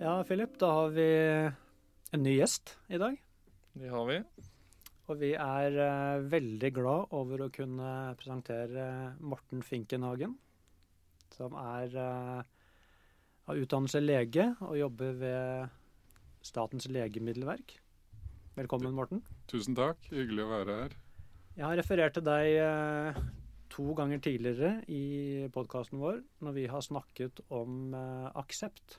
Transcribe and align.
Ja, 0.00 0.14
Philip, 0.24 0.54
da 0.56 0.68
har 0.72 0.94
vi 0.96 1.04
en 2.16 2.22
ny 2.24 2.30
gjest 2.38 2.70
i 2.88 2.96
dag. 2.96 3.18
Det 3.76 3.90
har 3.92 4.06
vi. 4.08 4.14
Og 5.12 5.18
vi 5.20 5.34
er 5.36 5.74
uh, 5.76 6.22
veldig 6.24 6.70
glad 6.72 7.12
over 7.18 7.42
å 7.44 7.48
kunne 7.52 7.90
presentere 8.16 8.86
Morten 9.20 9.60
Finkenhagen. 9.60 10.32
Som 11.34 11.52
er 11.60 11.92
uh, 12.00 12.40
av 13.44 13.60
utdannelse 13.60 14.00
lege 14.00 14.46
og 14.64 14.78
jobber 14.80 15.20
ved 15.20 15.76
Statens 16.48 16.88
legemiddelverk. 16.88 17.76
Velkommen, 18.56 18.96
Morten. 18.96 19.20
Tusen 19.52 19.76
takk. 19.76 20.00
Hyggelig 20.14 20.46
å 20.46 20.54
være 20.54 20.78
her. 20.78 20.96
Jeg 21.58 21.66
har 21.66 21.76
referert 21.82 22.16
til 22.16 22.24
deg 22.24 22.56
uh, 22.64 23.20
to 23.68 23.92
ganger 24.00 24.24
tidligere 24.24 24.72
i 24.88 25.44
podkasten 25.52 26.00
vår 26.00 26.24
når 26.40 26.56
vi 26.56 26.66
har 26.72 26.88
snakket 26.88 27.44
om 27.52 27.92
eh, 27.92 28.26
aksept. 28.40 28.96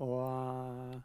Og 0.00 0.20
eh, 0.24 0.98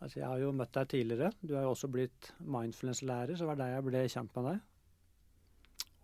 altså 0.00 0.20
jeg 0.20 0.28
har 0.28 0.42
jo 0.42 0.52
møtt 0.56 0.74
deg 0.76 0.92
tidligere. 0.92 1.32
Du 1.40 1.54
er 1.54 1.66
jo 1.66 1.72
også 1.74 1.90
blitt 1.92 2.32
mindfulness-lærer, 2.40 3.36
så 3.36 3.44
det 3.44 3.52
var 3.52 3.60
der 3.62 3.74
jeg 3.76 3.88
ble 3.88 4.04
kjent 4.16 4.38
med 4.38 4.48
deg. 4.50 4.62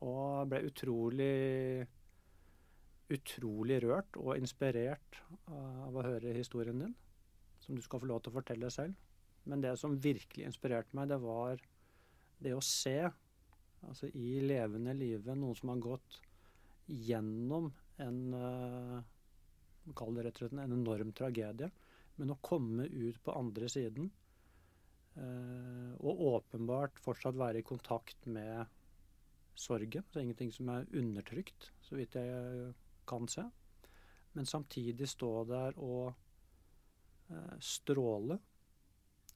Og 0.08 0.50
ble 0.50 0.66
utrolig 0.68 1.36
utrolig 3.08 3.78
rørt 3.84 4.18
og 4.20 4.36
inspirert 4.36 5.20
av 5.48 5.96
å 5.96 6.04
høre 6.04 6.34
historien 6.36 6.82
din, 6.82 6.94
som 7.62 7.76
du 7.76 7.82
skal 7.84 8.02
få 8.02 8.08
lov 8.10 8.20
til 8.22 8.32
å 8.32 8.36
fortelle 8.36 8.70
selv. 8.72 8.96
Men 9.48 9.62
det 9.64 9.74
som 9.80 9.96
virkelig 9.96 10.44
inspirerte 10.44 10.96
meg, 10.96 11.08
det 11.08 11.20
var 11.22 11.62
det 12.44 12.52
å 12.54 12.64
se 12.64 12.98
altså 13.86 14.10
i 14.12 14.38
levende 14.44 14.92
live 14.96 15.36
noen 15.38 15.56
som 15.56 15.72
har 15.72 15.80
gått 15.82 16.18
gjennom 16.88 17.70
en 18.02 18.18
uh, 18.34 18.98
Kall 19.96 20.16
det 20.16 20.26
rett 20.26 20.38
og 20.38 20.44
slett 20.44 20.56
en 20.56 20.74
enorm 20.78 21.12
tragedie. 21.16 21.70
Men 22.18 22.34
å 22.34 22.40
komme 22.42 22.88
ut 22.90 23.20
på 23.22 23.34
andre 23.38 23.68
siden 23.70 24.08
uh, 25.18 25.92
og 26.02 26.22
åpenbart 26.32 26.98
fortsatt 27.02 27.38
være 27.38 27.62
i 27.62 27.66
kontakt 27.66 28.26
med 28.26 28.66
sorgen. 29.58 30.06
Så 30.10 30.22
ingenting 30.22 30.52
som 30.54 30.70
er 30.74 30.88
undertrykt, 30.98 31.70
så 31.82 31.98
vidt 31.98 32.18
jeg 32.18 32.72
kan 33.08 33.28
se. 33.30 33.46
Men 34.34 34.46
samtidig 34.46 35.08
stå 35.10 35.32
der 35.48 35.78
og 35.82 36.12
uh, 37.30 37.54
stråle. 37.62 38.38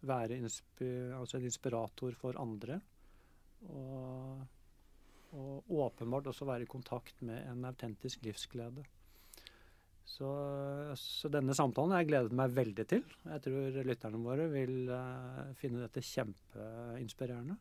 Være 0.02 0.40
altså 0.42 1.38
en 1.38 1.46
inspirator 1.46 2.16
for 2.18 2.38
andre. 2.42 2.80
Og, 3.70 4.42
og, 5.30 5.70
åpenbart 5.70 6.26
også 6.26 6.48
være 6.48 6.66
i 6.66 6.70
kontakt 6.70 7.22
med 7.22 7.46
en 7.46 7.64
autentisk 7.68 8.24
livsglede. 8.26 8.82
Så, 10.04 10.28
så, 10.98 11.30
denne 11.32 11.54
samtalen 11.56 11.94
har 11.94 12.02
jeg 12.02 12.10
gledet 12.10 12.36
meg 12.36 12.54
veldig 12.56 12.86
til. 12.90 13.04
Jeg 13.28 13.44
tror 13.44 13.78
lytterne 13.86 14.20
våre 14.22 14.48
vil 14.52 14.90
uh, 14.90 15.52
finne 15.58 15.84
dette 15.84 16.02
kjempeinspirerende. 16.04 17.56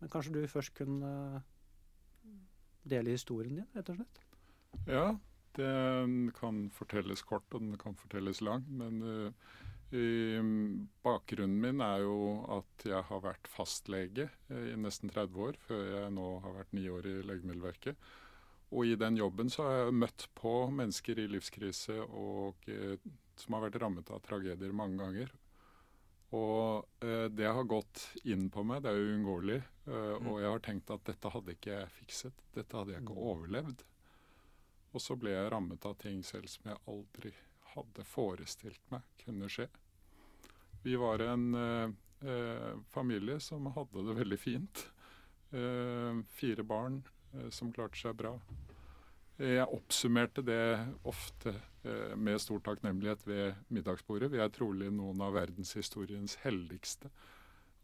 Men 0.00 0.12
kanskje 0.12 0.36
du 0.36 0.40
først 0.50 0.74
kunne 0.76 1.42
dele 2.84 3.14
historien 3.14 3.60
din, 3.60 3.68
rett 3.74 3.90
og 3.92 4.00
slett? 4.00 4.24
Ja, 4.90 5.06
den 5.58 6.32
kan 6.36 6.66
fortelles 6.74 7.22
kort, 7.26 7.46
og 7.54 7.62
den 7.62 7.78
kan 7.80 7.96
fortelles 7.98 8.42
lang. 8.44 8.64
Men 8.68 9.00
uh, 9.04 9.54
bakgrunnen 11.04 11.60
min 11.62 11.82
er 11.84 12.02
jo 12.02 12.18
at 12.56 12.86
jeg 12.88 13.06
har 13.08 13.20
vært 13.22 13.46
fastlege 13.46 14.26
eh, 14.50 14.72
i 14.72 14.78
nesten 14.80 15.12
30 15.12 15.42
år, 15.46 15.58
før 15.68 15.84
jeg 15.86 16.14
nå 16.16 16.24
har 16.42 16.56
vært 16.56 16.72
ni 16.74 16.88
år 16.90 17.06
i 17.06 17.20
Legemiddelverket. 17.22 18.08
Og 18.72 18.86
i 18.86 18.96
den 18.98 19.18
jobben 19.20 19.50
så 19.52 19.66
har 19.66 19.76
jeg 19.78 19.96
møtt 20.00 20.26
på 20.38 20.54
mennesker 20.74 21.20
i 21.20 21.28
livskrise 21.30 22.00
og, 22.04 22.64
eh, 22.70 22.96
som 23.38 23.56
har 23.56 23.66
vært 23.66 23.80
rammet 23.82 24.10
av 24.10 24.22
tragedier 24.24 24.74
mange 24.74 24.98
ganger. 25.02 25.32
Og 26.34 27.04
eh, 27.04 27.28
det 27.30 27.46
har 27.46 27.70
gått 27.70 28.08
inn 28.24 28.48
på 28.50 28.64
meg, 28.66 28.82
det 28.82 28.90
er 28.90 29.02
uunngåelig. 29.12 29.60
Eh, 29.86 30.12
mm. 30.18 30.28
Og 30.30 30.40
jeg 30.42 30.50
har 30.50 30.64
tenkt 30.64 30.90
at 30.94 31.04
dette 31.06 31.30
hadde 31.30 31.54
ikke 31.54 31.74
jeg 31.76 31.92
fikset. 32.00 32.44
Dette 32.56 32.78
hadde 32.78 32.96
jeg 32.96 33.04
ikke 33.04 33.18
mm. 33.18 33.26
overlevd. 33.30 33.84
Og 34.94 35.02
så 35.02 35.16
ble 35.18 35.34
jeg 35.34 35.50
rammet 35.50 35.86
av 35.86 35.96
ting 36.00 36.22
selv 36.26 36.50
som 36.50 36.70
jeg 36.70 36.82
aldri 36.90 37.34
hadde 37.74 38.06
forestilt 38.06 38.82
meg 38.94 39.06
kunne 39.24 39.50
skje. 39.50 39.68
Vi 40.84 40.96
var 41.00 41.22
en 41.24 41.46
eh, 41.58 41.94
eh, 42.30 42.74
familie 42.94 43.38
som 43.40 43.66
hadde 43.74 44.04
det 44.08 44.18
veldig 44.20 44.38
fint. 44.40 44.84
Eh, 45.54 46.22
fire 46.34 46.66
barn 46.66 47.02
som 47.54 47.72
klarte 47.74 47.98
seg 48.00 48.16
bra. 48.18 48.36
Jeg 49.34 49.66
oppsummerte 49.66 50.44
det 50.46 50.78
ofte 51.10 51.56
eh, 51.82 52.12
med 52.14 52.38
stor 52.38 52.60
takknemlighet 52.62 53.24
ved 53.26 53.56
middagsbordet. 53.74 54.30
Vi 54.30 54.38
er 54.38 54.52
trolig 54.54 54.92
noen 54.94 55.24
av 55.26 55.34
verdenshistoriens 55.34 56.36
heldigste. 56.44 57.10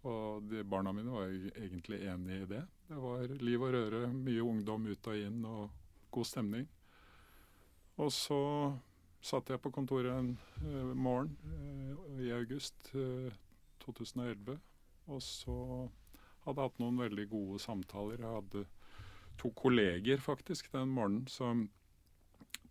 Og 0.06 0.46
de 0.46 0.62
barna 0.62 0.92
mine 0.94 1.10
var 1.10 1.32
egentlig 1.58 2.04
enig 2.06 2.36
i 2.44 2.46
det. 2.54 2.62
Det 2.86 3.00
var 3.02 3.34
liv 3.42 3.66
og 3.66 3.74
røre, 3.74 4.04
mye 4.14 4.46
ungdom 4.46 4.86
ut 4.92 5.10
og 5.10 5.18
inn 5.26 5.42
og 5.44 5.74
god 6.14 6.30
stemning. 6.30 6.70
Og 7.98 8.14
så 8.14 8.40
satt 9.20 9.50
jeg 9.50 9.60
på 9.60 9.74
kontoret 9.74 10.14
en 10.14 10.30
uh, 10.62 10.94
morgen 10.94 11.34
i 12.22 12.30
august 12.32 12.94
uh, 12.94 13.26
eh, 13.26 13.34
2011. 13.82 14.54
Og 15.10 15.20
så 15.22 15.58
hadde 16.46 16.62
jeg 16.62 16.70
hatt 16.70 16.80
noen 16.80 17.02
veldig 17.02 17.26
gode 17.34 17.58
samtaler. 17.60 18.22
Jeg 18.22 18.38
hadde 18.38 18.64
to 19.40 19.50
kolleger 19.56 20.20
faktisk 20.20 20.72
den 20.72 20.92
morgenen 20.92 21.26
som 21.26 21.68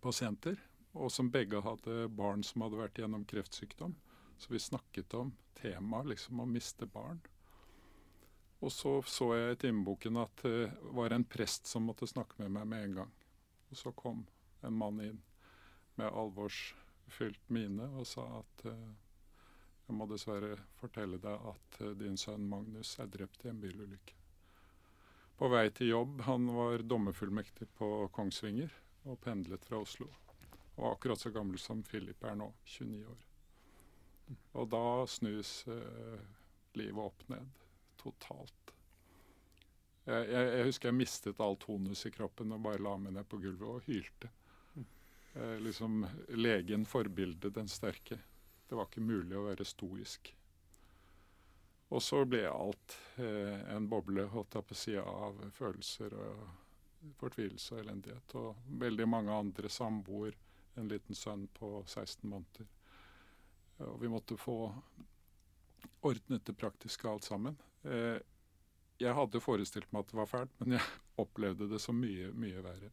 pasienter, 0.00 0.56
og 0.92 1.10
som 1.12 1.30
begge 1.30 1.60
hadde 1.62 2.06
barn 2.14 2.44
som 2.46 2.62
hadde 2.64 2.78
vært 2.78 2.98
gjennom 3.02 3.26
kreftsykdom. 3.26 3.96
Så 4.38 4.52
vi 4.54 4.62
snakket 4.62 5.14
om 5.18 5.34
temaet 5.58 6.12
liksom 6.14 6.40
å 6.40 6.48
miste 6.48 6.86
barn. 6.86 7.20
Og 8.60 8.72
så 8.72 8.92
så 9.02 9.32
jeg 9.36 9.56
i 9.56 9.58
timeboken 9.64 10.20
at 10.20 10.44
det 10.44 10.70
var 10.96 11.14
en 11.16 11.24
prest 11.24 11.66
som 11.66 11.86
måtte 11.88 12.08
snakke 12.08 12.38
med 12.42 12.54
meg 12.58 12.68
med 12.68 12.84
en 12.84 12.96
gang. 13.00 13.12
Og 13.70 13.82
så 13.82 13.92
kom 13.96 14.24
en 14.62 14.76
mann 14.76 15.00
inn 15.00 15.20
med 15.96 16.12
alvorsfylt 16.22 17.50
mine 17.52 17.88
og 17.96 18.06
sa 18.08 18.26
at 18.40 18.66
uh, 18.68 18.90
jeg 19.88 19.96
må 19.96 20.06
dessverre 20.10 20.54
fortelle 20.80 21.18
deg 21.22 21.50
at 21.52 21.82
uh, 21.82 21.92
din 21.98 22.20
sønn 22.20 22.48
Magnus 22.48 22.94
er 23.00 23.10
drept 23.12 23.44
i 23.44 23.52
en 23.52 23.60
bilulykke. 23.62 24.19
På 25.40 25.48
vei 25.48 25.70
til 25.72 25.88
jobb. 25.88 26.18
Han 26.26 26.50
var 26.52 26.82
dommerfullmektig 26.84 27.70
på 27.78 27.86
Kongsvinger 28.12 28.74
og 29.08 29.16
pendlet 29.24 29.64
fra 29.64 29.78
Oslo. 29.80 30.10
Og 30.74 30.90
akkurat 30.90 31.22
så 31.22 31.30
gammel 31.32 31.56
som 31.58 31.80
Philip 31.80 32.24
er 32.28 32.34
nå, 32.36 32.50
29 32.68 33.06
år. 33.08 33.22
Og 34.60 34.68
da 34.68 34.82
snus 35.08 35.54
eh, 35.72 36.20
livet 36.76 37.00
opp 37.00 37.24
ned. 37.32 37.62
Totalt. 38.02 38.74
Jeg, 40.04 40.28
jeg, 40.28 40.50
jeg, 40.58 40.66
husker 40.68 40.90
jeg 40.90 40.98
mistet 40.98 41.40
all 41.40 41.56
tonus 41.64 42.04
i 42.04 42.12
kroppen 42.12 42.52
og 42.52 42.60
bare 42.68 42.84
la 42.84 42.92
meg 43.00 43.16
ned 43.16 43.28
på 43.32 43.40
gulvet 43.40 43.68
og 43.68 43.88
hylte 43.88 44.28
eh, 44.76 45.56
liksom 45.64 46.04
legen 46.36 46.84
forbildet 46.84 47.56
den 47.56 47.72
sterke. 47.72 48.20
Det 48.68 48.76
var 48.76 48.92
ikke 48.92 49.08
mulig 49.08 49.40
å 49.40 49.48
være 49.48 49.64
stoisk. 49.64 50.34
Og 51.90 52.02
så 52.02 52.22
ble 52.28 52.44
alt 52.46 52.96
eh, 53.18 53.74
en 53.74 53.88
boble 53.90 54.28
holdt 54.30 54.54
jeg 54.54 54.66
på 54.68 54.76
sida 54.78 55.02
av 55.02 55.40
følelser 55.56 56.14
og 56.14 56.44
fortvilelse 57.18 57.74
og 57.74 57.82
elendighet. 57.82 58.34
Og 58.38 58.76
veldig 58.82 59.08
mange 59.10 59.34
andre 59.34 59.70
samboer, 59.72 60.36
en 60.78 60.90
liten 60.90 61.18
sønn 61.18 61.48
på 61.58 61.80
16 61.86 62.28
måneder. 62.30 62.68
Og 63.88 63.96
vi 64.02 64.10
måtte 64.12 64.36
få 64.38 64.58
ordnet 66.06 66.46
det 66.46 66.56
praktiske 66.56 67.08
alt 67.10 67.26
sammen. 67.26 67.58
Eh, 67.82 68.20
jeg 69.00 69.16
hadde 69.16 69.42
forestilt 69.42 69.90
meg 69.90 70.04
at 70.04 70.12
det 70.12 70.18
var 70.20 70.28
fælt, 70.28 70.56
men 70.60 70.76
jeg 70.76 70.98
opplevde 71.20 71.68
det 71.70 71.80
som 71.82 71.96
mye, 71.96 72.30
mye 72.36 72.62
verre. 72.64 72.90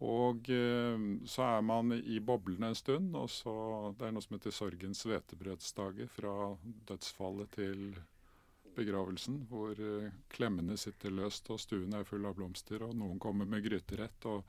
Og 0.00 0.48
eh, 0.48 1.02
så 1.28 1.44
er 1.44 1.64
man 1.64 1.92
i 1.92 2.20
boblene 2.24 2.70
en 2.70 2.78
stund, 2.78 3.12
og 3.16 3.28
så 3.30 3.52
Det 3.98 4.06
er 4.06 4.14
noe 4.16 4.24
som 4.24 4.38
heter 4.38 4.54
sorgens 4.54 5.04
hvetebrødsdager, 5.04 6.08
fra 6.08 6.34
dødsfallet 6.88 7.52
til 7.52 7.82
begravelsen, 8.76 9.42
hvor 9.50 9.76
eh, 9.76 10.08
klemmene 10.32 10.78
sitter 10.80 11.12
løst, 11.12 11.50
og 11.52 11.60
stuen 11.60 11.92
er 11.92 12.08
full 12.08 12.24
av 12.24 12.38
blomster, 12.38 12.86
og 12.86 12.96
noen 12.96 13.20
kommer 13.20 13.44
med 13.44 13.66
gryterett, 13.66 14.24
og 14.24 14.40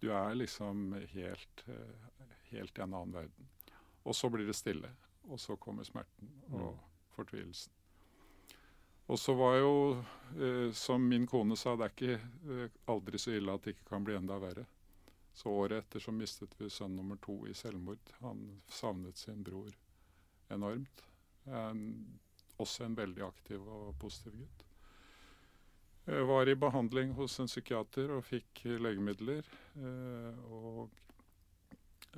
du 0.00 0.08
er 0.08 0.38
liksom 0.40 0.94
helt, 1.12 1.64
eh, 1.68 2.24
helt 2.54 2.78
i 2.78 2.84
en 2.86 2.94
annen 2.94 3.12
verden. 3.12 3.50
Og 4.08 4.16
så 4.16 4.30
blir 4.32 4.48
det 4.48 4.56
stille, 4.56 4.88
og 5.28 5.40
så 5.40 5.56
kommer 5.60 5.84
smerten 5.84 6.30
og 6.52 6.70
mm. 6.72 6.84
fortvilelsen. 7.16 7.72
Og 9.12 9.20
så 9.20 9.34
var 9.36 9.58
jo, 9.58 9.72
som 10.72 11.02
min 11.04 11.26
kone 11.28 11.58
sa, 11.60 11.74
det 11.76 11.84
er 11.84 11.92
ikke 11.92 12.68
aldri 12.88 13.18
så 13.20 13.34
ille 13.36 13.52
at 13.52 13.66
det 13.66 13.74
ikke 13.74 13.90
kan 13.90 14.04
bli 14.06 14.16
enda 14.16 14.38
verre. 14.40 14.64
Så 15.34 15.50
året 15.50 15.82
etter 15.82 16.00
så 16.00 16.12
mistet 16.14 16.54
vi 16.60 16.70
sønn 16.70 16.94
nummer 16.96 17.18
to 17.22 17.40
i 17.50 17.54
selvmord. 17.58 18.12
Han 18.20 18.44
savnet 18.70 19.18
sin 19.18 19.42
bror 19.44 19.72
enormt. 20.54 21.02
En, 21.44 21.80
også 22.62 22.86
en 22.86 22.94
veldig 22.96 23.24
aktiv 23.26 23.64
og 23.66 23.96
positiv 24.00 24.38
gutt. 24.38 24.64
Jeg 26.04 26.26
var 26.28 26.48
i 26.48 26.54
behandling 26.60 27.14
hos 27.16 27.38
en 27.40 27.48
psykiater 27.48 28.10
og 28.12 28.26
fikk 28.28 28.66
legemidler. 28.84 29.46
Eh, 29.80 30.40
og 30.52 30.90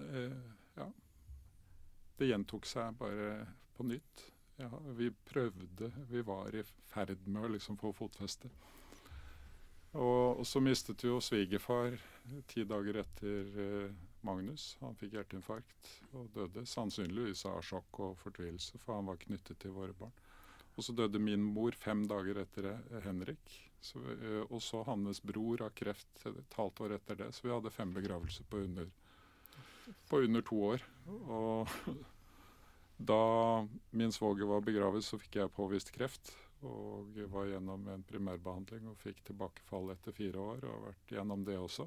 eh, 0.02 0.38
ja, 0.76 0.88
det 2.18 2.30
gjentok 2.32 2.66
seg 2.66 2.98
bare 2.98 3.46
på 3.76 3.86
nytt. 3.86 4.24
Ja, 4.58 4.70
vi 4.98 5.10
prøvde, 5.30 5.92
vi 6.10 6.22
var 6.26 6.54
i 6.56 6.64
ferd 6.90 7.28
med 7.28 7.44
å 7.44 7.52
liksom 7.54 7.78
få 7.78 7.92
fotfeste. 7.94 8.50
Og, 9.96 10.40
og, 10.40 10.44
så 10.48 10.60
mistet 10.60 11.04
vi 11.04 11.08
jo 11.08 11.20
svigerfar 11.22 11.94
ti 12.46 12.64
dager 12.64 13.00
etter 13.02 13.58
eh, 13.64 13.90
Magnus. 14.26 14.76
Han 14.80 14.96
fikk 14.98 15.16
hjerteinfarkt 15.16 15.90
og 16.16 16.30
døde. 16.34 16.64
Sannsynligvis 16.68 17.44
av 17.48 17.62
sjokk 17.64 18.00
og 18.06 18.16
fortvilelse, 18.20 18.80
for 18.82 18.98
han 18.98 19.10
var 19.10 19.20
knyttet 19.22 19.60
til 19.62 19.74
våre 19.76 19.94
barn. 19.96 20.14
Og 20.76 20.84
så 20.84 20.92
døde 20.92 21.20
min 21.22 21.44
mor 21.56 21.76
fem 21.78 22.04
dager 22.08 22.42
etter 22.42 22.70
eh, 22.72 22.98
Henrik. 23.06 23.54
Så, 23.80 24.02
eh, 24.16 24.42
og 24.48 24.60
så 24.64 24.82
hans 24.88 25.22
bror 25.24 25.62
av 25.66 25.74
kreft 25.78 26.26
et 26.28 26.58
halvt 26.58 26.82
år 26.86 26.96
etter 26.98 27.20
det. 27.22 27.30
Så 27.32 27.46
vi 27.46 27.54
hadde 27.54 27.74
fem 27.74 27.94
begravelser 27.96 28.48
på 28.50 28.64
under, 28.66 28.90
på 30.10 30.22
under 30.26 30.46
to 30.46 30.62
år. 30.72 30.88
Og 31.26 31.76
da 33.12 33.22
min 33.90 34.12
svoger 34.12 34.50
var 34.50 34.66
begravet, 34.66 35.04
så 35.04 35.20
fikk 35.20 35.40
jeg 35.40 35.54
påvist 35.56 35.94
kreft. 35.94 36.34
Og 36.66 37.14
var 37.30 37.46
gjennom 37.50 37.84
en 37.92 38.02
primærbehandling 38.08 38.88
og 38.90 38.98
fikk 38.98 39.20
tilbakefall 39.28 39.92
etter 39.94 40.14
fire 40.16 40.40
år. 40.40 40.64
Og 40.64 40.72
har 40.72 40.84
vært 40.90 41.16
gjennom 41.16 41.44
det 41.46 41.60
også. 41.60 41.86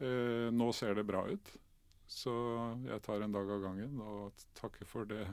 Eh, 0.00 0.48
nå 0.52 0.72
ser 0.72 0.94
det 0.96 1.04
bra 1.04 1.26
ut, 1.28 1.52
så 2.08 2.32
jeg 2.88 3.02
tar 3.04 3.20
en 3.20 3.32
dag 3.32 3.50
av 3.52 3.64
gangen 3.66 4.00
og 4.00 4.44
takker 4.58 4.88
for 4.88 5.08
det. 5.08 5.26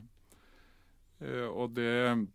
Eh, 1.19 1.47
og 1.47 1.71
det 1.77 2.27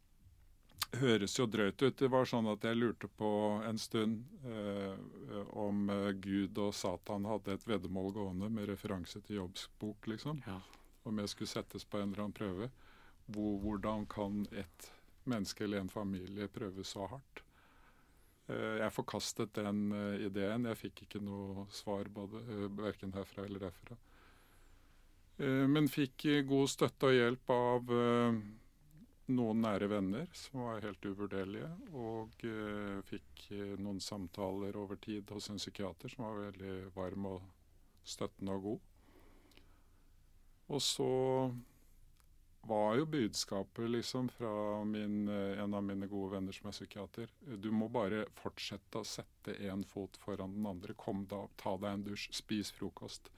høres 1.00 1.38
jo 1.38 1.46
drøyt 1.46 1.82
ut. 1.82 1.98
Det 1.98 2.08
var 2.12 2.28
sånn 2.28 2.48
at 2.52 2.64
jeg 2.66 2.78
lurte 2.78 3.08
på 3.08 3.30
en 3.66 3.78
stund 3.80 4.24
eh, 4.44 4.96
om 5.58 5.88
eh, 5.92 6.08
Gud 6.24 6.58
og 6.60 6.74
Satan 6.76 7.28
hadde 7.28 7.56
et 7.56 7.68
veddemål 7.68 8.12
gående 8.16 8.50
med 8.52 8.68
referanse 8.70 9.22
til 9.24 9.42
Jobbs 9.42 9.68
bok, 9.80 10.08
liksom. 10.10 10.42
Ja. 10.46 10.58
Om 11.08 11.22
jeg 11.22 11.32
skulle 11.32 11.52
settes 11.52 11.84
på 11.84 12.00
en 12.00 12.12
eller 12.12 12.26
annen 12.26 12.36
prøve. 12.36 12.68
Hvor, 13.32 13.56
hvordan 13.62 14.06
kan 14.10 14.44
et 14.50 14.90
menneske 15.24 15.64
eller 15.64 15.82
en 15.82 15.92
familie 15.92 16.48
prøve 16.52 16.84
så 16.86 17.06
hardt? 17.10 17.42
Eh, 18.50 18.78
jeg 18.80 18.94
forkastet 18.94 19.52
den 19.58 19.84
eh, 19.94 20.24
ideen. 20.26 20.66
Jeg 20.70 20.80
fikk 20.80 21.04
ikke 21.04 21.20
noe 21.22 21.66
svar 21.74 22.08
eh, 22.08 22.66
verken 22.78 23.14
herfra 23.16 23.46
eller 23.46 23.68
derfra. 23.68 23.98
Men 25.42 25.88
fikk 25.90 26.26
god 26.46 26.68
støtte 26.70 27.08
og 27.08 27.14
hjelp 27.16 27.50
av 27.50 27.88
noen 29.32 29.62
nære 29.64 29.88
venner 29.90 30.28
som 30.38 30.60
var 30.68 30.84
helt 30.84 31.08
uvurderlige. 31.08 31.70
Og 31.98 32.44
fikk 33.08 33.48
noen 33.80 33.98
samtaler 34.04 34.76
over 34.78 35.00
tid 35.02 35.32
hos 35.34 35.48
en 35.50 35.58
psykiater 35.58 36.12
som 36.12 36.28
var 36.28 36.38
veldig 36.44 36.76
varm 36.94 37.26
og 37.32 37.48
støttende 38.06 38.54
og 38.54 38.68
god. 38.68 38.86
Og 40.76 40.84
så 40.84 41.10
var 42.66 42.94
jo 42.94 43.06
budskapet 43.06 43.90
liksom 43.90 44.28
fra 44.28 44.84
min, 44.84 45.28
eh, 45.28 45.62
en 45.62 45.74
av 45.74 45.82
mine 45.84 46.06
gode 46.06 46.36
venner 46.36 46.52
som 46.52 46.68
er 46.68 46.72
psykiater. 46.72 47.30
Du 47.40 47.70
må 47.70 47.88
bare 47.88 48.24
fortsette 48.38 49.00
å 49.00 49.06
sette 49.06 49.56
én 49.58 49.84
fot 49.84 50.16
foran 50.16 50.54
den 50.54 50.66
andre. 50.66 50.94
Kom 50.94 51.26
da 51.26 51.42
opp, 51.46 51.56
ta 51.56 51.76
deg 51.76 51.90
en 51.90 52.04
dusj, 52.04 52.28
spis 52.32 52.70
frokost. 52.70 53.30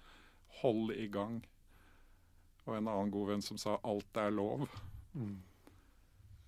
Hold 0.61 0.93
i 0.93 1.09
gang. 1.09 1.41
Og 2.67 2.77
en 2.77 2.89
annen 2.89 3.11
god 3.11 3.29
venn 3.29 3.43
som 3.43 3.59
sa 3.59 3.79
'alt 3.83 4.17
er 4.17 4.31
lov'. 4.31 4.69
Mm. 5.15 5.43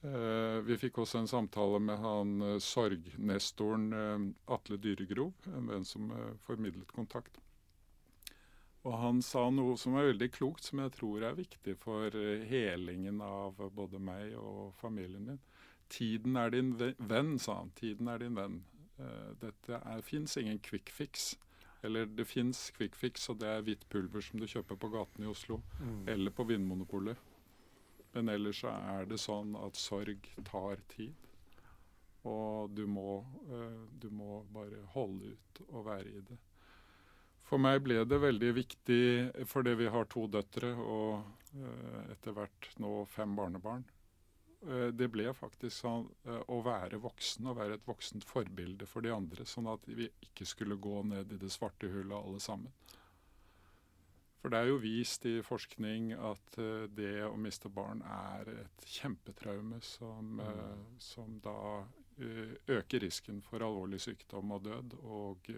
Uh, 0.05 0.61
vi 0.61 0.77
fikk 0.77 0.99
også 0.99 1.19
en 1.19 1.27
samtale 1.27 1.81
med 1.81 1.99
han 1.99 2.43
uh, 2.43 2.59
sorgnestoren 2.59 4.35
Atle 4.47 4.77
Dyregrov, 4.77 5.33
en 5.47 5.67
venn 5.67 5.85
som 5.85 6.13
formidlet 6.47 6.93
kontakt. 6.93 7.41
Og 8.87 8.95
han 9.03 9.19
sa 9.25 9.49
noe 9.51 9.75
som 9.81 9.97
er 9.99 10.13
veldig 10.13 10.29
klokt, 10.37 10.69
som 10.69 10.79
jeg 10.85 10.93
tror 10.95 11.25
er 11.27 11.39
viktig 11.39 11.75
for 11.83 12.15
eh, 12.15 12.45
helingen 12.47 13.19
av 13.25 13.59
både 13.75 13.99
meg 13.99 14.37
og 14.39 14.77
familien 14.79 15.27
min. 15.27 15.41
Tiden 15.91 16.39
er 16.39 16.53
din 16.55 16.71
venn, 16.79 17.35
sa 17.43 17.61
han. 17.61 17.73
Tiden 17.79 18.11
er 18.11 18.23
din 18.23 18.39
venn. 18.39 18.61
Uh, 18.99 19.35
dette 19.43 19.81
fins 20.07 20.37
ingen 20.41 20.59
quick 20.63 20.91
fix. 20.91 21.35
Eller 21.87 22.07
det 22.07 22.27
fins 22.27 22.71
quick 22.79 22.97
fix, 22.99 23.29
og 23.31 23.39
det 23.43 23.51
er 23.51 23.67
hvitt 23.67 23.85
pulver 23.93 24.25
som 24.25 24.41
du 24.41 24.47
kjøper 24.51 24.79
på 24.83 24.91
gaten 24.95 25.27
i 25.27 25.31
Oslo. 25.31 25.61
Mm. 25.79 26.01
Eller 26.15 26.35
på 26.35 26.47
Vinmonopolet. 26.49 27.19
Men 28.15 28.31
ellers 28.33 28.63
så 28.63 28.73
er 28.73 29.07
det 29.11 29.21
sånn 29.23 29.55
at 29.61 29.79
sorg 29.79 30.27
tar 30.47 30.83
tid. 30.95 31.15
Og 32.27 32.71
du 32.75 32.87
må, 32.91 33.21
uh, 33.51 33.83
du 33.99 34.11
må 34.11 34.45
bare 34.55 34.83
holde 34.95 35.35
ut 35.35 35.65
og 35.69 35.87
være 35.91 36.11
i 36.11 36.27
det. 36.31 36.39
For 37.47 37.63
meg 37.63 37.85
ble 37.87 38.01
det 38.09 38.19
veldig 38.19 38.53
viktig 38.57 39.03
fordi 39.47 39.77
vi 39.79 39.91
har 39.93 40.09
to 40.11 40.25
døtre 40.31 40.73
og 40.83 41.21
uh, 41.55 42.01
etter 42.11 42.35
hvert 42.35 42.73
nå 42.83 43.05
fem 43.11 43.37
barnebarn. 43.39 43.85
Uh, 44.67 44.89
det 44.91 45.07
ble 45.15 45.31
faktisk 45.37 45.77
sånn 45.85 46.09
uh, 46.27 46.43
å 46.51 46.59
være 46.67 46.99
voksen 47.05 47.47
og 47.47 47.61
være 47.61 47.79
et 47.79 47.87
voksent 47.87 48.27
forbilde 48.27 48.89
for 48.91 49.07
de 49.07 49.15
andre, 49.15 49.47
sånn 49.47 49.71
at 49.71 49.87
vi 49.87 50.11
ikke 50.27 50.49
skulle 50.49 50.81
gå 50.83 51.05
ned 51.07 51.37
i 51.37 51.41
det 51.43 51.53
svarte 51.55 51.91
hullet 51.93 52.19
alle 52.19 52.43
sammen. 52.43 52.75
For 54.43 54.51
det 54.51 54.59
er 54.59 54.71
jo 54.73 54.83
vist 54.83 55.25
i 55.27 55.39
forskning 55.43 56.13
at 56.15 56.59
det 56.95 57.25
å 57.27 57.33
miste 57.41 57.71
barn 57.73 58.03
er 58.07 58.51
et 58.53 58.85
kjempetraume 58.87 59.81
som, 59.83 60.39
mm. 60.39 60.85
som 61.03 61.41
da 61.43 61.57
øker 62.77 63.03
risken 63.03 63.41
for 63.43 63.65
alvorlig 63.67 63.99
sykdom 64.05 64.55
og 64.55 64.69
død. 64.69 64.95
og 65.03 65.51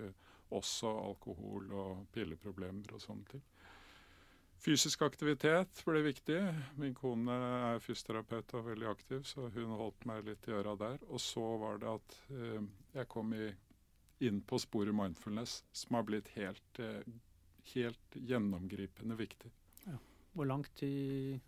også 0.54 0.90
alkohol 1.02 1.72
og 1.76 2.04
pilleproblemer 2.14 2.94
og 2.96 3.02
sånne 3.02 3.32
ting. 3.32 3.44
Fysisk 4.58 5.04
aktivitet 5.06 5.84
ble 5.86 6.00
viktig. 6.02 6.38
Min 6.82 6.94
kone 6.98 7.34
er 7.70 7.82
fysioterapeut 7.82 8.56
og 8.58 8.66
veldig 8.72 8.88
aktiv, 8.90 9.22
så 9.28 9.46
hun 9.54 9.76
holdt 9.78 10.06
meg 10.10 10.26
litt 10.26 10.48
i 10.50 10.56
øra 10.58 10.74
der. 10.80 10.98
Og 11.06 11.22
så 11.22 11.44
var 11.62 11.78
det 11.78 11.92
at 11.92 12.16
eh, 12.34 12.66
jeg 12.96 13.10
kom 13.12 13.30
i, 13.38 13.52
inn 14.26 14.40
på 14.42 14.58
sporet 14.58 14.96
mindfulness, 14.98 15.60
som 15.70 16.00
har 16.00 16.08
blitt 16.08 16.32
helt, 16.34 16.82
eh, 16.82 17.06
helt 17.74 18.18
gjennomgripende 18.18 19.18
viktig. 19.20 19.52
Ja. 19.84 19.94
Hvor 20.34 20.50
langt 20.50 20.82
i, 20.82 21.38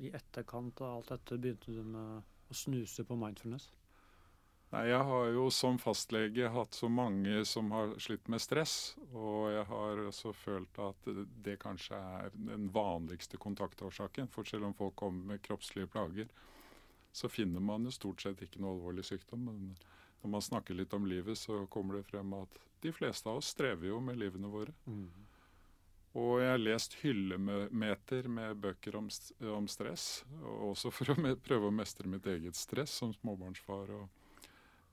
i 0.00 0.14
etterkant 0.16 0.80
av 0.80 1.02
alt 1.02 1.12
dette 1.12 1.36
begynte 1.42 1.76
du 1.76 1.84
med 1.84 2.24
å 2.48 2.56
snuse 2.56 3.04
på 3.04 3.20
mindfulness? 3.20 3.68
Nei, 4.72 4.88
Jeg 4.90 5.02
har 5.08 5.28
jo 5.30 5.46
som 5.54 5.78
fastlege 5.78 6.48
hatt 6.50 6.74
så 6.74 6.88
mange 6.90 7.44
som 7.46 7.70
har 7.70 7.92
slitt 8.02 8.26
med 8.32 8.42
stress. 8.42 8.96
Og 9.12 9.52
jeg 9.54 9.66
har 9.68 10.02
også 10.08 10.32
følt 10.34 10.80
at 10.82 11.10
det 11.44 11.58
kanskje 11.62 11.98
er 11.98 12.34
den 12.34 12.66
vanligste 12.74 13.38
kontaktårsaken. 13.38 14.28
For 14.32 14.48
selv 14.48 14.66
om 14.70 14.74
folk 14.74 14.96
kommer 14.98 15.34
med 15.34 15.42
kroppslige 15.46 15.90
plager, 15.92 16.32
så 17.12 17.30
finner 17.32 17.62
man 17.62 17.86
jo 17.86 17.94
stort 17.94 18.24
sett 18.24 18.42
ikke 18.42 18.60
noe 18.60 18.74
alvorlig 18.74 19.06
sykdom. 19.06 19.46
Men 19.46 19.62
når 20.22 20.34
man 20.34 20.44
snakker 20.44 20.74
litt 20.74 20.92
om 20.98 21.06
livet, 21.06 21.38
så 21.38 21.62
kommer 21.70 22.00
det 22.00 22.10
frem 22.10 22.34
at 22.34 22.60
de 22.82 22.92
fleste 22.92 23.30
av 23.30 23.38
oss 23.38 23.54
strever 23.54 23.88
jo 23.88 24.02
med 24.02 24.18
livene 24.18 24.50
våre. 24.50 24.74
Mm. 24.90 25.08
Og 26.16 26.38
jeg 26.40 26.50
har 26.50 26.60
lest 26.60 26.94
hyllemeter 27.02 28.26
med 28.32 28.58
bøker 28.60 28.96
om, 28.98 29.08
om 29.52 29.66
stress, 29.68 30.24
også 30.42 30.90
for 30.90 31.12
å 31.12 31.34
prøve 31.44 31.68
å 31.68 31.74
mestre 31.74 32.08
mitt 32.08 32.26
eget 32.26 32.56
stress 32.56 32.94
som 33.02 33.12
småbarnsfar. 33.14 33.92
og 34.00 34.25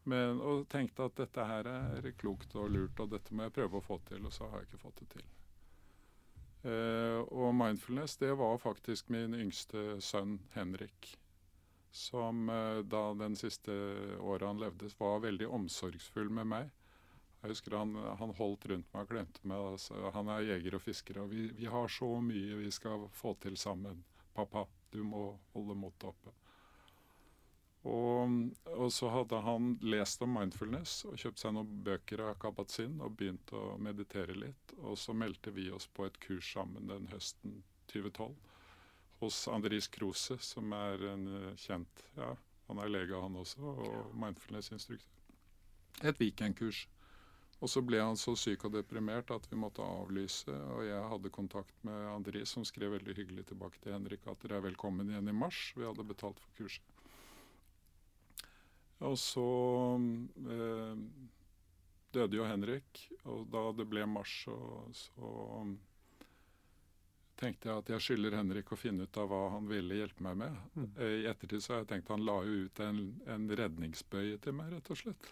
men, 0.09 0.41
og 0.43 0.67
tenkte 0.71 1.07
at 1.07 1.15
dette 1.19 1.45
her 1.47 1.69
er 1.69 2.11
klokt 2.19 2.55
og 2.59 2.71
lurt, 2.73 2.99
og 2.99 3.13
dette 3.13 3.35
må 3.35 3.47
jeg 3.47 3.55
prøve 3.55 3.79
å 3.79 3.85
få 3.85 3.99
til. 4.09 4.25
Og 4.27 4.35
så 4.35 4.49
har 4.49 4.61
jeg 4.61 4.71
ikke 4.71 4.83
fått 4.83 5.01
det 5.03 5.09
til. 5.15 5.25
Eh, 6.63 7.19
og 7.31 7.51
mindfulness, 7.55 8.17
det 8.17 8.31
var 8.39 8.61
faktisk 8.61 9.11
min 9.11 9.35
yngste 9.35 9.97
sønn 10.03 10.37
Henrik. 10.55 11.13
Som 11.91 12.47
eh, 12.49 12.79
da 12.87 13.03
den 13.19 13.35
siste 13.39 13.73
året 14.19 14.47
han 14.47 14.61
levde, 14.61 14.91
var 14.99 15.23
veldig 15.23 15.49
omsorgsfull 15.59 16.31
med 16.31 16.49
meg. 16.51 16.71
Jeg 17.43 17.51
husker 17.51 17.75
han, 17.75 17.97
han 18.19 18.31
holdt 18.37 18.69
rundt 18.71 18.93
meg 18.93 19.03
og 19.03 19.11
klemte 19.11 19.47
meg. 19.47 19.65
Altså, 19.73 19.99
han 20.15 20.31
er 20.31 20.45
jeger 20.47 20.77
og 20.77 20.85
fisker, 20.85 21.19
og 21.25 21.33
vi, 21.33 21.49
vi 21.57 21.67
har 21.67 21.91
så 21.91 22.07
mye 22.23 22.61
vi 22.61 22.71
skal 22.71 23.09
få 23.11 23.35
til 23.43 23.59
sammen. 23.59 23.99
Pappa, 24.33 24.63
du 24.93 25.01
må 25.03 25.25
holde 25.51 25.75
motet 25.75 26.07
oppe. 26.13 26.31
Og, 27.83 28.35
og, 28.71 28.87
så 28.95 29.09
hadde 29.11 29.41
han 29.43 29.73
lest 29.83 30.21
om 30.23 30.37
mindfulness 30.37 31.01
og 31.09 31.17
kjøpt 31.19 31.41
seg 31.41 31.55
noen 31.55 31.81
bøker 31.83 32.21
av 32.29 32.37
Kabat-Zinn 32.39 33.01
og 33.03 33.17
begynt 33.19 33.51
å 33.51 33.75
meditere 33.75 34.37
litt. 34.37 34.75
Og 34.79 34.95
så 34.99 35.15
meldte 35.15 35.51
vi 35.51 35.67
oss 35.75 35.89
på 35.91 36.07
et 36.07 36.19
kurs 36.23 36.47
sammen 36.55 36.87
den 36.87 37.09
høsten 37.11 37.59
2012 37.91 38.31
hos 39.23 39.41
Andris 39.51 39.87
Krose, 39.91 40.37
som 40.43 40.71
er 40.75 41.03
en 41.11 41.27
eh, 41.39 41.51
kjent 41.59 42.07
ja, 42.17 42.33
Han 42.69 42.79
er 42.79 42.91
lege, 42.91 43.19
han 43.19 43.35
også, 43.35 43.59
og 43.59 44.15
mindfulness-instruktør. 44.19 45.11
Et 46.07 46.19
weekendkurs. 46.19 46.85
Og 47.63 47.69
så 47.71 47.83
ble 47.85 47.99
han 47.99 48.17
så 48.19 48.33
syk 48.39 48.65
og 48.67 48.73
deprimert 48.73 49.31
at 49.31 49.45
vi 49.51 49.59
måtte 49.59 49.83
avlyse. 49.83 50.51
Og 50.75 50.83
jeg 50.87 51.03
hadde 51.11 51.31
kontakt 51.31 51.75
med 51.87 52.07
Andris, 52.11 52.55
som 52.55 52.65
skrev 52.67 52.95
veldig 52.97 53.15
hyggelig 53.19 53.45
tilbake 53.51 53.79
til 53.83 53.95
Henrik 53.95 54.27
at 54.27 54.43
dere 54.43 54.59
er 54.59 54.65
velkommen 54.65 55.11
igjen 55.11 55.31
i 55.31 55.35
mars. 55.35 55.69
Vi 55.75 55.85
hadde 55.87 56.07
betalt 56.07 56.39
for 56.43 56.57
kurset. 56.59 56.92
Og 59.03 59.17
så 59.19 59.47
eh, 60.55 60.99
døde 62.15 62.37
jo 62.37 62.45
Henrik, 62.47 63.07
og 63.27 63.47
da 63.51 63.65
det 63.75 63.87
ble 63.89 64.05
mars, 64.07 64.35
så, 64.45 64.57
så 64.95 65.31
tenkte 67.39 67.69
jeg 67.69 67.81
at 67.81 67.91
jeg 67.95 68.05
skylder 68.05 68.37
Henrik 68.37 68.71
å 68.71 68.79
finne 68.79 69.07
ut 69.07 69.19
av 69.19 69.27
hva 69.31 69.41
han 69.55 69.67
ville 69.67 69.97
hjelpe 69.99 70.23
meg 70.23 70.39
med. 70.43 70.59
Mm. 70.77 70.89
Eh, 70.93 71.15
I 71.23 71.29
ettertid 71.31 71.65
så 71.65 71.75
har 71.75 71.83
jeg 71.83 71.91
tenkt 71.93 72.13
han 72.13 72.25
la 72.27 72.37
jo 72.47 72.63
ut 72.67 72.83
en, 72.85 73.01
en 73.35 73.49
redningsbøye 73.63 74.39
til 74.43 74.55
meg, 74.59 74.71
rett 74.75 74.93
og 74.93 75.01
slett. 75.01 75.31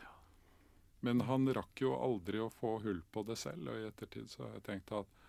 Men 1.02 1.24
han 1.26 1.48
rakk 1.56 1.82
jo 1.82 1.96
aldri 1.98 2.42
å 2.42 2.52
få 2.54 2.76
hull 2.84 3.02
på 3.14 3.24
det 3.26 3.40
selv, 3.42 3.72
og 3.72 3.80
i 3.80 3.88
ettertid 3.88 4.30
så 4.30 4.46
har 4.46 4.58
jeg 4.58 4.68
tenkt 4.68 4.94
at 5.00 5.20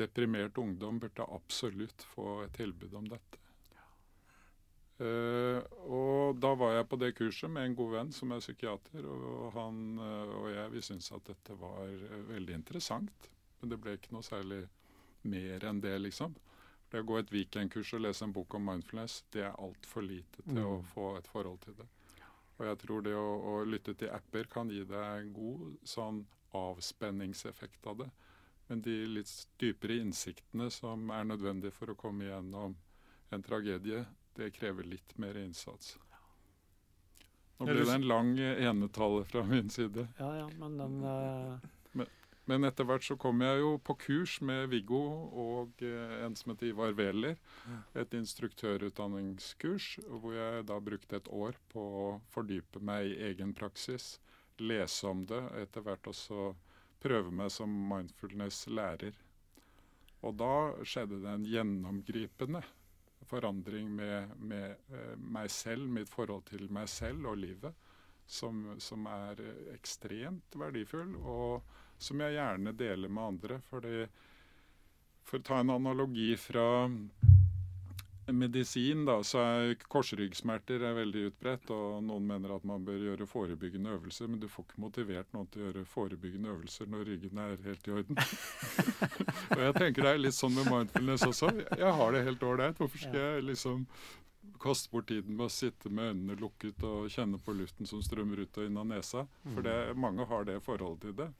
deprimert 0.00 0.56
ungdom 0.58 1.02
burde 1.02 1.26
absolutt 1.28 2.04
få 2.14 2.42
et 2.46 2.54
tilbud 2.56 2.94
om 2.96 3.10
dette. 3.10 3.41
Eh, 5.02 5.58
og 5.90 6.36
da 6.38 6.52
var 6.58 6.76
jeg 6.76 6.86
på 6.90 6.98
det 7.00 7.12
kurset 7.18 7.50
med 7.50 7.64
en 7.66 7.74
god 7.78 7.92
venn 7.96 8.12
som 8.14 8.32
er 8.36 8.42
psykiater, 8.44 9.06
og 9.08 9.48
han 9.56 9.80
eh, 9.98 10.34
og 10.38 10.48
jeg 10.52 10.72
vi 10.76 10.82
syntes 10.86 11.10
at 11.16 11.24
dette 11.32 11.56
var 11.58 11.88
eh, 11.90 12.22
veldig 12.28 12.54
interessant. 12.60 13.28
Men 13.60 13.72
det 13.72 13.80
ble 13.82 13.96
ikke 13.98 14.12
noe 14.14 14.26
særlig 14.26 14.60
mer 15.26 15.64
enn 15.68 15.80
det, 15.82 15.96
liksom. 16.04 16.34
Det 16.92 17.00
å 17.00 17.06
gå 17.08 17.16
et 17.18 17.32
weekendkurs 17.32 17.94
og 17.96 18.02
lese 18.04 18.26
en 18.26 18.34
bok 18.36 18.54
om 18.58 18.66
mindfulness, 18.68 19.22
det 19.32 19.46
er 19.46 19.58
altfor 19.64 20.04
lite 20.04 20.42
til 20.44 20.60
å 20.60 20.78
Mm. 20.82 20.86
få 20.92 21.06
et 21.18 21.26
forhold 21.30 21.60
til 21.64 21.74
det. 21.78 21.86
Og 22.58 22.66
jeg 22.68 22.78
tror 22.78 23.02
det 23.02 23.14
å, 23.16 23.28
å 23.48 23.64
lytte 23.64 23.94
til 23.98 24.10
apper 24.12 24.44
kan 24.50 24.68
gi 24.70 24.84
deg 24.84 25.22
en 25.22 25.32
god 25.32 25.78
sånn 25.88 26.26
avspenningseffekt 26.52 27.86
av 27.88 27.96
det. 28.02 28.10
Men 28.68 28.82
de 28.84 28.96
litt 29.06 29.32
dypere 29.58 29.96
innsiktene 30.02 30.68
som 30.70 31.10
er 31.10 31.24
nødvendige 31.24 31.72
for 31.74 31.90
å 31.90 31.96
komme 31.98 32.28
gjennom 32.28 32.76
en 33.32 33.42
tragedie, 33.42 34.04
det 34.38 34.52
krever 34.56 34.88
litt 34.88 35.16
mer 35.20 35.36
innsats. 35.40 35.98
Nå 37.58 37.68
ble 37.68 37.84
det 37.84 37.94
en 37.94 38.08
lang 38.08 38.32
enetall 38.38 38.66
enetale 38.72 39.24
fra 39.28 39.44
min 39.46 39.70
side. 39.70 40.08
Ja, 40.18 40.32
ja, 40.42 40.48
men 40.58 40.80
den 40.80 40.98
Uh... 41.04 41.70
Men 42.50 42.66
etter 42.66 42.86
hvert 42.88 43.04
så 43.06 43.14
kom 43.20 43.42
jeg 43.44 43.60
jo 43.60 43.76
på 43.86 43.94
kurs 44.02 44.40
med 44.42 44.72
Viggo 44.72 44.98
og 45.44 45.82
eh, 45.86 46.14
en 46.24 46.34
som 46.38 46.50
heter 46.50 46.72
Ivar 46.72 46.96
Wæler. 46.98 47.36
Et 47.94 48.16
instruktørutdanningskurs 48.18 49.86
hvor 50.08 50.34
jeg 50.34 50.66
da 50.66 50.80
brukte 50.82 51.20
et 51.20 51.30
år 51.30 51.58
på 51.70 51.84
å 52.02 52.08
fordype 52.34 52.82
meg 52.82 53.12
i 53.12 53.20
egen 53.30 53.54
praksis. 53.54 54.16
Lese 54.58 55.06
om 55.08 55.22
det, 55.30 55.40
etter 55.62 55.86
hvert 55.86 56.10
også 56.10 56.50
prøve 57.02 57.30
meg 57.34 57.54
som 57.54 57.70
mindfulness-lærer. 57.92 59.14
Og 60.26 60.36
da 60.38 60.54
skjedde 60.86 61.22
det 61.22 61.30
en 61.30 61.46
gjennomgripende 61.46 62.62
forandring 63.32 63.88
med, 63.96 64.36
med 64.38 64.76
eh, 64.92 65.14
meg 65.16 65.50
selv, 65.50 65.88
mitt 65.88 66.12
forhold 66.12 66.44
til 66.52 66.68
meg 66.72 66.90
selv 66.92 67.32
og 67.32 67.40
livet, 67.40 67.88
som, 68.28 68.64
som 68.80 69.08
er 69.10 69.40
eh, 69.42 69.62
ekstremt 69.74 70.60
verdifull. 70.60 71.16
og 71.22 71.78
som 72.02 72.22
jeg 72.22 72.34
gjerne 72.36 72.74
deler 72.74 73.12
med 73.12 73.28
andre. 73.34 73.60
Fordi, 73.70 74.06
for 75.26 75.38
å 75.38 75.46
ta 75.46 75.60
en 75.62 75.74
analogi 75.76 76.32
fra 76.40 76.66
medisin, 78.26 79.04
da, 79.04 79.16
så 79.26 79.40
er 79.42 79.74
korsryggsmerter 79.90 80.84
er 80.86 80.94
veldig 80.96 81.24
utbredt. 81.30 81.70
Og 81.74 81.98
noen 82.06 82.26
mener 82.28 82.54
at 82.54 82.64
man 82.68 82.84
bør 82.86 83.00
gjøre 83.08 83.26
forebyggende 83.26 83.96
øvelser, 83.96 84.30
men 84.30 84.40
du 84.42 84.48
får 84.50 84.68
ikke 84.68 84.82
motivert 84.84 85.34
noen 85.34 85.50
til 85.50 85.62
å 85.62 85.68
gjøre 85.68 85.84
forebyggende 85.90 86.52
øvelser 86.54 86.90
når 86.92 87.06
ryggen 87.10 87.42
er 87.42 87.54
helt 87.66 87.88
i 87.88 87.94
orden. 87.98 88.22
og 89.56 89.62
jeg 89.66 89.76
tenker 89.78 90.06
det 90.06 90.14
er 90.14 90.24
litt 90.24 90.38
sånn 90.38 90.56
med 90.56 90.70
mindfulness 90.70 91.26
også. 91.28 91.52
Jeg 91.66 91.94
har 92.00 92.14
det 92.14 92.26
helt 92.28 92.44
ålreit. 92.46 92.78
Hvorfor 92.78 93.06
skal 93.06 93.20
jeg 93.20 93.46
liksom 93.50 93.86
kaste 94.62 94.92
bort 94.92 95.08
tiden 95.10 95.34
med 95.34 95.48
å 95.48 95.50
sitte 95.50 95.90
med 95.90 96.12
øynene 96.12 96.38
lukket 96.38 96.84
og 96.86 97.10
kjenne 97.10 97.40
på 97.42 97.54
luften 97.58 97.88
som 97.90 98.02
strømmer 98.04 98.44
ut 98.44 98.62
og 98.62 98.68
inn 98.68 98.78
av 98.78 98.86
nesa? 98.86 99.26
For 99.48 99.66
det, 99.66 99.76
mange 99.98 100.26
har 100.30 100.46
det 100.46 100.60
forholdet 100.62 101.08
til 101.08 101.18
det. 101.24 101.32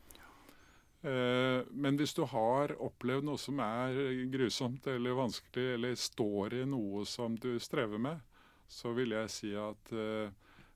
Eh, 1.02 1.64
men 1.70 1.96
hvis 1.98 2.14
du 2.14 2.22
har 2.30 2.76
opplevd 2.78 3.26
noe 3.26 3.40
som 3.40 3.58
er 3.64 3.96
grusomt 4.30 4.86
eller 4.86 5.16
vanskelig, 5.18 5.74
eller 5.76 5.96
står 5.98 6.60
i 6.60 6.66
noe 6.68 7.02
som 7.08 7.34
du 7.34 7.56
strever 7.62 7.98
med, 7.98 8.20
så 8.70 8.94
vil 8.94 9.16
jeg 9.16 9.32
si 9.34 9.50
at 9.58 9.92
eh, 9.92 10.30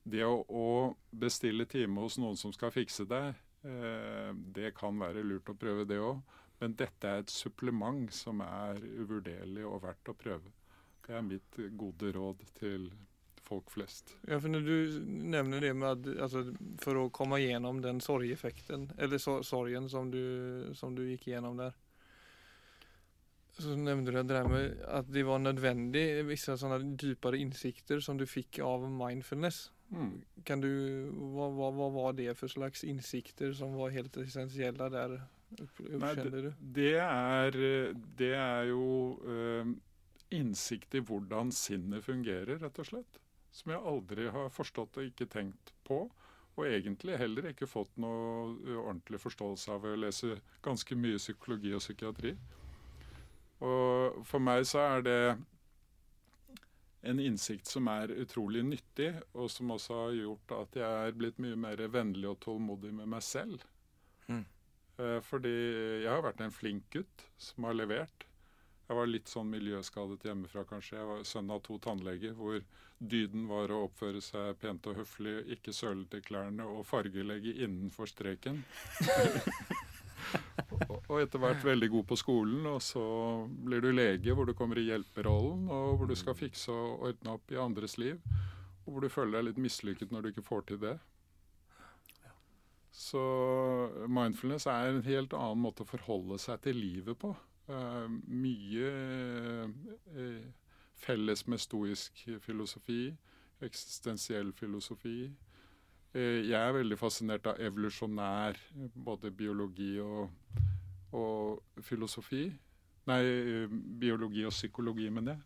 det 0.06 0.26
å, 0.26 0.95
bestille 1.11 1.66
time 1.71 2.02
hos 2.02 2.18
noen 2.18 2.38
som 2.38 2.52
skal 2.54 2.75
fikse 2.75 3.06
deg, 3.09 3.38
eh, 3.66 4.33
det 4.35 4.75
kan 4.78 4.99
være 4.99 5.25
lurt 5.26 5.50
å 5.50 5.59
prøve 5.59 5.87
det 5.88 6.02
òg. 6.02 6.21
Men 6.61 6.75
dette 6.75 7.09
er 7.09 7.23
et 7.23 7.33
supplement 7.33 8.09
som 8.14 8.40
er 8.42 8.78
uvurderlig 8.80 9.66
og 9.68 9.83
verdt 9.85 10.11
å 10.11 10.16
prøve. 10.16 10.52
Det 11.06 11.14
er 11.14 11.26
mitt 11.26 11.59
gode 11.78 12.11
råd 12.16 12.40
til 12.56 12.88
folk 13.46 13.70
flest. 13.70 14.12
Ja, 14.26 14.38
for 14.42 14.52
når 14.52 14.66
du 14.66 15.00
nevner 15.06 15.62
det 15.62 15.72
med 15.78 15.88
at 15.88 16.22
altså, 16.26 16.42
For 16.82 16.98
å 17.00 17.08
komme 17.14 17.38
gjennom 17.42 17.80
den 17.84 18.00
sorgeffekten, 18.04 18.90
eller 18.98 19.22
sor- 19.22 19.44
sorgen 19.46 19.88
som 19.92 20.10
du, 20.10 20.72
som 20.74 20.96
du 20.96 21.04
gikk 21.06 21.28
gjennom 21.32 21.56
der 21.60 21.74
Så 23.56 23.76
nevnte 23.78 24.12
du 24.12 24.22
det 24.22 24.42
med 24.48 24.82
att 24.84 25.12
det 25.12 25.22
var 25.24 25.38
nødvendig 25.40 26.26
vissa 26.28 26.58
sånne 26.60 26.96
dypere 27.00 27.38
innsikter 27.40 28.02
som 28.04 28.18
du 28.20 28.26
fikk 28.28 28.58
av 28.60 28.84
mindfulness. 28.90 29.70
Mm. 29.88 30.10
Kan 30.44 30.60
du, 30.60 30.68
hva, 31.14 31.46
hva, 31.54 31.70
hva, 31.72 31.88
var 31.94 32.12
det 32.18 32.34
for 32.36 32.52
slags 32.52 32.84
innsikter 32.84 33.54
som 33.56 33.72
var 33.78 33.94
helt 33.94 34.16
essensielle 34.20 34.90
der? 34.92 35.16
Nei, 36.02 36.14
du? 36.20 36.50
Det 36.58 36.96
er, 37.00 37.58
det 38.18 38.32
er 38.34 38.68
jo 38.72 38.86
eh, 39.24 39.70
innsikt 40.36 40.98
i 40.98 41.04
hvordan 41.06 41.52
sinnet 41.54 42.04
fungerer, 42.04 42.58
rett 42.60 42.82
og 42.82 42.88
slett. 42.88 43.20
Som 43.56 43.72
jeg 43.72 43.84
aldri 43.88 44.28
har 44.32 44.52
forstått 44.52 44.98
og 45.00 45.08
ikke 45.08 45.28
tenkt 45.32 45.72
på. 45.88 46.04
Og 46.56 46.64
egentlig 46.68 47.18
heller 47.20 47.50
ikke 47.50 47.68
fått 47.68 47.98
noe 48.00 48.76
ordentlig 48.80 49.20
forståelse 49.20 49.75
av 49.75 49.84
å 49.84 49.96
lese 49.98 50.38
ganske 50.64 50.96
mye 50.96 51.20
psykologi 51.20 51.72
og 51.76 51.82
psykiatri. 51.84 52.32
Og 53.64 54.22
for 54.28 54.42
meg 54.44 54.64
så 54.68 54.82
er 54.84 55.04
det 55.04 55.20
en 57.06 57.20
innsikt 57.22 57.68
som 57.70 57.88
er 57.92 58.12
utrolig 58.16 58.64
nyttig, 58.66 59.12
og 59.36 59.50
som 59.52 59.72
også 59.76 60.00
har 60.00 60.16
gjort 60.16 60.54
at 60.56 60.78
jeg 60.80 61.08
er 61.08 61.16
blitt 61.16 61.40
mye 61.42 61.58
mer 61.60 61.80
vennlig 61.92 62.28
og 62.32 62.40
tålmodig 62.42 62.92
med 62.96 63.10
meg 63.12 63.25
selv. 63.25 63.62
Mm. 64.26 64.44
Eh, 64.98 65.18
Fordi 65.22 65.54
jeg 66.02 66.10
har 66.10 66.25
vært 66.25 66.42
en 66.44 66.54
flink 66.54 66.88
gutt 66.92 67.26
som 67.38 67.68
har 67.68 67.76
levert. 67.78 68.26
Jeg 68.87 68.97
var 69.00 69.09
litt 69.11 69.31
sånn 69.31 69.49
miljøskadet 69.50 70.28
hjemmefra, 70.28 70.62
kanskje. 70.69 71.00
Jeg 71.00 71.07
var 71.09 71.25
sønn 71.26 71.50
av 71.50 71.62
to 71.66 71.78
tannleger, 71.83 72.37
hvor 72.38 72.61
dyden 72.99 73.49
var 73.50 73.73
å 73.75 73.83
oppføre 73.88 74.21
seg 74.23 74.61
pent 74.62 74.87
og 74.87 75.00
høflig, 75.00 75.40
ikke 75.57 75.75
søle 75.75 76.07
til 76.12 76.23
klærne 76.23 76.69
og 76.71 76.85
fargelegge 76.87 77.57
innenfor 77.66 78.07
streken. 78.11 78.61
og, 81.09 81.16
etter 81.19 81.43
hvert 81.43 81.66
veldig 81.66 81.88
god 81.97 82.07
på 82.12 82.21
skolen, 82.21 82.62
og 82.71 82.78
så 82.85 83.02
blir 83.66 83.83
du 83.83 83.90
lege, 83.90 84.35
hvor 84.38 84.47
du 84.47 84.55
kommer 84.55 84.78
i 84.78 84.87
hjelperollen, 84.87 85.66
og 85.66 85.99
hvor 85.99 86.11
du 86.11 86.14
skal 86.19 86.38
fikse 86.38 86.71
og 86.71 87.11
ordne 87.11 87.35
opp 87.35 87.50
i 87.50 87.61
andres 87.61 87.99
liv, 87.99 88.23
og 88.85 88.93
hvor 88.93 89.02
du 89.02 89.11
føler 89.11 89.40
deg 89.40 89.49
litt 89.50 89.61
mislykket 89.66 90.14
når 90.14 90.23
du 90.23 90.31
ikke 90.31 90.47
får 90.47 90.66
til 90.71 90.81
det. 90.87 90.95
Så 92.97 93.21
mindfulness 94.09 94.71
er 94.71 94.95
en 94.95 95.02
helt 95.05 95.35
annen 95.37 95.66
måte 95.66 95.85
å 95.85 95.90
forholde 95.90 96.38
seg 96.40 96.62
til 96.64 96.78
livet 96.81 97.19
på. 97.21 97.35
Eh, 97.66 98.08
mye 98.30 98.90
eh, 100.14 100.42
felles 101.02 101.42
med 101.50 101.58
stoisk 101.58 102.20
filosofi, 102.44 103.11
eksistensiell 103.66 104.52
filosofi. 104.54 105.32
Eh, 106.14 106.46
jeg 106.46 106.61
er 106.61 106.76
veldig 106.76 106.99
fascinert 107.00 107.49
av 107.50 107.58
evolusjonær, 107.58 108.61
både 108.94 109.35
biologi 109.35 109.96
og, 109.99 110.30
og 111.11 111.82
filosofi. 111.82 112.46
Nei, 113.06 113.20
biologi 113.99 114.46
og 114.46 114.54
psykologi, 114.54 115.11
mener 115.11 115.35
jeg. 115.35 115.42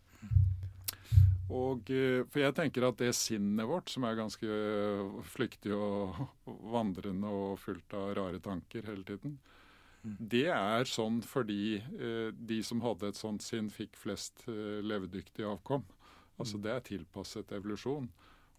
Og, 1.51 1.89
for 2.31 2.39
jeg 2.39 2.55
tenker 2.55 2.85
at 2.87 3.01
det 3.01 3.09
sinnet 3.17 3.67
vårt, 3.67 3.89
som 3.91 4.05
er 4.07 4.15
ganske 4.15 4.59
flyktig 5.33 5.73
og 5.75 6.21
vandrende 6.77 7.27
og 7.27 7.57
fullt 7.59 7.97
av 7.97 8.13
rare 8.17 8.39
tanker 8.41 8.87
hele 8.87 9.03
tiden. 9.09 9.35
Det 10.03 10.47
er 10.49 10.83
sånn 10.89 11.21
fordi 11.21 11.75
eh, 11.77 12.31
de 12.33 12.61
som 12.63 12.81
hadde 12.81 13.07
et 13.11 13.15
sånt 13.19 13.41
sinn, 13.45 13.69
fikk 13.69 13.95
flest 13.95 14.43
eh, 14.47 14.79
levedyktige 14.81 15.45
avkom. 15.45 15.83
Altså 16.39 16.57
Mm. 16.57 16.61
det 16.63 16.71
er 16.71 16.79
tilpasset 16.87 17.51
evolusjon. 17.53 18.07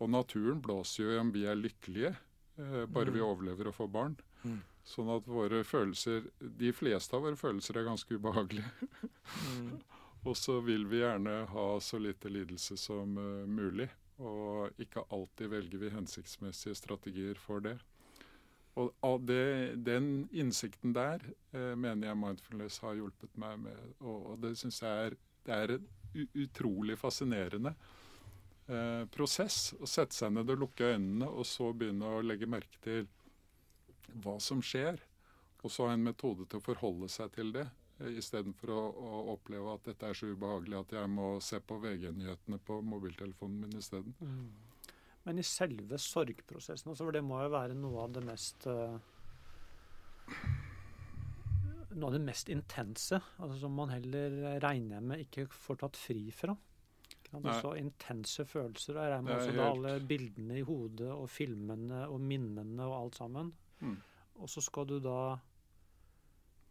Og 0.00 0.10
naturen 0.10 0.60
blåser 0.62 1.02
jo 1.04 1.10
i 1.16 1.18
om 1.18 1.32
vi 1.32 1.44
er 1.46 1.56
lykkelige, 1.58 2.16
eh, 2.58 2.86
bare 2.86 3.10
vi 3.10 3.18
Mm. 3.20 3.26
overlever 3.26 3.66
og 3.68 3.74
får 3.74 3.90
barn. 3.92 4.16
Mm. 4.44 4.60
Sånn 4.84 5.08
at 5.16 5.24
våre 5.26 5.62
følelser, 5.64 6.30
de 6.40 6.72
fleste 6.72 7.14
av 7.14 7.22
våre 7.22 7.36
følelser 7.36 7.76
er 7.76 7.84
ganske 7.86 8.14
ubehagelige. 8.18 8.70
Og 10.24 10.36
så 10.36 10.60
vil 10.64 10.84
vi 10.86 11.00
gjerne 11.00 11.46
ha 11.50 11.66
så 11.80 11.98
lite 11.98 12.30
lidelse 12.30 12.76
som 12.78 13.14
mulig. 13.46 13.88
Og 14.22 14.70
ikke 14.78 15.02
alltid 15.10 15.50
velger 15.50 15.78
vi 15.78 15.90
hensiktsmessige 15.90 16.76
strategier 16.78 17.34
for 17.34 17.60
det. 17.60 17.78
Og 18.80 19.24
det, 19.28 19.76
den 19.84 20.28
innsikten 20.32 20.94
der 20.96 21.20
eh, 21.52 21.74
mener 21.76 22.08
jeg 22.08 22.16
mindfulness 22.18 22.78
har 22.80 22.96
hjulpet 22.96 23.34
meg 23.40 23.58
med. 23.66 23.82
Og, 24.00 24.32
og 24.32 24.38
det 24.40 24.54
syns 24.60 24.80
jeg 24.80 25.08
er, 25.08 25.16
det 25.44 25.58
er 25.58 25.74
en 25.74 25.90
utrolig 26.40 26.96
fascinerende 27.00 27.74
eh, 28.68 29.04
prosess. 29.12 29.74
Å 29.76 29.88
sette 29.88 30.16
seg 30.16 30.32
ned 30.32 30.54
og 30.54 30.64
lukke 30.64 30.94
øynene, 30.94 31.28
og 31.28 31.44
så 31.48 31.72
begynne 31.76 32.14
å 32.16 32.24
legge 32.24 32.48
merke 32.48 32.80
til 32.84 33.04
hva 34.24 34.38
som 34.40 34.64
skjer. 34.64 35.00
Og 35.62 35.70
så 35.70 35.86
ha 35.86 35.94
en 35.94 36.08
metode 36.08 36.48
til 36.48 36.58
å 36.58 36.64
forholde 36.64 37.12
seg 37.12 37.32
til 37.36 37.52
det. 37.54 37.68
eh, 38.00 38.16
istedenfor 38.24 38.72
å, 38.72 38.82
å 38.88 39.22
oppleve 39.36 39.76
at 39.76 39.84
dette 39.92 40.08
er 40.08 40.16
så 40.16 40.32
ubehagelig 40.32 40.80
at 40.80 40.96
jeg 40.96 41.12
må 41.12 41.34
se 41.44 41.60
på 41.60 41.76
VG-nyhetene 41.84 42.64
på 42.64 42.80
mobiltelefonen 42.88 43.66
min 43.66 43.82
isteden. 43.84 44.16
Mm. 44.24 44.71
Men 45.26 45.38
i 45.38 45.44
selve 45.46 45.98
sorgprosessen, 46.02 46.90
også, 46.90 47.06
for 47.06 47.14
det 47.14 47.22
må 47.24 47.38
jo 47.44 47.52
være 47.52 47.78
noe 47.78 48.06
av 48.06 48.16
det 48.16 48.24
mest 48.26 48.66
uh, 48.70 48.96
Noe 51.92 52.08
av 52.08 52.14
det 52.16 52.22
mest 52.24 52.48
intense, 52.48 53.18
altså, 53.36 53.56
som 53.60 53.74
man 53.76 53.92
heller 53.92 54.60
regner 54.64 55.02
med 55.04 55.26
ikke 55.26 55.44
får 55.52 55.82
tatt 55.82 55.98
fri 56.00 56.22
fra. 56.32 56.54
Det 57.32 57.54
så 57.60 57.74
intense 57.76 58.44
følelser. 58.48 58.96
Jeg 58.96 59.12
regner 59.12 59.26
med 59.26 59.34
også 59.34 59.52
helt... 59.52 59.62
alle 59.66 59.92
bildene 60.08 60.58
i 60.60 60.64
hodet 60.68 61.10
og 61.12 61.28
filmene 61.32 62.06
og 62.08 62.20
minnene 62.20 62.84
og 62.84 62.96
alt 62.96 63.20
sammen. 63.20 63.52
Mm. 63.80 63.98
Og 64.40 64.50
så 64.50 64.64
skal 64.64 64.88
du 64.88 64.98
da 65.02 65.36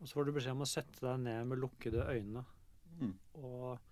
Og 0.01 0.07
så 0.09 0.17
får 0.17 0.25
du 0.25 0.33
beskjed 0.33 0.57
om 0.57 0.65
å 0.65 0.69
sette 0.69 1.01
deg 1.03 1.19
ned 1.21 1.49
med 1.49 1.59
lukkede 1.61 2.01
øyne 2.09 2.41
mm. 2.97 3.11
og 3.37 3.90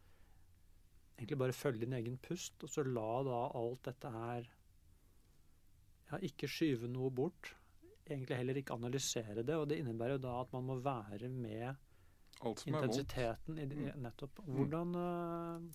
egentlig 1.19 1.37
bare 1.39 1.55
følge 1.55 1.83
din 1.83 1.97
egen 1.99 2.17
pust, 2.23 2.63
og 2.63 2.71
så 2.71 2.85
la 2.87 3.09
da 3.27 3.43
alt 3.59 3.83
dette 3.91 4.15
her 4.15 4.49
Ja, 6.09 6.17
ikke 6.25 6.47
skyve 6.49 6.87
noe 6.89 7.11
bort. 7.13 7.51
Egentlig 8.09 8.39
heller 8.39 8.57
ikke 8.57 8.73
analysere 8.73 9.43
det. 9.45 9.53
Og 9.53 9.67
det 9.69 9.77
innebærer 9.77 10.15
jo 10.15 10.23
da 10.23 10.31
at 10.41 10.55
man 10.55 10.65
må 10.65 10.79
være 10.81 11.29
med 11.29 11.75
intensiteten 12.41 13.59
i 13.61 13.67
det, 13.69 13.77
mm. 13.77 14.01
nettopp. 14.01 14.41
Mm. 14.41 14.55
Hvordan 14.55 14.95
mm. 14.95 15.69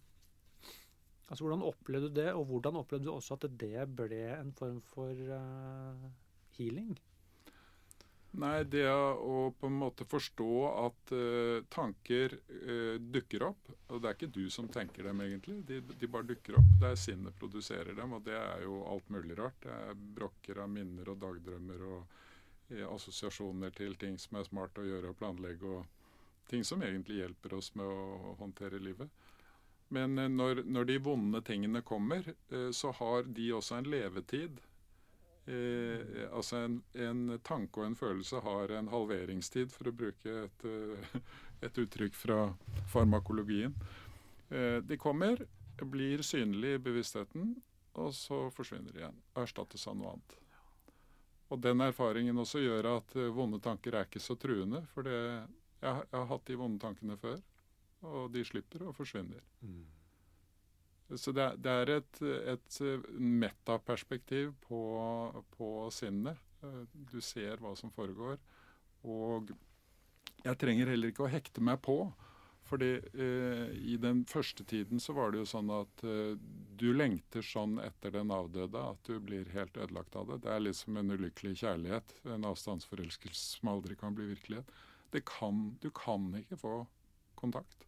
Altså, 1.29 1.45
Hvordan 1.45 1.63
opplevde 1.63 2.09
du 2.11 2.15
det, 2.21 2.33
og 2.33 2.45
hvordan 2.45 2.77
opplevde 2.77 3.07
du 3.07 3.13
også 3.15 3.39
at 3.39 3.47
det 3.61 3.87
ble 3.97 4.19
en 4.41 4.53
form 4.53 4.83
for 4.85 5.09
uh, 5.39 6.11
healing? 6.59 6.99
Nei, 8.35 8.64
det 8.67 8.88
å 8.91 9.53
på 9.55 9.69
en 9.71 9.76
måte 9.79 10.05
forstå 10.11 10.50
at 10.67 11.12
uh, 11.14 11.61
tanker 11.71 12.33
uh, 12.35 12.97
dukker 12.99 13.45
opp. 13.47 13.71
Og 13.95 14.00
det 14.03 14.11
er 14.11 14.17
ikke 14.17 14.35
du 14.35 14.49
som 14.50 14.67
tenker 14.73 15.07
dem, 15.07 15.23
egentlig. 15.23 15.61
De, 15.69 15.79
de, 15.93 16.09
bare 16.11 16.26
dukker 16.33 16.59
opp. 16.59 16.73
Det 16.81 16.91
er 16.91 16.99
sinnet 16.99 17.38
produserer 17.38 17.95
dem, 17.95 18.17
og 18.17 18.25
det 18.26 18.35
er 18.35 18.64
jo 18.67 18.81
alt 18.91 19.12
mulig 19.14 19.38
rart. 19.38 19.61
Det 19.62 19.71
er 19.71 20.03
brokker 20.19 20.64
av 20.64 20.73
minner 20.73 21.12
og 21.12 21.21
dagdrømmer 21.23 21.87
og 21.93 22.21
assosiasjoner 22.91 23.71
til 23.76 23.95
ting 24.00 24.17
som 24.19 24.41
er 24.41 24.49
smart 24.49 24.81
å 24.81 24.87
gjøre 24.87 25.12
og 25.12 25.19
planlegge, 25.21 25.71
og 25.71 26.50
ting 26.50 26.64
som 26.67 26.83
egentlig 26.83 27.21
hjelper 27.21 27.55
oss 27.61 27.71
med 27.79 27.87
å 27.87 28.35
håndtere 28.41 28.83
livet. 28.83 29.12
Men 29.95 30.17
når, 30.17 30.64
når, 30.67 30.88
de 30.88 30.97
vonde 31.05 31.43
tingene 31.45 31.85
kommer, 31.87 32.26
så 32.75 32.91
har 32.99 33.29
de 33.37 33.50
også 33.55 33.79
en 33.79 33.91
levetid. 33.93 34.59
Eh, 35.47 36.25
altså 36.33 36.63
en, 36.65 36.79
en, 36.97 37.25
tanke 37.45 37.81
og 37.81 37.89
en 37.89 37.99
følelse 37.99 38.41
har 38.45 38.73
en 38.79 38.89
halveringstid, 38.93 39.73
for 39.73 39.91
å 39.91 39.97
bruke 39.97 40.39
et, 40.47 40.65
eh, 40.69 41.19
et 41.69 41.83
uttrykk 41.85 42.17
fra 42.17 42.39
farmakologien. 42.93 43.75
Eh, 44.51 44.81
de 44.85 44.99
kommer, 45.01 45.45
blir 45.85 46.23
synlige 46.25 46.79
i 46.79 46.83
bevisstheten, 46.83 47.55
og 48.01 48.15
så 48.17 48.47
forsvinner 48.55 48.95
de 48.95 49.03
igjen. 49.03 49.21
Erstattes 49.39 49.87
av 49.91 49.99
noe 49.99 50.15
annet. 50.15 50.39
Og 51.53 51.61
den 51.63 51.83
erfaringen 51.85 52.39
også 52.41 52.63
gjør 52.63 52.89
at 52.97 53.13
vonde 53.37 53.61
tanker 53.63 53.95
er 53.95 54.09
ikke 54.09 54.23
så 54.23 54.35
truende. 54.41 54.81
For 54.95 55.07
jeg, 55.07 55.45
jeg 55.85 56.07
har 56.15 56.31
hatt 56.31 56.47
de 56.49 56.57
vonde 56.59 56.81
tankene 56.83 57.19
før 57.21 57.37
og 58.05 58.33
de 58.35 58.45
slipper 58.45 58.87
og 58.89 58.97
forsvinner. 58.97 59.43
Mm. 59.61 59.85
Så 61.20 61.34
det, 61.37 61.50
det, 61.61 61.70
er 61.70 61.90
et, 61.99 62.20
et 62.54 62.78
metaperspektiv 63.20 64.54
på, 64.64 64.80
på 65.56 65.70
sinnet. 65.92 66.40
Du 67.12 67.20
ser 67.20 67.61
hva 67.61 67.75
som 67.76 67.92
foregår. 67.92 68.38
Og 69.04 69.52
jeg 70.45 70.60
trenger 70.60 70.88
heller 70.93 71.12
ikke 71.12 71.26
å 71.26 71.32
hekte 71.32 71.64
meg 71.64 71.82
på. 71.84 71.99
Fordi 72.64 72.95
eh, 72.97 73.73
i 73.93 73.97
den 74.00 74.23
første 74.25 74.64
tiden 74.64 75.00
så 75.00 75.12
var 75.12 75.32
det 75.32 75.43
jo 75.43 75.49
sånn 75.49 75.69
at 75.75 76.04
eh, 76.08 76.32
du 76.80 76.86
lengter 76.97 77.45
sånn 77.45 77.76
etter 77.84 78.14
den 78.14 78.32
avdøde 78.32 78.80
at 78.80 79.04
du 79.04 79.19
blir 79.21 79.50
helt 79.52 79.76
ødelagt 79.76 80.17
av 80.17 80.30
det. 80.30 80.40
Det 80.47 80.52
er 80.54 80.64
liksom 80.64 80.97
en 80.97 81.12
ulykkelig 81.12 81.58
kjærlighet. 81.60 82.14
En 82.32 82.49
avstandsforelskelse 82.49 83.58
som 83.58 83.73
aldri 83.75 83.99
kan 84.00 84.17
bli 84.17 84.30
virkelighet. 84.32 84.73
Kan, 85.28 85.76
du 85.84 85.90
kan 85.95 86.32
ikke 86.40 86.58
få 86.58 86.78
kontakt. 87.38 87.84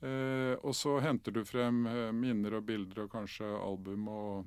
Eh, 0.00 0.54
og 0.64 0.72
så 0.76 0.94
henter 1.04 1.34
du 1.34 1.42
frem 1.44 1.84
eh, 1.86 2.08
minner 2.16 2.56
og 2.56 2.64
bilder 2.68 3.04
og 3.04 3.12
kanskje 3.12 3.48
album. 3.60 4.08
Og, 4.08 4.46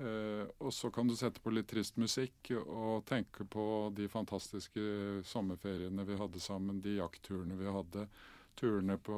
eh, 0.00 0.44
og 0.58 0.72
så 0.72 0.90
kan 0.94 1.08
du 1.08 1.16
sette 1.18 1.42
på 1.44 1.52
litt 1.52 1.68
trist 1.68 1.98
musikk 2.00 2.54
og 2.62 3.04
tenke 3.08 3.44
på 3.44 3.66
de 3.96 4.08
fantastiske 4.08 5.20
sommerferiene 5.28 6.06
vi 6.08 6.16
hadde 6.20 6.40
sammen, 6.40 6.80
de 6.80 6.96
jaktturene 6.96 7.58
vi 7.60 7.76
hadde. 7.76 8.08
Turene 8.54 8.96
på, 9.02 9.16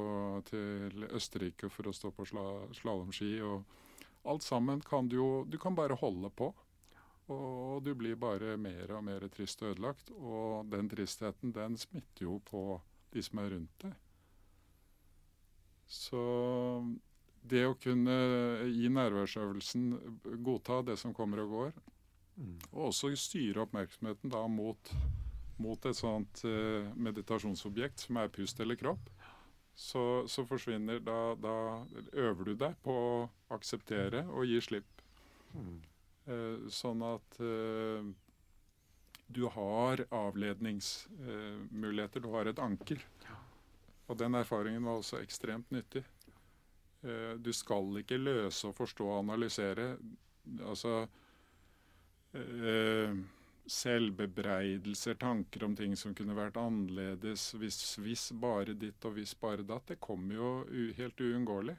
til 0.49 1.05
Østerrike 1.13 1.69
for 1.69 1.87
å 1.87 1.93
stå 1.93 2.11
på 2.11 2.25
sla, 2.25 2.45
slalåmski. 2.73 3.35
Og 3.45 4.25
alt 4.27 4.43
sammen 4.43 4.81
kan 4.83 5.07
du 5.07 5.19
jo 5.19 5.29
Du 5.47 5.59
kan 5.61 5.77
bare 5.77 5.95
holde 5.95 6.31
på. 6.33 6.51
Og 7.27 7.83
du 7.83 7.91
blir 7.95 8.15
bare 8.15 8.55
mer 8.57 8.91
og 8.95 9.03
mer 9.03 9.27
trist 9.31 9.61
og 9.61 9.75
ødelagt. 9.75 10.11
Og 10.17 10.67
den 10.71 10.89
tristheten, 10.89 11.53
den 11.53 11.77
smitter 11.77 12.25
jo 12.25 12.41
på 12.43 12.81
de 13.13 13.23
som 13.23 13.43
er 13.43 13.51
rundt 13.53 13.83
deg. 13.83 13.95
Så 15.87 16.21
det 17.47 17.63
å 17.67 17.77
kunne 17.79 18.15
i 18.67 18.89
nærværsøvelsen 18.91 19.91
godta 20.43 20.81
det 20.89 20.97
som 20.99 21.13
kommer 21.15 21.45
og 21.45 21.53
går, 21.53 21.71
mm. 22.35 22.57
og 22.73 22.89
også 22.89 23.13
styre 23.19 23.63
oppmerksomheten 23.63 24.33
da 24.33 24.43
mot, 24.51 24.91
mot 25.63 25.87
et 25.87 25.97
sånt 25.97 26.43
uh, 26.43 26.91
meditasjonsobjekt 26.99 28.07
som 28.07 28.19
er 28.19 28.33
pust 28.33 28.59
eller 28.63 28.79
kropp, 28.79 29.07
så, 29.77 30.25
så 30.27 30.43
forsvinner 30.49 30.99
da, 31.05 31.35
da, 31.39 31.55
øver 32.17 32.51
du 32.51 32.55
deg 32.57 32.75
på 32.83 32.91
å 32.91 33.27
akseptere 33.53 34.25
og 34.33 34.47
gi 34.49 34.59
slipp. 34.63 35.03
Mm. 35.53 35.75
Uh, 36.27 36.67
sånn 36.73 37.03
at 37.07 37.39
uh, 37.39 38.03
du 39.27 39.43
har 39.51 40.05
avledningsmuligheter. 40.15 42.23
du 42.23 42.29
har 42.31 42.45
et 42.47 42.59
anker. 42.59 43.01
Og 44.07 44.17
den 44.19 44.35
erfaringen 44.39 44.85
var 44.87 45.01
også 45.01 45.19
ekstremt 45.19 45.71
nyttig. 45.71 46.03
Eh, 47.03 47.33
du 47.39 47.51
skal 47.53 48.01
ikke 48.01 48.19
løse 48.19 48.69
og 48.69 48.75
forstå 48.77 49.07
og 49.07 49.23
analysere. 49.25 49.95
Altså 50.63 51.01
eh, 52.33 53.17
Selvbebreidelser, 53.67 55.17
tanker 55.19 55.65
om 55.67 55.75
ting 55.75 55.97
som 55.99 56.13
kunne 56.15 56.37
vært 56.37 56.55
annerledes, 56.61 57.49
hvis, 57.59 57.97
hvis 57.99 58.29
bare 58.39 58.77
ditt 58.79 59.03
og 59.05 59.17
hvis 59.17 59.35
bare 59.35 59.65
datt, 59.67 59.89
det 59.91 59.99
kommer 59.99 60.37
jo 60.37 60.51
helt 60.95 61.19
uunngåelig. 61.19 61.75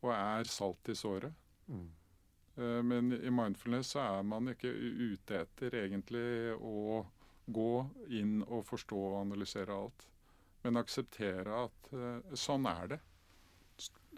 Og 0.00 0.14
er 0.14 0.48
salt 0.48 0.88
i 0.88 0.96
såret. 0.96 1.36
Mm. 1.68 1.90
Eh, 2.56 2.80
men 2.88 3.12
i 3.18 3.32
mindfulness 3.32 3.92
så 3.92 4.06
er 4.06 4.24
man 4.32 4.48
ikke 4.54 4.72
ute 4.72 5.44
etter 5.44 5.76
egentlig 5.84 6.56
å 6.56 7.04
gå 7.44 7.70
inn 8.16 8.38
og 8.46 8.64
forstå 8.64 9.04
og 9.10 9.20
analysere 9.20 9.76
alt 9.76 10.08
men 10.64 10.80
akseptere 10.80 11.64
at 11.66 11.90
uh, 11.92 12.36
sånn 12.38 12.68
er 12.70 12.94
det. 12.94 13.00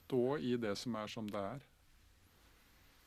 Stå 0.06 0.36
i 0.38 0.54
det 0.62 0.76
som 0.78 0.98
er 1.00 1.10
som 1.10 1.30
det 1.30 1.42
er. 1.42 1.64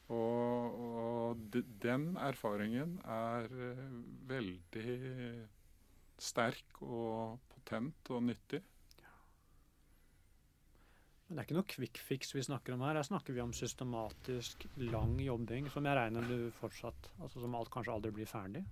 Og, 0.09 0.79
og 0.79 1.45
de, 1.53 1.61
den 1.83 2.11
erfaringen 2.19 2.97
er 3.05 3.47
uh, 3.53 3.85
veldig 4.29 4.97
sterk 6.19 6.81
og 6.83 7.39
potent 7.53 8.11
og 8.11 8.25
nyttig. 8.27 8.61
Men 11.29 11.37
det 11.37 11.43
er 11.43 11.45
ikke 11.45 11.55
noe 11.59 11.69
quick 11.69 11.99
fix 12.01 12.31
vi 12.33 12.41
snakker 12.41 12.73
om 12.73 12.81
her. 12.81 12.97
Her 12.97 13.05
snakker 13.05 13.35
vi 13.35 13.41
om 13.43 13.51
systematisk, 13.53 14.65
lang 14.81 15.13
jobbing, 15.21 15.67
som 15.69 15.85
jeg 15.85 15.97
regner 15.99 16.25
du 16.25 16.49
fortsatt 16.57 17.11
Altså 17.21 17.43
som 17.43 17.53
alt 17.55 17.69
kanskje 17.69 17.93
aldri 17.93 18.11
blir 18.15 18.29
ferdig? 18.29 18.63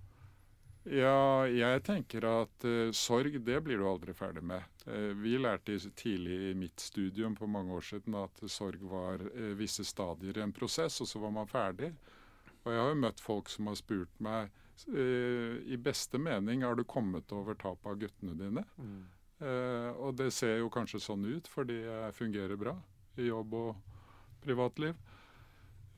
Ja, 0.86 1.46
jeg 1.50 1.82
tenker 1.84 2.24
at 2.28 2.64
uh, 2.64 2.90
sorg, 2.96 3.34
det 3.44 3.58
blir 3.64 3.80
du 3.80 3.86
aldri 3.88 4.14
ferdig 4.16 4.44
med. 4.46 4.62
Uh, 4.86 5.12
vi 5.18 5.34
lærte 5.40 5.76
tidlig 5.98 6.38
i 6.50 6.54
mitt 6.56 6.80
studium 6.80 7.34
på 7.36 7.48
mange 7.50 7.74
år 7.74 7.84
siden 7.84 8.16
at 8.16 8.40
sorg 8.48 8.84
var 8.88 9.20
uh, 9.20 9.52
visse 9.58 9.84
stadier 9.84 10.38
i 10.38 10.44
en 10.44 10.54
prosess, 10.54 11.00
og 11.02 11.10
så 11.10 11.20
var 11.20 11.34
man 11.34 11.50
ferdig. 11.50 11.90
Og 12.62 12.72
jeg 12.72 12.80
har 12.80 12.92
jo 12.92 13.02
møtt 13.02 13.20
folk 13.20 13.50
som 13.52 13.68
har 13.70 13.78
spurt 13.80 14.24
meg 14.24 14.54
i 14.78 15.74
beste 15.82 16.20
mening 16.22 16.60
har 16.62 16.76
du 16.78 16.84
kommet 16.86 17.32
over 17.34 17.56
tapet 17.58 17.88
av 17.90 17.96
guttene 17.98 18.36
dine. 18.38 18.62
Mm. 18.78 19.00
og 19.98 20.12
det 20.20 20.28
ser 20.30 20.60
jo 20.60 20.68
kanskje 20.70 21.00
sånn 21.02 21.24
ut 21.26 21.50
fordi 21.50 21.80
jeg 21.82 22.14
fungerer 22.14 22.54
bra 22.60 22.76
i 23.18 23.26
jobb 23.26 23.56
og 23.58 23.80
privatliv. 24.44 24.94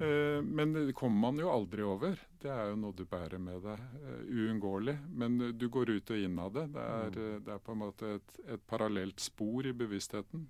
Eh, 0.00 0.42
men 0.42 0.72
det 0.72 0.92
kommer 0.92 1.20
man 1.20 1.38
jo 1.38 1.50
aldri 1.52 1.82
over. 1.82 2.16
Det 2.40 2.48
er 2.48 2.70
jo 2.70 2.78
noe 2.80 2.96
du 2.96 3.04
bærer 3.04 3.38
med 3.42 3.60
deg. 3.66 3.82
Uh, 4.00 4.22
uunngåelig. 4.32 4.96
Men 5.12 5.36
du 5.58 5.66
går 5.68 5.90
ut 5.90 6.12
og 6.14 6.24
inn 6.24 6.38
av 6.40 6.54
det. 6.56 6.66
Det 6.72 6.86
er, 6.94 7.18
mm. 7.18 7.44
det 7.44 7.52
er 7.54 7.60
på 7.66 7.74
en 7.74 7.82
måte 7.82 8.12
et, 8.16 8.40
et, 8.46 8.62
parallelt 8.70 9.20
spor 9.20 9.68
i 9.68 9.74
bevisstheten. 9.76 10.46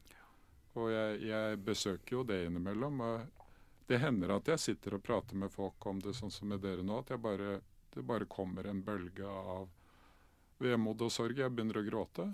Og 0.78 0.92
jeg, 0.94 1.18
jeg, 1.26 1.58
besøker 1.66 2.20
jo 2.20 2.22
det 2.22 2.44
innimellom. 2.46 3.02
det 3.90 3.98
hender 3.98 4.36
at 4.36 4.52
jeg 4.52 4.62
sitter 4.62 4.94
og 4.94 5.02
prater 5.02 5.34
med 5.34 5.50
folk 5.50 5.86
om 5.90 5.98
det, 5.98 6.14
sånn 6.14 6.30
som 6.30 6.48
med 6.48 6.62
dere 6.62 6.86
nå. 6.86 7.02
At 7.02 7.10
bare, 7.18 7.58
det 7.90 8.06
bare 8.06 8.30
kommer 8.30 8.70
en 8.70 8.84
bølge 8.86 9.26
av 9.26 9.66
vemod 10.62 11.02
og 11.02 11.10
sorg. 11.10 11.42
Jeg 11.42 11.50
begynner 11.50 11.82
å 11.82 11.86
gråte. 11.88 12.30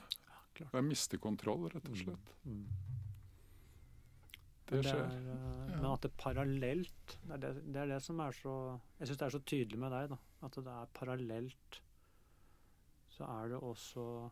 Jeg 0.60 0.84
mister 0.84 1.20
kontroll, 1.20 1.70
rett 1.72 1.88
og 1.88 1.96
slett. 1.96 2.36
Mm. 2.44 2.66
Det 4.66 4.82
skjer. 4.82 5.02
er, 5.02 5.16
eh, 5.16 5.70
Ja. 5.70 5.76
Men 5.76 5.90
at 5.92 6.02
det 6.02 6.10
er 6.10 6.22
parallelt, 6.22 7.18
det 7.26 7.32
er 7.32 7.38
det, 7.38 7.72
det 7.72 7.76
er 7.82 7.86
det 7.86 8.02
som 8.02 8.20
er 8.20 8.32
så 8.32 8.80
Jeg 8.98 9.08
syns 9.08 9.18
det 9.18 9.26
er 9.26 9.34
så 9.38 9.44
tydelig 9.44 9.78
med 9.78 9.90
deg, 9.92 10.08
da. 10.10 10.18
At 10.42 10.52
det 10.52 10.66
er 10.66 10.86
parallelt. 10.94 11.80
Så 13.10 13.24
er 13.24 13.48
det 13.48 13.60
også 13.60 14.30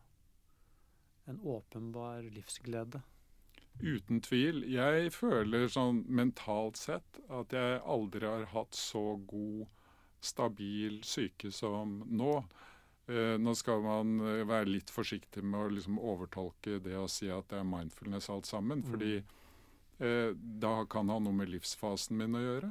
en 1.27 1.39
åpenbar 1.39 2.21
livsglede. 2.21 3.01
Uten 3.81 4.21
tvil. 4.21 4.63
Jeg 4.71 5.11
føler 5.11 5.67
sånn 5.67 6.05
mentalt 6.07 6.77
sett 6.79 7.19
at 7.29 7.51
jeg 7.55 7.81
aldri 7.83 8.27
har 8.27 8.45
hatt 8.53 8.77
så 8.77 9.17
god, 9.27 9.65
stabil 10.25 11.01
syke 11.05 11.51
som 11.53 11.99
nå. 12.07 12.37
Eh, 13.07 13.35
nå 13.37 13.53
skal 13.53 13.83
man 13.85 14.15
eh, 14.23 14.45
være 14.47 14.71
litt 14.71 14.89
forsiktig 14.89 15.43
med 15.45 15.59
å 15.59 15.73
liksom 15.75 15.99
overtolke 16.01 16.79
det 16.81 16.95
å 16.97 17.09
si 17.11 17.27
at 17.29 17.51
det 17.51 17.59
er 17.59 17.67
mindfulness 17.67 18.31
alt 18.33 18.49
sammen. 18.49 18.81
Mm. 18.81 18.87
Fordi 18.89 19.11
eh, 19.19 19.43
da 19.95 20.73
kan 20.91 21.07
ha 21.09 21.15
noe 21.23 21.31
med 21.35 21.47
livsfasen 21.53 22.17
min 22.19 22.35
å 22.35 22.41
gjøre. 22.43 22.69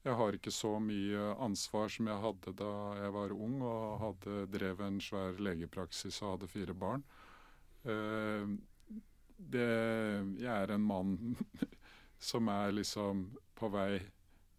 Jeg 0.00 0.16
har 0.16 0.36
ikke 0.36 0.52
så 0.52 0.78
mye 0.80 1.34
ansvar 1.44 1.90
som 1.92 2.08
jeg 2.08 2.22
hadde 2.22 2.54
da 2.56 2.72
jeg 3.02 3.12
var 3.12 3.34
ung 3.36 3.58
og 3.60 3.98
hadde 4.00 4.46
drev 4.52 4.80
en 4.86 5.00
svær 5.04 5.36
legepraksis 5.44 6.22
og 6.22 6.34
hadde 6.34 6.48
fire 6.48 6.76
barn. 6.76 7.04
Eh, 7.84 8.46
det, 9.36 9.66
jeg 10.40 10.54
er 10.54 10.72
en 10.72 10.86
mann 10.88 11.12
som 12.30 12.48
er 12.52 12.72
liksom 12.76 13.26
på 13.56 13.68
vei 13.72 14.00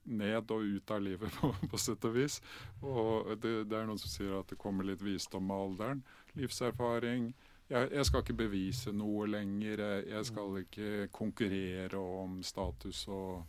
ned 0.03 0.53
og 0.53 0.65
ut 0.65 0.93
av 0.93 1.01
livet, 1.01 1.33
på, 1.41 1.49
på 1.69 1.81
sett 1.81 2.05
og 2.05 2.13
vis. 2.19 2.37
Og 2.85 3.33
det, 3.41 3.63
det 3.69 3.79
er 3.79 3.89
noen 3.89 4.01
som 4.01 4.13
sier 4.13 4.37
at 4.37 4.53
det 4.53 4.61
kommer 4.61 4.85
litt 4.85 5.01
visdom 5.01 5.49
med 5.49 5.57
alderen. 5.57 6.05
Livserfaring. 6.37 7.31
Jeg, 7.71 7.87
jeg 7.95 8.07
skal 8.07 8.23
ikke 8.23 8.35
bevise 8.35 8.91
noe 8.91 9.27
lenger. 9.31 9.83
Jeg, 10.03 10.25
skal 10.27 10.57
ikke 10.59 11.07
konkurrere 11.15 11.99
om 11.99 12.41
status 12.43 13.05
og 13.07 13.45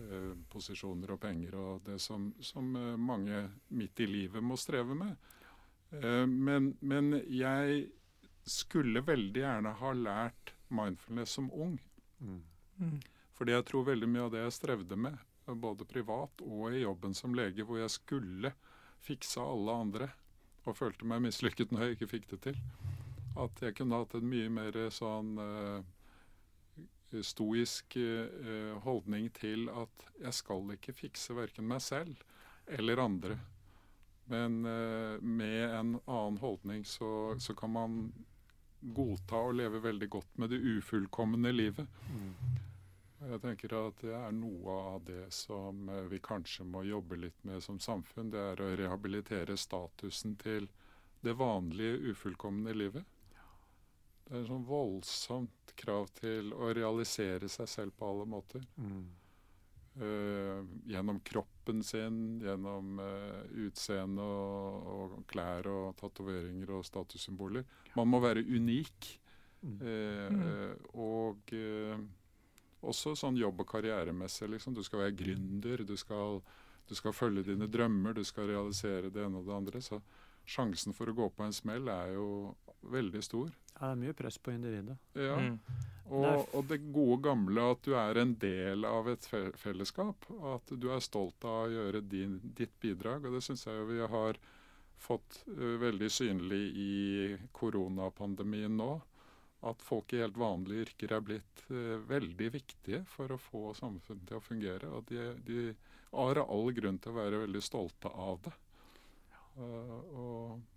uh, 0.00 0.32
posisjoner 0.50 1.14
og 1.14 1.20
penger 1.22 1.54
og 1.60 1.84
det 1.86 2.00
som, 2.02 2.32
som 2.42 2.74
eh, 2.76 2.96
mange 2.98 3.44
midt 3.78 4.02
i 4.02 4.08
livet 4.10 4.42
må 4.42 4.58
streve 4.58 4.96
med. 4.98 5.14
Uh, 5.94 6.24
men, 6.26 6.72
men 6.82 7.20
jeg 7.30 7.84
skulle 8.44 9.04
veldig 9.06 9.44
gjerne 9.44 9.76
ha 9.78 9.92
lært 9.96 10.54
mindfulness 10.74 11.38
som 11.38 11.52
ung. 11.54 11.78
Mm. 12.18 12.98
Fordi 13.38 13.54
jeg 13.54 13.66
tror 13.70 13.86
veldig 13.86 14.08
mye 14.10 14.26
av 14.26 14.34
det 14.34 14.42
jeg 14.42 14.56
strevde 14.58 14.98
med, 14.98 15.14
både 15.46 15.86
privat 15.86 16.42
og 16.42 16.74
i 16.74 16.82
jobben 16.82 17.14
som 17.14 17.34
lege, 17.38 17.62
hvor 17.62 17.78
jeg 17.78 17.94
skulle 17.94 18.50
fikse 19.04 19.40
alle 19.40 19.78
andre, 19.84 20.10
og 20.64 20.78
følte 20.78 21.06
meg 21.06 21.22
mislykket 21.26 21.70
når 21.70 21.84
jeg 21.84 21.96
ikke 21.96 22.12
fikk 22.16 22.30
det 22.32 22.40
til, 22.48 22.60
at 23.34 23.62
jeg 23.62 23.76
kunne 23.78 23.98
hatt 24.02 24.14
en 24.14 24.28
mye 24.30 24.50
mer 24.52 24.78
sånn 24.94 25.34
eh, 25.42 27.22
stoisk 27.22 27.96
eh, 27.96 28.74
holdning 28.84 29.28
til 29.34 29.68
at 29.70 30.06
jeg 30.20 30.38
skal 30.40 30.74
ikke 30.74 30.94
fikse 30.96 31.36
verken 31.36 31.66
meg 31.70 31.82
selv 31.84 32.22
eller 32.66 33.02
andre. 33.02 33.38
Men 34.30 34.64
eh, 34.64 35.20
med 35.20 35.64
en 35.64 35.96
annen 36.04 36.38
holdning 36.42 36.84
så, 36.88 37.34
så 37.38 37.54
kan 37.54 37.74
man 37.74 37.98
godta 38.80 39.40
å 39.40 39.52
leve 39.52 39.80
veldig 39.84 40.08
godt 40.12 40.38
med 40.40 40.50
det 40.52 40.60
ufullkomne 40.60 41.52
livet. 41.52 41.88
Mm. 42.10 42.32
Jeg 43.24 43.40
tenker 43.40 43.72
at 43.78 44.00
det 44.04 44.12
er 44.12 44.32
noe 44.36 44.72
av 44.94 45.04
det 45.08 45.26
som 45.32 45.88
eh, 45.88 46.06
vi 46.10 46.20
kanskje 46.24 46.66
må 46.68 46.84
jobbe 46.88 47.20
litt 47.20 47.44
med 47.48 47.62
som 47.64 47.80
samfunn. 47.80 48.32
Det 48.32 48.40
er 48.52 48.60
å 48.60 48.72
rehabilitere 48.80 49.56
statusen 49.60 50.36
til 50.40 50.68
det 51.24 51.36
vanlige, 51.40 52.12
ufullkomne 52.12 52.74
livet. 52.76 53.04
Det 54.24 54.32
er 54.32 54.40
et 54.40 54.48
sånn 54.48 54.64
voldsomt 54.68 55.74
krav 55.76 56.08
til 56.16 56.54
å 56.56 56.72
realisere 56.72 57.50
seg 57.52 57.68
selv 57.68 57.94
på 57.98 58.08
alle 58.08 58.26
måter. 58.30 58.64
Eh, 59.94 60.62
gjennom 60.90 61.20
kroppen 61.22 61.84
sin, 61.86 62.40
gjennom 62.42 62.96
uh, 62.98 63.44
utseende 63.62 64.24
og, 64.24 64.88
og 64.94 65.20
klær 65.30 65.68
og 65.70 65.92
tatoveringer 66.00 66.72
og 66.74 66.86
statussymboler. 66.88 67.62
Man 67.94 68.10
må 68.10 68.22
være 68.24 68.42
unik. 68.42 69.12
Uh, 69.64 70.28
Mm. 70.34 70.74
Og 71.00 71.52
eh, 71.56 72.00
også 72.84 73.14
sånn 73.16 73.38
jobb- 73.40 73.62
og 73.64 73.68
karrieremessig. 73.70 74.48
Liksom. 74.52 74.74
Du 74.76 74.82
skal 74.84 75.06
være 75.06 75.16
gründer, 75.18 75.84
du 75.86 75.96
skal, 75.96 76.40
du 76.88 76.94
skal 76.94 77.16
følge 77.16 77.46
dine 77.48 77.68
drømmer, 77.70 78.14
du 78.14 78.24
skal 78.24 78.50
realisere 78.50 79.12
det 79.12 79.24
ene 79.24 79.40
og 79.40 79.48
det 79.48 79.56
andre. 79.56 79.82
Så 79.84 80.00
sjansen 80.44 80.96
for 80.96 81.08
å 81.08 81.16
gå 81.16 81.30
på 81.32 81.46
en 81.46 81.56
smell 81.56 81.88
er 81.88 82.14
jo 82.18 82.28
veldig 82.92 83.22
stor. 83.24 83.52
Ja, 83.74 83.88
det 83.88 83.92
er 83.92 84.00
mye 84.04 84.16
press 84.16 84.38
på 84.38 84.52
individet. 84.54 84.96
Ja. 85.18 85.36
Mm. 85.40 85.58
Og, 86.12 86.50
og 86.54 86.66
det 86.68 86.82
gode 86.92 87.22
gamle 87.24 87.62
at 87.72 87.86
du 87.86 87.94
er 87.96 88.20
en 88.20 88.34
del 88.40 88.84
av 88.86 89.08
et 89.10 89.24
fellesskap. 89.58 90.26
At 90.52 90.74
du 90.76 90.90
er 90.92 91.02
stolt 91.04 91.46
av 91.48 91.64
å 91.64 91.72
gjøre 91.72 92.04
din, 92.04 92.36
ditt 92.56 92.74
bidrag. 92.82 93.24
Og 93.24 93.38
det 93.38 93.42
syns 93.46 93.64
jeg 93.66 93.78
jo 93.78 93.88
vi 93.88 94.02
har 94.12 94.38
fått 95.00 95.40
uh, 95.48 95.74
veldig 95.80 96.10
synlig 96.12 96.62
i 96.80 96.94
koronapandemien 97.56 98.76
nå. 98.78 98.92
At 99.64 99.80
folk 99.80 100.12
i 100.12 100.20
helt 100.20 100.36
vanlige 100.36 100.90
yrker 100.90 101.16
er 101.16 101.24
blitt 101.24 101.64
uh, 101.70 101.96
veldig 102.10 102.50
viktige 102.60 103.02
for 103.08 103.32
å 103.32 103.40
få 103.40 103.72
samfunnet 103.80 104.28
til 104.28 104.38
å 104.38 104.44
fungere. 104.44 104.92
Og 104.92 105.08
de, 105.08 105.32
de 105.48 105.64
har 106.12 106.44
all 106.44 106.70
grunn 106.76 107.00
til 107.00 107.14
å 107.14 107.18
være 107.22 107.42
veldig 107.46 107.64
stolte 107.64 108.12
av 108.12 108.44
det. 108.44 108.54
Uh, 109.56 109.98
og 110.20 110.73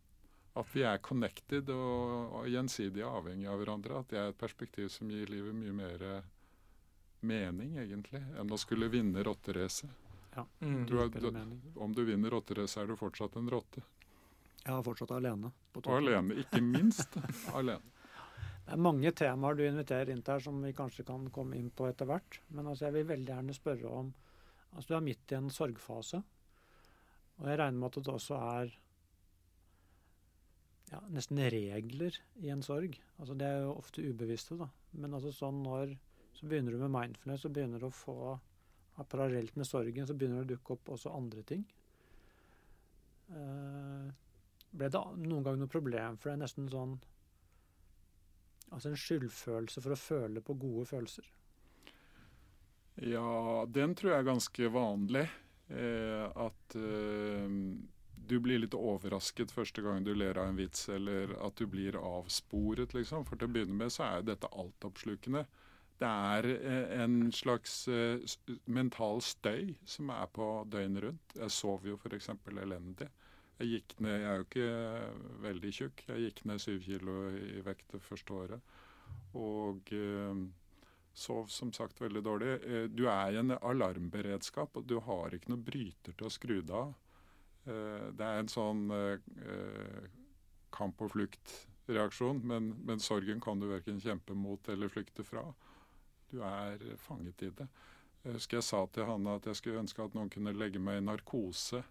at 0.59 0.71
vi 0.73 0.83
er 0.87 0.97
connected 1.03 1.69
og, 1.73 2.33
og 2.39 2.47
gjensidig 2.49 3.03
avhengig 3.05 3.47
av 3.51 3.59
hverandre. 3.61 3.99
At 4.01 4.09
det 4.13 4.19
er 4.21 4.31
et 4.33 4.39
perspektiv 4.41 4.89
som 4.93 5.09
gir 5.11 5.29
livet 5.31 5.55
mye 5.55 5.73
mer 5.75 6.05
mening, 7.27 7.75
egentlig, 7.81 8.21
enn 8.37 8.51
å 8.53 8.59
skulle 8.61 8.89
vinne 8.93 9.23
rotteracet. 9.25 9.89
Mm. 10.61 10.83
Du 10.85 10.99
er- 11.01 11.09
Spiller. 11.09 11.45
Om 11.81 11.93
du 11.97 12.03
vinner 12.05 12.29
rotteracet, 12.29 12.83
er 12.83 12.87
du 12.87 12.95
fortsatt 12.95 13.35
en 13.39 13.49
rotte. 13.49 13.81
Er 14.67 14.83
fortsatt 14.83 15.11
alene. 15.15 15.51
på 15.73 15.81
Og 15.85 15.97
alene, 15.97 16.35
ikke 16.43 16.61
minst. 16.61 17.15
alene. 17.57 17.81
Det 18.67 18.73
er 18.75 18.81
mange 18.83 19.11
temaer 19.15 19.55
du 19.55 19.63
inviterer 19.63 20.09
inn 20.11 20.21
til 20.21 20.33
her 20.35 20.43
som 20.43 20.57
vi 20.61 20.73
kanskje 20.75 21.05
kan 21.07 21.29
komme 21.31 21.55
inn 21.55 21.69
på 21.71 21.87
etter 21.87 22.05
hvert. 22.05 22.39
Men 22.51 22.67
altså, 22.67 22.85
jeg 22.89 22.97
vil 22.97 23.07
veldig 23.13 23.31
gjerne 23.33 23.55
spørre 23.55 23.87
om 24.01 24.13
altså 24.75 24.89
Du 24.91 24.95
er 24.97 25.05
midt 25.05 25.31
i 25.31 25.37
en 25.37 25.47
sorgfase. 25.49 26.19
Og 27.39 27.47
jeg 27.47 27.57
regner 27.61 27.79
med 27.79 27.87
at 27.95 28.03
det 28.03 28.11
også 28.13 28.35
er 28.59 28.73
ja, 30.91 31.01
nesten 31.11 31.39
regler 31.51 32.15
i 32.41 32.51
en 32.53 32.63
sorg. 32.63 32.97
Altså 33.17 33.35
Det 33.37 33.47
er 33.47 33.63
jo 33.65 33.73
ofte 33.75 34.03
ubevisste, 34.05 34.57
da. 34.59 34.69
Men 34.97 35.17
altså 35.17 35.33
sånn 35.35 35.63
når 35.65 35.97
så 36.37 36.45
begynner 36.45 36.75
du 36.75 36.83
med 36.83 36.93
mindfulness, 36.93 37.43
så 37.43 37.49
begynner 37.49 37.81
du 37.81 37.89
å 37.89 37.95
få 37.95 38.37
Parallelt 39.05 39.53
med 39.55 39.67
sorgen 39.69 40.07
så 40.09 40.15
begynner 40.17 40.41
det 40.41 40.47
å 40.47 40.51
dukke 40.55 40.73
opp 40.73 40.89
også 40.95 41.11
andre 41.13 41.43
ting. 41.45 41.61
Eh, 43.29 44.07
ble 44.73 44.89
det 44.89 45.01
noen 45.21 45.43
gang 45.45 45.59
noe 45.59 45.69
problem 45.69 46.17
for 46.17 46.31
deg? 46.31 46.41
Nesten 46.41 46.71
sånn 46.71 46.97
Altså 48.67 48.89
en 48.89 48.99
skyldfølelse 48.99 49.79
for 49.83 49.93
å 49.93 49.99
føle 50.01 50.41
på 50.43 50.57
gode 50.59 50.83
følelser. 50.89 51.27
Ja, 53.05 53.63
den 53.71 53.93
tror 53.95 54.11
jeg 54.11 54.19
er 54.19 54.27
ganske 54.27 54.71
vanlig. 54.73 55.21
Eh, 55.71 56.25
at 56.27 56.75
eh, 56.75 57.53
du 58.29 58.37
blir 58.43 58.61
litt 58.61 58.75
overrasket 58.77 59.53
første 59.53 59.83
gang 59.85 60.03
du 60.05 60.13
ler 60.15 60.37
av 60.39 60.51
en 60.51 60.59
vits, 60.59 60.87
eller 60.93 61.33
at 61.43 61.59
du 61.59 61.65
blir 61.69 61.97
avsporet, 61.99 62.95
liksom. 62.97 63.25
For 63.27 63.39
til 63.39 63.49
å 63.49 63.53
begynne 63.55 63.77
med 63.79 63.93
så 63.93 64.05
er 64.07 64.19
jo 64.19 64.27
dette 64.31 64.51
altoppslukende. 64.63 65.45
Det 65.97 66.09
er 66.09 66.47
eh, 66.53 66.91
en 67.03 67.31
slags 67.33 67.87
eh, 67.89 68.21
mental 68.69 69.23
støy 69.25 69.73
som 69.89 70.11
er 70.13 70.27
på 70.33 70.49
døgnet 70.69 71.07
rundt. 71.07 71.37
Jeg 71.39 71.55
sov 71.55 71.87
jo 71.89 71.97
f.eks. 71.97 72.29
elendig. 72.53 73.09
Jeg 73.57 73.71
gikk 73.71 73.95
ned, 74.05 74.19
jeg 74.21 74.29
er 74.29 74.37
jo 74.37 74.45
ikke 74.45 75.41
veldig 75.47 75.73
tjukk, 75.73 76.03
jeg 76.11 76.27
gikk 76.27 76.43
ned 76.45 76.61
syv 76.61 76.83
kilo 76.85 77.15
i 77.33 77.63
vekt 77.65 77.95
det 77.95 78.03
første 78.05 78.35
året. 78.37 78.75
Og 79.41 79.89
eh, 79.97 80.43
sov 81.17 81.49
som 81.49 81.73
sagt 81.73 82.01
veldig 82.01 82.21
dårlig. 82.21 82.53
Eh, 82.61 82.85
Du 82.93 83.07
er 83.09 83.33
i 83.33 83.41
en 83.41 83.57
alarmberedskap, 83.57 84.77
og 84.77 84.85
du 84.85 84.99
har 85.01 85.33
ikke 85.33 85.55
noe 85.55 85.65
bryter 85.71 86.13
til 86.13 86.29
å 86.29 86.33
skru 86.33 86.59
det 86.61 86.77
av. 86.77 86.93
Eh, 87.67 88.07
Det 88.15 88.25
er 88.25 88.39
en 88.41 88.51
sånn 88.51 88.85
eh, 88.95 89.19
eh, 89.43 90.07
kamp 90.75 91.01
og 91.03 91.11
flukt-reaksjon, 91.15 92.41
men, 92.47 92.71
men 92.87 93.01
sorgen 93.03 93.41
kan 93.43 93.59
du 93.59 93.67
verken 93.71 93.99
kjempe 94.03 94.35
mot 94.37 94.69
eller 94.69 94.91
flykte 94.91 95.25
fra. 95.27 95.43
Du 96.31 96.41
er 96.43 96.81
fanget 97.01 97.43
i 97.47 97.51
det. 97.55 97.67
Jeg 98.23 98.35
husker 98.35 98.57
jeg 98.59 98.67
sa 98.67 98.81
til 98.91 99.07
Hanne 99.07 99.37
at 99.39 99.45
jeg 99.47 99.59
skulle 99.59 99.79
ønske 99.83 100.03
at 100.03 100.15
noen 100.17 100.31
kunne 100.33 100.55
legge 100.55 100.79
meg 100.83 100.99
i 100.99 101.05
narkose 101.05 101.83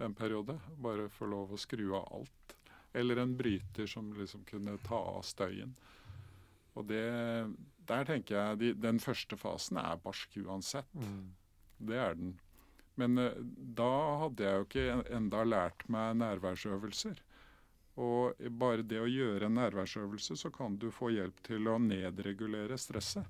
en 0.00 0.14
periode. 0.14 0.54
Bare 0.80 1.08
få 1.12 1.26
lov 1.30 1.54
å 1.54 1.58
skru 1.58 1.88
av 1.98 2.06
alt. 2.20 2.54
Eller 2.94 3.18
en 3.22 3.34
bryter 3.38 3.86
som 3.90 4.12
liksom 4.14 4.44
kunne 4.48 4.76
ta 4.86 4.98
av 4.98 5.24
støyen. 5.26 5.74
Og 6.78 6.86
det, 6.86 7.02
der 7.90 8.06
tenker 8.06 8.36
jeg 8.36 8.60
de, 8.60 8.70
den 8.78 9.00
første 9.02 9.36
fasen 9.38 9.78
er 9.82 9.98
barsk 10.02 10.36
uansett. 10.44 10.86
Det 11.78 11.98
er 11.98 12.14
den. 12.18 12.36
Men 13.00 13.18
eh, 13.22 13.40
da 13.80 13.90
hadde 14.24 14.46
jeg 14.46 14.60
jo 14.60 14.68
ikke 14.68 15.16
enda 15.16 15.42
lært 15.48 15.86
meg 15.92 16.18
nærværsøvelser. 16.20 17.20
Og 18.00 18.38
bare 18.60 18.84
det 18.86 19.00
å 19.02 19.08
gjøre 19.10 19.48
en 19.48 19.58
nærværsøvelse, 19.58 20.36
så 20.38 20.50
kan 20.54 20.76
du 20.80 20.88
få 20.94 21.10
hjelp 21.12 21.40
til 21.44 21.68
å 21.68 21.78
nedregulere 21.82 22.78
stresset. 22.80 23.26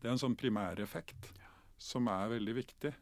Det 0.00 0.08
er 0.08 0.14
en 0.14 0.20
sånn 0.20 0.36
primæreffekt 0.38 1.32
som 1.80 2.08
er 2.12 2.30
veldig 2.36 2.54
viktig. 2.60 2.92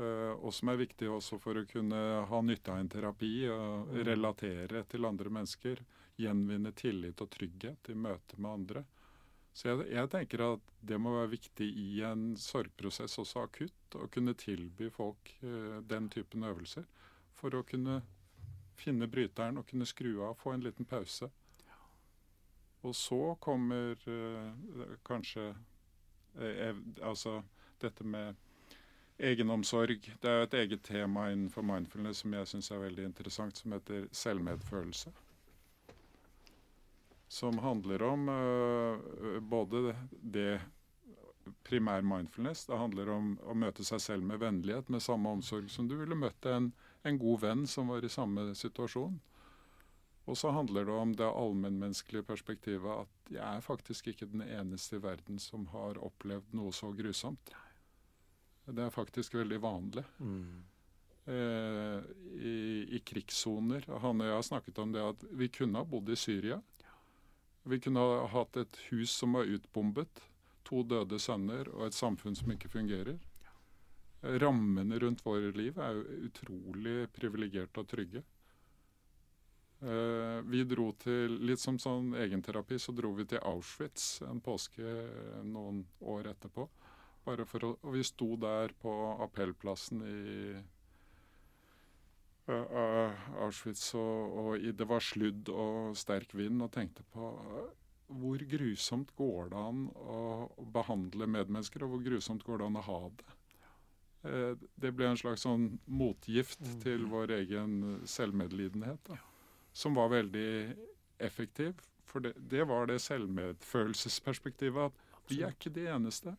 Uh, 0.00 0.32
og 0.40 0.54
som 0.56 0.70
er 0.72 0.78
viktig 0.80 1.10
også 1.12 1.36
for 1.42 1.58
å 1.60 1.66
kunne 1.68 1.98
ha 2.30 2.38
nytte 2.40 2.72
av 2.72 2.78
en 2.80 2.88
terapi 2.88 3.34
og 3.52 3.90
Mm. 3.90 4.04
relatere 4.08 4.84
til 4.88 5.04
andre 5.04 5.28
mennesker. 5.28 5.82
Gjenvinne 6.16 6.72
tillit 6.72 7.20
og 7.20 7.30
trygghet 7.30 7.90
i 7.90 7.94
møte 7.94 8.38
med 8.38 8.50
andre. 8.50 8.84
Så 9.60 9.68
jeg, 9.68 9.90
jeg 9.92 10.08
tenker 10.08 10.40
at 10.46 10.68
det 10.88 10.96
må 10.96 11.10
være 11.12 11.34
viktig 11.34 11.66
i 11.82 11.88
en 12.08 12.30
sorgprosess, 12.40 13.18
også 13.20 13.42
akutt, 13.44 13.96
å 14.00 14.06
kunne 14.08 14.32
tilby 14.40 14.88
folk 14.94 15.34
uh, 15.42 15.82
den 15.84 16.08
typen 16.08 16.46
øvelser. 16.48 16.86
For 17.36 17.52
å 17.52 17.60
kunne 17.68 17.98
finne 18.80 19.08
bryteren 19.12 19.60
og 19.60 19.66
kunne 19.68 19.88
skru 19.88 20.14
av, 20.24 20.38
få 20.40 20.54
en 20.54 20.64
liten 20.64 20.88
pause. 20.88 21.28
Og 22.88 22.96
så 22.96 23.20
kommer 23.44 24.00
uh, 24.08 24.96
kanskje 25.04 25.50
eh, 26.40 26.76
altså 27.04 27.42
dette 27.84 28.04
med 28.04 28.40
egenomsorg. 29.20 30.08
Det 30.22 30.30
er 30.30 30.38
jo 30.38 30.46
et 30.48 30.60
eget 30.62 30.86
tema 30.88 31.28
innenfor 31.34 31.68
mindfulness 31.68 32.24
som 32.24 32.32
jeg 32.32 32.48
syns 32.48 32.72
er 32.72 32.80
veldig 32.86 33.10
interessant, 33.10 33.60
som 33.60 33.76
heter 33.76 34.08
selvmedfølelse. 34.16 35.12
Som 37.30 37.60
handler 37.62 38.02
om 38.02 38.28
uh, 38.28 39.38
både 39.40 39.94
det 40.10 40.60
primær 41.66 42.02
mindfulness, 42.02 42.66
det 42.66 42.78
handler 42.78 43.10
om 43.14 43.32
å 43.46 43.54
møte 43.54 43.84
seg 43.86 44.02
selv 44.02 44.26
med 44.26 44.40
vennlighet, 44.42 44.90
med 44.90 45.02
samme 45.02 45.30
omsorg 45.36 45.70
som 45.70 45.86
du 45.88 45.96
ville 45.98 46.18
møtt 46.18 46.46
en, 46.50 46.72
en 47.06 47.20
god 47.20 47.44
venn 47.44 47.66
som 47.70 47.90
var 47.90 48.04
i 48.04 48.10
samme 48.12 48.50
situasjon. 48.58 49.20
Og 50.30 50.38
så 50.38 50.50
handler 50.54 50.86
det 50.86 50.94
om 50.94 51.14
det 51.16 51.26
allmennmenneskelige 51.26 52.26
perspektivet 52.28 53.06
at 53.06 53.32
jeg 53.32 53.46
er 53.46 53.64
faktisk 53.64 54.10
ikke 54.12 54.28
den 54.30 54.44
eneste 54.44 54.98
i 54.98 55.02
verden 55.02 55.40
som 55.42 55.66
har 55.72 55.98
opplevd 56.02 56.54
noe 56.54 56.74
så 56.76 56.92
grusomt. 56.94 57.54
Det 58.70 58.84
er 58.84 58.94
faktisk 58.94 59.34
veldig 59.34 59.58
vanlig. 59.62 60.04
Mm. 60.18 60.60
Eh, 61.30 61.98
i, 62.42 62.54
I 62.96 63.00
krigssoner. 63.06 63.86
Han 64.02 64.22
og 64.22 64.28
jeg 64.28 64.36
har 64.36 64.46
snakket 64.46 64.78
om 64.82 64.92
det 64.94 65.02
at 65.04 65.24
vi 65.36 65.50
kunne 65.52 65.82
ha 65.82 65.88
bodd 65.88 66.12
i 66.12 66.18
Syria. 66.18 66.60
Vi 67.62 67.80
kunne 67.80 68.00
ha 68.00 68.26
hatt 68.32 68.56
et 68.56 68.78
hus 68.88 69.12
som 69.12 69.36
var 69.36 69.48
utbombet, 69.48 70.22
to 70.64 70.82
døde 70.86 71.18
sønner 71.20 71.68
og 71.74 71.88
et 71.88 71.96
samfunn 71.96 72.36
som 72.38 72.52
ikke 72.54 72.70
fungerer. 72.72 73.18
Rammene 74.20 74.98
rundt 75.00 75.24
våre 75.24 75.52
liv 75.56 75.78
er 75.80 75.96
jo 75.96 76.26
utrolig 76.28 76.98
privilegerte 77.16 77.82
og 77.82 77.88
trygge. 77.88 78.22
Eh, 79.80 80.40
vi 80.44 80.60
dro 80.68 80.90
til, 81.00 81.38
Litt 81.48 81.60
som 81.62 81.78
sånn 81.80 82.12
egenterapi, 82.20 82.76
så 82.76 82.92
dro 82.92 83.14
vi 83.16 83.24
til 83.28 83.40
Auschwitz 83.48 84.20
en 84.28 84.42
påske 84.44 84.84
eh, 84.84 85.38
noen 85.46 85.86
år 86.04 86.28
etterpå. 86.34 86.66
Å, 87.24 87.32
og 87.36 87.88
vi 87.94 88.04
sto 88.04 88.34
der 88.40 88.74
på 88.80 88.92
appellplassen 89.24 90.04
i 90.04 90.26
Auschwitz, 93.44 93.94
og, 93.98 94.38
og 94.40 94.64
det 94.76 94.86
var 94.88 95.04
sludd 95.04 95.50
og 95.52 95.96
sterk 95.98 96.34
vind, 96.34 96.62
og 96.64 96.72
tenkte 96.74 97.04
på 97.14 97.32
uh, 97.36 97.68
hvor 98.10 98.42
grusomt 98.50 99.12
går 99.18 99.52
det 99.52 99.58
an 99.60 99.84
å 99.94 100.22
behandle 100.74 101.28
medmennesker, 101.30 101.84
og 101.86 101.94
hvor 101.94 102.02
grusomt 102.08 102.42
går 102.46 102.58
det 102.58 102.66
an 102.66 102.80
å 102.80 102.86
ha 102.88 103.00
det. 103.20 103.36
Eh, 104.26 104.64
det 104.82 104.90
ble 104.92 105.06
en 105.08 105.20
slags 105.20 105.46
sånn 105.46 105.78
motgift 105.86 106.60
Mm. 106.60 106.80
til 106.82 107.06
vår 107.06 107.30
egen 107.38 108.02
selvmedlidenhet, 108.04 108.98
da, 109.06 109.16
som 109.72 109.94
var 109.94 110.10
veldig 110.10 110.76
effektiv. 111.18 111.78
For 112.04 112.20
det, 112.20 112.34
det 112.50 112.66
var 112.66 112.86
det 112.90 112.98
selvmedfølelsesperspektivet 113.00 114.90
at 114.90 115.30
vi 115.30 115.42
er 115.42 115.54
ikke 115.54 115.70
de 115.70 115.86
eneste. 115.86 116.34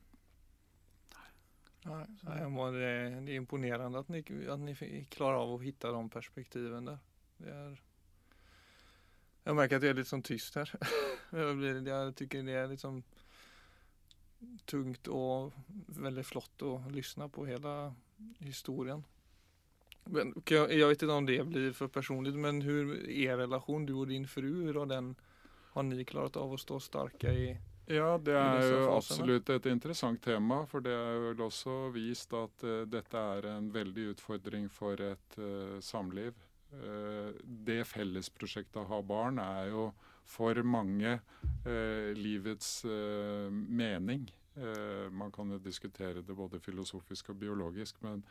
Nej, 1.84 2.06
det, 2.72 2.86
är- 2.86 3.22
det 3.22 3.32
är 3.32 3.36
imponerande 3.36 4.00
att 4.00 4.10
ni, 4.10 4.24
att 4.50 4.60
ni 4.60 5.06
klarar 5.10 5.36
av 5.38 5.54
att 5.56 5.62
hitta 5.62 5.92
de 5.92 6.10
perspektiven 6.10 6.86
där. 6.86 6.98
Det 7.38 7.50
är, 7.50 7.82
jag 9.44 9.56
märker 9.56 9.76
att 9.76 9.82
det 9.82 9.90
är 9.90 9.94
lite 9.94 10.10
som 10.10 10.22
tyst 10.22 10.56
här. 10.56 10.74
jag, 11.30 11.58
blir, 11.58 11.88
jag 11.88 12.16
tycker 12.16 12.44
det 12.44 12.52
är 12.52 12.68
liksom 12.68 13.04
tungt 14.66 15.08
och 15.08 15.54
väldigt 15.88 16.28
flott 16.28 16.62
att 16.62 16.92
lyssna 16.92 17.30
på 17.30 17.46
hela 17.46 17.96
historien. 18.40 19.04
Men, 20.04 20.34
jag 20.50 20.88
vet 20.88 21.02
inte 21.02 21.14
om 21.14 21.26
det 21.26 21.44
blir 21.48 21.72
för 21.74 21.88
personligt 21.88 22.36
men 22.36 22.62
hur 22.62 23.10
er 23.10 23.38
relation, 23.38 23.86
du 23.86 23.94
och 23.94 24.08
din 24.08 24.28
fru, 24.28 24.64
hur 24.64 24.74
har 24.74 24.86
den 24.86 25.16
har 25.72 25.84
ni 25.84 26.06
klarat 26.06 26.36
av 26.36 26.54
att 26.54 26.60
stå 26.60 26.80
starka 26.80 27.34
i? 27.34 27.58
Ja, 27.90 28.18
det 28.22 28.36
er 28.38 28.62
jo 28.68 28.92
absolutt 28.94 29.50
et 29.50 29.68
interessant 29.72 30.22
tema. 30.24 30.62
For 30.70 30.84
det 30.86 30.94
er 30.94 31.20
vel 31.26 31.44
også 31.48 31.90
vist 31.96 32.34
at 32.38 32.66
uh, 32.68 32.84
dette 32.90 33.26
er 33.36 33.50
en 33.56 33.72
veldig 33.74 34.12
utfordring 34.14 34.70
for 34.72 35.02
et 35.02 35.38
uh, 35.42 35.80
samliv. 35.84 36.38
Uh, 36.72 37.34
det 37.42 37.82
fellesprosjektet 37.90 38.84
å 38.84 38.88
ha 38.92 39.02
barn 39.04 39.42
er 39.44 39.72
jo 39.74 39.90
for 40.32 40.56
mange 40.64 41.18
livets 42.16 42.86
mening. 42.88 44.22
Man 45.12 45.34
kan 45.36 45.52
jo 45.52 45.58
diskutere 45.60 46.24
det 46.24 46.36
både 46.38 46.62
filosofisk 46.64 47.34
og 47.34 47.40
biologisk, 47.42 47.98
men 48.06 48.24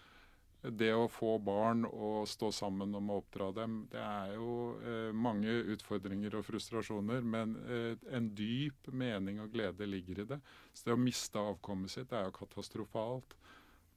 det 0.62 0.90
å 0.92 1.08
få 1.08 1.38
barn 1.40 1.86
og 1.88 2.28
stå 2.28 2.50
sammen 2.52 2.92
om 2.98 3.10
å 3.10 3.20
oppdra 3.22 3.48
dem, 3.56 3.78
det 3.92 4.00
er 4.04 4.34
jo 4.34 4.50
eh, 4.84 5.08
mange 5.16 5.54
utfordringer 5.72 6.36
og 6.36 6.44
frustrasjoner, 6.44 7.24
men 7.24 7.54
eh, 7.64 7.94
en 8.16 8.28
dyp 8.36 8.90
mening 8.92 9.40
og 9.40 9.54
glede 9.54 9.88
ligger 9.88 10.20
i 10.20 10.28
det. 10.34 10.40
Så 10.74 10.90
det 10.90 10.96
å 10.96 11.00
miste 11.00 11.40
avkommet 11.40 11.94
sitt 11.94 12.12
er 12.12 12.28
jo 12.28 12.36
katastrofalt, 12.36 13.36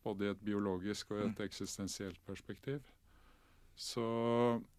både 0.04 0.28
i 0.28 0.32
et 0.32 0.44
biologisk 0.44 1.12
og 1.12 1.20
i 1.20 1.26
et 1.30 1.44
eksistensielt 1.44 2.24
perspektiv. 2.28 2.88
Så 3.76 4.06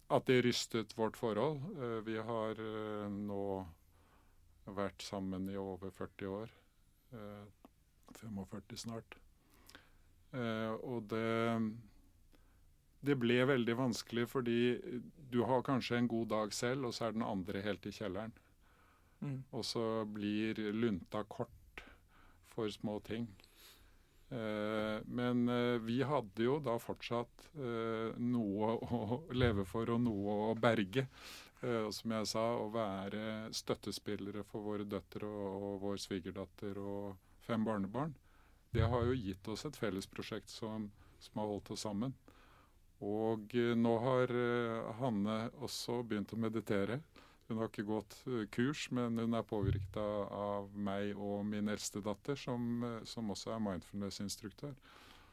at 0.09 0.27
det 0.29 0.43
rystet 0.45 0.93
vårt 0.97 1.17
forhold 1.17 1.59
eh, 1.81 1.99
Vi 2.05 2.17
har 2.17 2.61
eh, 2.61 3.09
nå 3.09 3.65
vært 4.65 5.05
sammen 5.05 5.49
i 5.49 5.57
over 5.61 5.93
40 5.93 6.31
år. 6.39 6.53
Eh, 7.13 7.45
45 8.21 8.77
snart. 8.87 9.17
Eh, 10.35 10.73
og 10.83 11.07
det 11.11 11.25
det 13.05 13.15
ble 13.21 13.43
veldig 13.45 13.75
vanskelig 13.77 14.25
fordi 14.31 14.59
du 15.31 15.43
har 15.45 15.65
kanskje 15.65 15.99
en 15.99 16.09
god 16.09 16.29
dag 16.31 16.53
selv, 16.55 16.87
og 16.87 16.95
så 16.95 17.07
er 17.07 17.15
den 17.15 17.25
andre 17.25 17.61
helt 17.65 17.85
i 17.85 17.93
kjelleren. 17.93 18.33
Mm. 19.21 19.39
Og 19.51 19.65
så 19.65 19.83
blir 20.09 20.59
lunta 20.73 21.23
kort 21.29 21.83
for 22.49 22.71
små 22.71 22.99
ting. 23.05 23.27
Eh, 24.29 24.97
men 25.05 25.47
eh, 25.49 25.77
vi 25.85 25.99
hadde 26.07 26.47
jo 26.47 26.57
da 26.63 26.77
fortsatt 26.81 27.49
eh, 27.53 28.17
noe 28.17 28.73
å 28.81 29.21
leve 29.41 29.67
for 29.69 29.91
og 29.93 30.01
noe 30.07 30.37
å 30.49 30.55
berge. 30.57 31.05
Eh, 31.61 31.85
og 31.85 31.93
som 31.95 32.15
jeg 32.17 32.31
sa, 32.31 32.45
å 32.57 32.69
være 32.73 33.53
støttespillere 33.55 34.45
for 34.49 34.65
våre 34.65 34.87
døtre 34.89 35.29
og, 35.29 35.69
og 35.69 35.81
vår 35.85 36.01
svigerdatter 36.07 36.81
og 36.81 37.15
fem 37.45 37.65
barnebarn. 37.67 38.15
Det 38.75 38.87
har 38.91 39.07
jo 39.07 39.15
gitt 39.15 39.47
oss 39.47 39.63
et 39.67 39.77
fellesprosjekt 39.79 40.51
som, 40.51 40.89
som 41.23 41.39
har 41.39 41.47
holdt 41.47 41.71
oss 41.71 41.85
sammen. 41.87 42.11
Og 43.05 43.55
eh, 43.55 43.71
nå 43.79 43.93
har 44.03 44.31
eh, 44.35 44.89
Hanne 44.99 45.37
også 45.63 46.01
begynt 46.03 46.33
å 46.35 46.39
meditere. 46.39 46.99
Hun 47.47 47.61
har 47.61 47.69
ikke 47.69 47.87
gått 47.87 48.17
eh, 48.27 48.43
kurs, 48.51 48.89
men 48.95 49.19
hun 49.21 49.37
er 49.37 49.47
påvirket 49.47 49.99
av, 50.01 50.67
meg 50.75 51.15
og 51.15 51.45
min 51.47 51.71
eldste 51.71 52.03
datter, 52.03 52.35
som, 52.39 52.83
som 53.07 53.31
også 53.31 53.55
er 53.55 53.63
mindfulness-instruktør. 53.63 54.75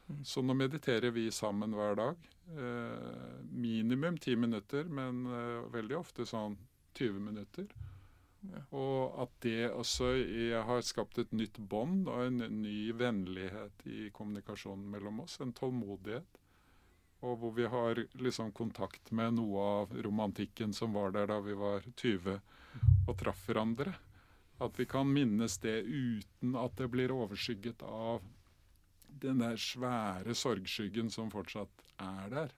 Mm. 0.06 0.24
Så 0.26 0.42
nå 0.42 0.54
mediterer 0.58 1.10
vi 1.14 1.28
sammen 1.34 1.74
hver 1.74 1.98
dag. 1.98 2.28
Eh, 2.52 3.42
minimum 3.50 4.18
ti 4.18 4.36
minutter, 4.36 4.84
men 4.84 5.24
eh, 5.26 5.72
veldig 5.72 5.98
ofte 5.98 6.26
sånn 6.28 6.58
20 6.98 7.26
minutter. 7.26 7.68
Og 8.74 9.20
at 9.22 9.34
det 9.44 9.70
også 9.70 10.12
jeg 10.18 10.62
har 10.66 10.84
skapt 10.86 11.20
et 11.22 11.34
nytt 11.36 11.58
bånd 11.70 12.08
og 12.10 12.24
en 12.26 12.40
ny 12.62 12.92
vennlighet 12.98 13.84
i 13.86 14.08
kommunikasjonen 14.14 14.88
mellom 14.90 15.20
oss. 15.24 15.38
En 15.40 15.54
tålmodighet. 15.54 16.40
Og 17.22 17.36
hvor 17.38 17.52
vi 17.54 17.68
har 17.70 18.00
liksom 18.18 18.50
kontakt 18.56 19.12
med 19.14 19.36
noe 19.38 19.66
av 19.82 19.92
romantikken 20.06 20.74
som 20.74 20.96
var 20.96 21.14
der 21.14 21.30
da 21.30 21.38
vi 21.44 21.54
var 21.54 21.86
20 21.94 22.40
og 23.06 23.14
traff 23.20 23.44
hverandre. 23.46 23.94
At 24.62 24.78
vi 24.78 24.88
kan 24.90 25.10
minnes 25.10 25.58
det 25.62 25.82
uten 25.86 26.56
at 26.58 26.74
det 26.78 26.90
blir 26.90 27.14
overskygget 27.14 27.82
av 27.86 28.26
den 29.22 29.38
der 29.42 29.58
svære 29.60 30.34
sorgskyggen 30.34 31.10
som 31.14 31.30
fortsatt 31.30 31.86
er 32.02 32.28
der. 32.32 32.52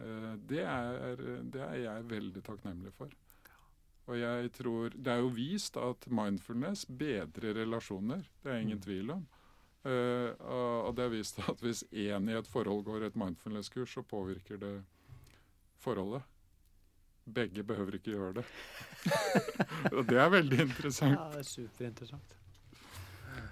Eh, 0.00 0.32
Det 0.52 0.62
er, 0.66 1.16
det 1.52 1.64
er 1.64 1.76
jeg 1.86 2.10
veldig 2.10 2.44
takknemlig 2.44 2.92
for. 2.98 3.08
Og 4.10 4.16
jeg 4.18 4.48
tror 4.56 4.90
Det 4.90 5.06
er 5.12 5.20
jo 5.22 5.28
vist 5.30 5.76
at 5.78 6.06
mindfulness 6.10 6.82
bedrer 6.88 7.54
relasjoner. 7.60 8.24
Det 8.42 8.50
er 8.52 8.58
ingen 8.64 8.78
Mm. 8.80 8.82
tvil 8.82 9.10
om. 9.14 9.26
Uh, 9.84 10.34
og 10.44 10.88
og 10.88 10.96
det 10.96 11.04
er 11.06 11.12
vist 11.14 11.38
at 11.48 11.60
hvis 11.62 11.84
én 11.92 12.28
i 12.28 12.34
et 12.36 12.46
forhold 12.50 12.84
går 12.84 13.06
et 13.06 13.16
mindfulness-kurs, 13.16 13.94
så 13.94 14.02
påvirker 14.02 14.58
det 14.60 14.82
forholdet. 15.78 16.22
begge 17.32 17.62
behøver 17.62 17.94
ikke 17.94 18.10
gjøre 18.16 18.32
det. 18.40 18.44
og 19.96 20.04
det 20.08 20.18
er 20.18 20.28
veldig 20.32 20.58
interessant. 20.60 21.14
Ja, 21.14 21.28
det 21.30 21.38
er 21.38 21.42
superinteressant. 21.48 22.36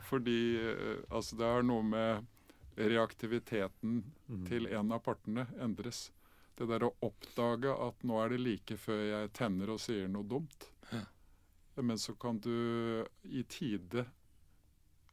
Fordi 0.09 0.57
uh, 0.59 1.03
altså, 1.11 1.37
det 1.37 1.47
er 1.47 1.63
noe 1.63 1.83
med 1.83 2.27
reaktiviteten 2.79 4.05
Mm. 4.29 4.45
til 4.47 4.67
en 4.67 4.93
av 4.93 5.01
partene 5.03 5.47
endres. 5.63 6.11
Det 6.59 6.67
der 6.67 6.87
å 6.89 6.95
oppdage 7.07 7.71
at 7.71 8.05
nå 8.09 8.19
er 8.23 8.35
det 8.35 8.41
like 8.43 8.79
før 8.83 9.03
jeg 9.05 9.33
tenner 9.39 9.71
og 9.71 9.81
sier 9.83 10.09
noe 10.11 10.27
dumt. 10.27 10.67
Ja. 10.91 11.05
Men 11.79 12.01
så 12.03 12.17
kan 12.19 12.41
du 12.43 13.05
i 13.23 13.45
tide 13.47 14.09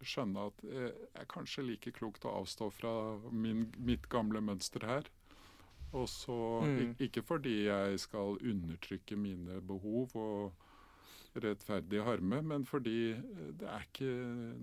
skjønne 0.06 0.48
at 0.50 0.64
jeg 0.66 0.90
er 1.18 1.28
kanskje 1.32 1.66
like 1.66 1.94
klokt 1.96 2.26
å 2.26 2.34
avstå 2.42 2.70
fra 2.74 2.92
min, 3.32 3.68
mitt 3.78 4.10
gamle 4.12 4.42
mønster 4.44 4.86
her. 4.86 5.08
Og 5.96 6.10
så, 6.12 6.36
Mm. 6.66 6.96
Ikke 7.00 7.22
fordi 7.24 7.66
jeg 7.68 8.00
skal 8.00 8.40
undertrykke 8.42 9.16
mine 9.16 9.62
behov 9.62 10.16
og 10.16 11.42
rettferdig 11.44 12.02
harme, 12.04 12.42
men 12.42 12.66
fordi 12.66 13.12
eh, 13.12 13.52
det 13.60 13.68
er 13.70 13.86
ikke 13.86 14.12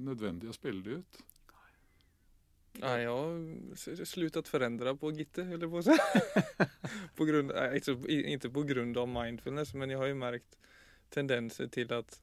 nødvendig 0.02 0.50
å 0.50 0.56
spille 0.56 0.82
det 0.82 0.98
ut. 1.00 1.22
Nej, 2.72 3.02
jag 3.02 3.16
har 3.16 3.76
sluttet 3.76 4.08
slutat 4.08 4.48
förändra 4.48 4.94
på 4.96 5.12
Gitte, 5.12 5.42
eller 5.42 5.68
på 5.68 5.82
på 7.16 7.24
grund, 7.24 7.52
inte, 8.08 8.50
på 8.50 8.62
grund 8.62 8.98
av 8.98 9.08
mindfulness, 9.08 9.74
men 9.74 9.90
jag 9.90 9.98
har 9.98 10.06
ju 10.06 10.14
märkt 10.14 10.58
tendenser 11.08 11.66
till 11.66 11.92
att 11.92 12.22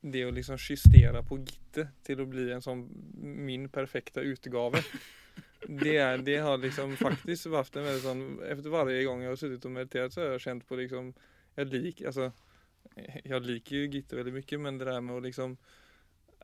det 0.00 0.24
att 0.24 0.34
liksom 0.34 0.56
justera 0.60 1.22
på 1.22 1.38
Gitte 1.38 1.88
till 2.02 2.20
att 2.20 2.28
bli 2.28 2.52
en 2.52 2.62
sån 2.62 2.88
min 3.20 3.68
perfekta 3.68 4.20
utgave. 4.20 4.82
Det, 5.68 5.96
är, 5.96 6.18
det 6.18 6.36
har 6.36 6.58
liksom 6.58 6.96
faktiskt 6.96 7.46
vært 7.46 7.76
en 7.76 7.84
väldigt 7.84 8.02
sån, 8.02 8.42
efter 8.42 8.70
varje 8.70 9.04
gång 9.04 9.22
jag 9.22 9.30
har 9.30 9.36
suttit 9.36 9.64
och 9.64 9.70
mediterat 9.70 10.12
så 10.12 10.20
har 10.20 10.28
jag 10.28 10.40
känt 10.40 10.68
på 10.68 10.76
liksom, 10.76 11.14
jag 11.54 11.68
lik, 11.68 12.02
alltså, 12.02 12.32
jag 13.24 13.46
liker 13.46 13.76
ju 13.76 13.86
Gitte 13.86 14.16
väldigt 14.16 14.34
mycket 14.34 14.60
men 14.60 14.78
det 14.78 14.84
där 14.84 15.00
med 15.00 15.16
att 15.16 15.22
liksom 15.22 15.52
"Ah, 15.52 15.56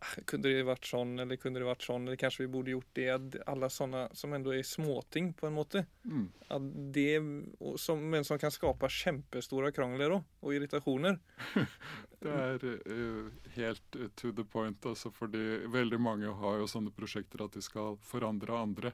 kunde 0.00 0.48
det 0.48 0.64
vært 0.64 0.86
sånn, 0.88 1.12
eller 1.20 1.36
kunde 1.40 1.60
det 1.60 1.68
vært 1.68 1.84
sånn, 1.84 2.06
eller 2.08 2.18
kanskje 2.20 2.46
vi 2.46 2.50
borde 2.52 2.72
gjort 2.72 2.90
det. 2.96 3.40
Alle 3.50 3.68
sånne 3.72 4.06
som 4.16 4.32
ändå 4.32 4.54
er 4.56 4.64
småting 4.66 5.32
på 5.36 5.48
en 5.48 5.56
måte. 5.56 5.84
Mm. 6.08 6.26
Det, 6.94 7.08
som, 7.80 8.00
men 8.12 8.24
som 8.24 8.40
kan 8.40 8.52
skapa 8.54 8.88
kjempestora 8.88 9.72
krangler 9.76 10.16
då, 10.16 10.22
og 10.40 10.56
irritasjoner. 10.56 11.20
Det 12.20 12.32
er 12.36 12.64
uh, 12.68 13.28
helt 13.54 13.96
eh, 13.96 14.10
to 14.12 14.28
the 14.36 14.44
point, 14.44 14.84
altså, 14.84 15.08
fordi 15.08 15.62
veldig 15.72 15.96
mange 16.04 16.28
har 16.36 16.58
jo 16.60 16.66
sånne 16.68 16.92
prosjekter 16.92 17.46
at 17.46 17.54
de 17.56 17.62
skal 17.64 17.96
forandre 18.04 18.58
andre. 18.58 18.90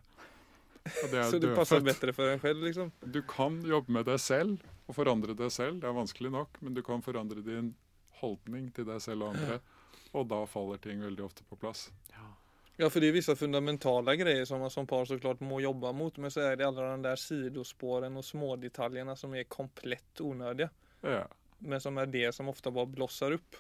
Og 0.87 1.11
det 1.11 1.19
er 1.19 1.27
Så 1.33 1.41
det 1.43 1.51
passer 1.59 1.83
bedre 1.83 2.15
for 2.15 2.31
en 2.31 2.43
selv 2.45 2.63
liksom. 2.63 2.93
Du 3.03 3.19
kan 3.27 3.59
jobbe 3.67 3.97
med 3.99 4.07
deg 4.07 4.23
selv 4.23 4.63
og 4.87 4.95
forandre 4.95 5.35
deg 5.35 5.51
selv. 5.51 5.81
Det 5.83 5.91
er 5.91 5.99
vanskelig 5.99 6.31
nok, 6.37 6.63
men 6.63 6.79
du 6.79 6.85
kan 6.87 7.03
forandre 7.03 7.43
din 7.43 7.73
holdning 8.21 8.71
til 8.71 8.87
deg 8.87 9.03
selv 9.03 9.27
og 9.27 9.35
andre. 9.35 9.59
Og 10.17 10.27
da 10.31 10.41
faller 10.49 10.81
ting 10.81 11.03
veldig 11.05 11.25
ofte 11.27 11.45
på 11.45 11.59
plass. 11.61 11.91
Ja. 12.15 12.33
Ja, 12.77 12.91
for 12.93 13.01
det 13.01 13.09
er 13.09 13.17
vissa 13.17 13.33
fundamentala 13.37 14.13
grejer 14.21 14.45
som 14.45 14.61
man 14.61 14.73
som 14.73 14.87
par 14.89 15.07
såklart 15.09 15.41
må 15.41 15.61
jobba 15.65 15.93
mot. 15.97 16.17
Men 16.17 16.31
så 16.31 16.41
är 16.41 16.57
det 16.57 16.67
alla 16.67 16.91
de 16.91 17.03
där 17.03 17.17
sidospåren 17.17 18.17
och 18.17 18.25
smådetaljerna 18.25 19.17
som 19.17 19.35
är 19.35 19.45
komplett 19.45 20.21
onödiga. 20.21 20.69
Ja. 21.01 21.29
Men 21.59 21.81
som 21.81 21.99
är 21.99 22.07
det 22.07 22.33
som 22.35 22.49
ofta 22.49 22.71
bara 22.71 22.87
blossar 22.87 23.33
upp. 23.33 23.57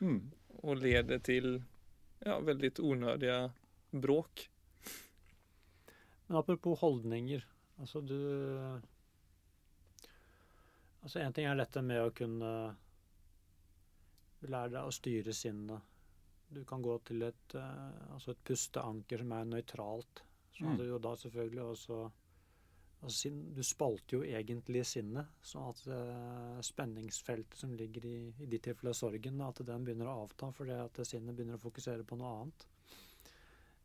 Mm. 0.00 0.30
och 0.48 0.76
leder 0.76 1.18
till 1.18 1.62
ja, 2.18 2.40
väldigt 2.40 2.80
onödiga 2.80 3.50
bråk. 3.90 4.50
Men 6.26 6.36
apropos 6.36 6.80
holdninger. 6.80 7.46
Altså 7.76 8.00
du 8.00 8.80
Altså 11.02 11.18
en 11.18 11.32
ting 11.32 11.46
er 11.46 11.54
dette 11.54 11.82
med 11.86 12.00
å 12.02 12.10
kunne 12.10 12.48
lære 14.42 14.72
deg 14.72 14.88
å 14.88 14.94
styre 14.94 15.34
sinnet. 15.36 15.78
Du 16.54 16.62
kan 16.64 16.82
gå 16.82 16.98
til 17.04 17.22
et, 17.26 17.54
eh, 17.54 18.12
altså 18.14 18.30
et 18.30 18.44
pusteanker 18.44 19.18
som 19.18 19.32
er 19.32 19.44
nøytralt. 19.44 20.22
Så 20.52 20.62
Mm. 20.62 20.68
hadde 20.70 20.84
du 20.84 20.88
jo 20.88 20.98
da 20.98 21.14
selvfølgelig 21.16 21.62
også 21.62 22.10
altså 23.02 23.18
sin, 23.18 23.54
Du 23.54 23.62
spalter 23.62 24.16
jo 24.16 24.22
egentlig 24.22 24.84
sinnet, 24.86 25.26
sånn 25.42 25.68
at 25.68 25.86
uh, 25.86 26.60
spenningsfeltet 26.62 27.54
som 27.54 27.74
ligger 27.76 28.04
i, 28.08 28.34
i 28.40 28.46
ditt 28.46 28.62
tilfelle 28.62 28.94
sorgen, 28.94 29.40
at 29.44 29.60
den 29.66 29.84
begynner 29.84 30.06
å 30.08 30.22
avta 30.24 30.50
fordi 30.50 30.72
at 30.72 31.06
sinnet 31.06 31.36
begynner 31.36 31.58
å 31.58 31.62
fokusere 31.62 32.04
på 32.04 32.16
noe 32.16 32.40
annet. 32.40 32.66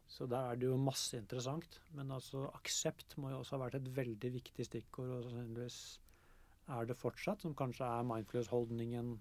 Så 0.08 0.28
der 0.28 0.52
er 0.52 0.56
det 0.56 0.67
jo 0.67 0.78
masse 0.78 1.17
interessant. 1.17 1.80
Men 1.93 2.10
altså 2.12 2.50
aksept 2.56 3.17
må 3.17 3.30
jo 3.32 3.41
også 3.41 3.58
ha 3.58 3.65
vært 3.65 3.76
et 3.76 3.91
veldig 3.95 4.32
viktig 4.34 4.65
stikkord, 4.65 5.10
og 5.10 5.24
sannsynligvis 5.28 6.00
er 6.69 6.86
det 6.86 6.97
fortsatt, 6.97 7.41
som 7.41 7.56
kanskje 7.56 7.86
er 7.88 8.08
mindfulness-holdningen 8.08 9.19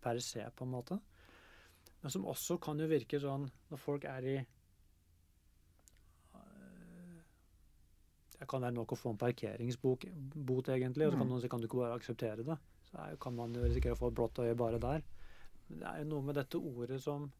per 0.00 0.18
se, 0.24 0.44
på 0.56 0.64
en 0.64 0.74
måte. 0.74 1.00
Men 2.00 2.10
som 2.14 2.24
også 2.28 2.56
kan 2.62 2.78
jo 2.80 2.86
virke 2.88 3.20
sånn 3.20 3.44
når 3.70 3.78
folk 3.80 4.04
er 4.08 4.24
i 4.24 4.36
øh, 6.34 7.20
Det 8.38 8.48
kan 8.48 8.62
være 8.64 8.76
nok 8.78 8.94
å 8.94 8.98
få 8.98 9.12
en 9.12 9.20
parkeringsbot, 9.20 10.04
egentlig, 10.72 11.06
og 11.06 11.12
så 11.12 11.18
kan 11.18 11.26
Mm. 11.26 11.32
noen 11.34 11.42
si 11.42 11.48
kan 11.52 11.60
du 11.60 11.66
ikke 11.68 11.82
bare 11.82 11.98
akseptere 11.98 12.42
det. 12.46 12.56
Så 12.90 12.96
er, 12.98 13.16
kan 13.20 13.34
man 13.36 13.52
jo 13.54 13.62
risikere 13.66 13.92
å 13.92 14.00
få 14.00 14.08
et 14.08 14.14
blått 14.16 14.38
øye 14.40 14.56
bare 14.56 14.78
der. 14.80 15.02
Men 15.68 15.78
det 15.78 15.86
er 15.86 15.98
jo 16.00 16.08
noe 16.14 16.22
med 16.22 16.34
dette 16.40 16.56
ordet 16.58 17.00
som 17.02 17.30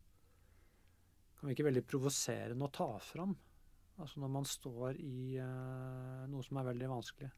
kan 1.40 1.48
virke 1.48 1.64
veldig 1.64 1.86
provoserende 1.88 2.64
å 2.68 2.70
ta 2.70 2.98
fram. 3.00 3.32
Altså 3.98 4.20
når 4.20 4.28
man 4.28 4.44
står 4.44 4.96
i 5.00 5.38
uh, 5.40 6.26
noe 6.28 6.42
som 6.44 6.56
er 6.60 6.68
veldig 6.68 6.88
vanskelig. 6.88 7.30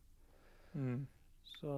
Så 1.52 1.72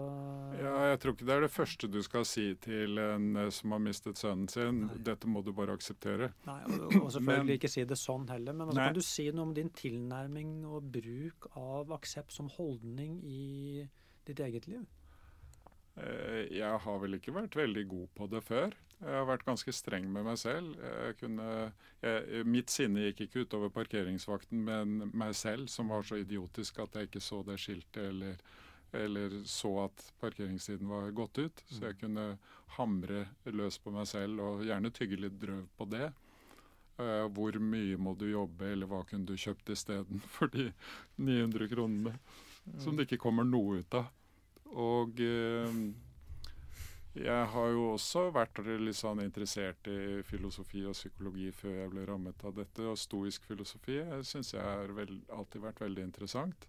Ja, 0.60 0.72
jeg 0.90 1.00
tror 1.02 1.12
ikke 1.16 1.26
det 1.28 1.34
er 1.34 1.42
det 1.44 1.50
første 1.52 1.88
du 1.92 1.98
skal 2.06 2.24
si 2.28 2.44
til 2.64 2.98
en 3.02 3.36
eh, 3.36 3.50
som 3.52 3.74
har 3.76 3.82
mistet 3.84 4.16
sønnen 4.20 4.48
sin. 4.48 4.84
Nei. 4.86 4.96
Dette 5.10 5.28
må 5.28 5.42
du 5.44 5.52
bare 5.52 5.74
akseptere. 5.76 6.30
Nei, 6.46 6.60
og, 6.78 6.94
og 7.02 7.10
selvfølgelig 7.16 7.44
Men- 7.50 7.54
ikke 7.58 7.72
si 7.74 7.84
det 7.90 7.98
sånn 8.00 8.24
heller, 8.32 8.56
men 8.56 8.68
altså, 8.70 8.80
kan 8.86 8.96
du 8.96 9.04
si 9.04 9.26
noe 9.34 9.48
om 9.50 9.54
din 9.56 9.68
tilnærming 9.76 10.54
og 10.70 10.88
bruk 10.94 11.50
av 11.60 11.92
aksept 11.98 12.32
som 12.32 12.48
holdning 12.56 13.18
i 13.28 13.84
ditt 14.24 14.40
eget 14.40 14.66
liv? 14.70 14.86
Eh, 16.00 16.48
Jeg 16.56 16.78
har 16.86 16.98
vel 17.02 17.18
ikke 17.18 17.34
vært 17.36 17.54
veldig 17.58 17.84
god 17.90 18.08
på 18.16 18.26
det 18.32 18.40
før. 18.46 18.72
Jeg 19.04 19.12
har 19.18 19.26
vært 19.28 19.44
ganske 19.44 19.72
streng 19.74 20.06
med 20.08 20.24
meg 20.24 20.38
selv. 20.40 20.78
Kunne, 21.20 21.72
jeg, 22.00 22.44
mitt 22.48 22.70
sinne 22.72 23.02
gikk 23.10 23.26
ikke 23.26 23.42
utover 23.44 23.68
parkeringsvakten, 23.74 24.62
men 24.64 25.10
meg 25.12 25.34
selv, 25.36 25.66
som 25.68 25.90
var 25.92 26.06
så 26.08 26.16
idiotisk 26.22 26.78
at 26.86 26.94
jeg 26.96 27.10
ikke 27.10 27.20
så 27.20 27.42
det 27.44 27.58
skiltet 27.60 28.00
eller, 28.06 28.38
eller 28.94 29.40
så 29.50 29.72
at 29.84 30.04
parkeringstiden 30.20 30.88
var 30.88 31.10
gått 31.16 31.38
ut. 31.38 31.64
Så 31.68 31.88
jeg 31.88 31.98
kunne 32.00 32.34
hamre 32.76 33.26
løs 33.50 33.78
på 33.82 33.92
meg 33.94 34.08
selv 34.10 34.42
og 34.44 34.64
gjerne 34.66 34.92
tygge 34.94 35.20
litt 35.24 35.36
drøv 35.40 35.66
på 35.78 35.88
det. 35.92 36.08
Uh, 36.94 37.26
hvor 37.34 37.56
mye 37.58 37.98
må 37.98 38.14
du 38.14 38.28
jobbe, 38.30 38.68
eller 38.70 38.86
hva 38.86 39.00
kunne 39.08 39.26
du 39.26 39.34
kjøpt 39.34 39.72
isteden 39.74 40.22
for 40.36 40.52
de 40.52 40.70
900 41.16 41.70
kronene? 41.72 42.16
Som 42.80 42.96
det 42.96 43.08
ikke 43.08 43.24
kommer 43.26 43.44
noe 43.44 43.82
ut 43.82 43.96
av. 43.98 44.06
Og 44.74 45.18
uh, 45.20 45.80
jeg 47.14 47.46
har 47.52 47.68
jo 47.70 47.82
også 47.92 48.24
vært 48.34 48.58
litt 48.66 48.98
sånn 48.98 49.20
interessert 49.22 49.86
i 49.86 50.22
filosofi 50.26 50.80
og 50.88 50.96
psykologi 50.96 51.52
før 51.54 51.76
jeg 51.76 51.90
ble 51.92 52.06
rammet 52.08 52.46
av 52.46 52.56
dette. 52.56 52.86
Og 52.90 52.98
stoisk 52.98 53.46
filosofi 53.46 54.00
jeg 54.00 54.26
syns 54.26 54.54
jeg 54.56 54.64
har 54.64 54.90
alltid 54.90 55.62
vært 55.62 55.84
veldig 55.84 56.08
interessant. 56.08 56.66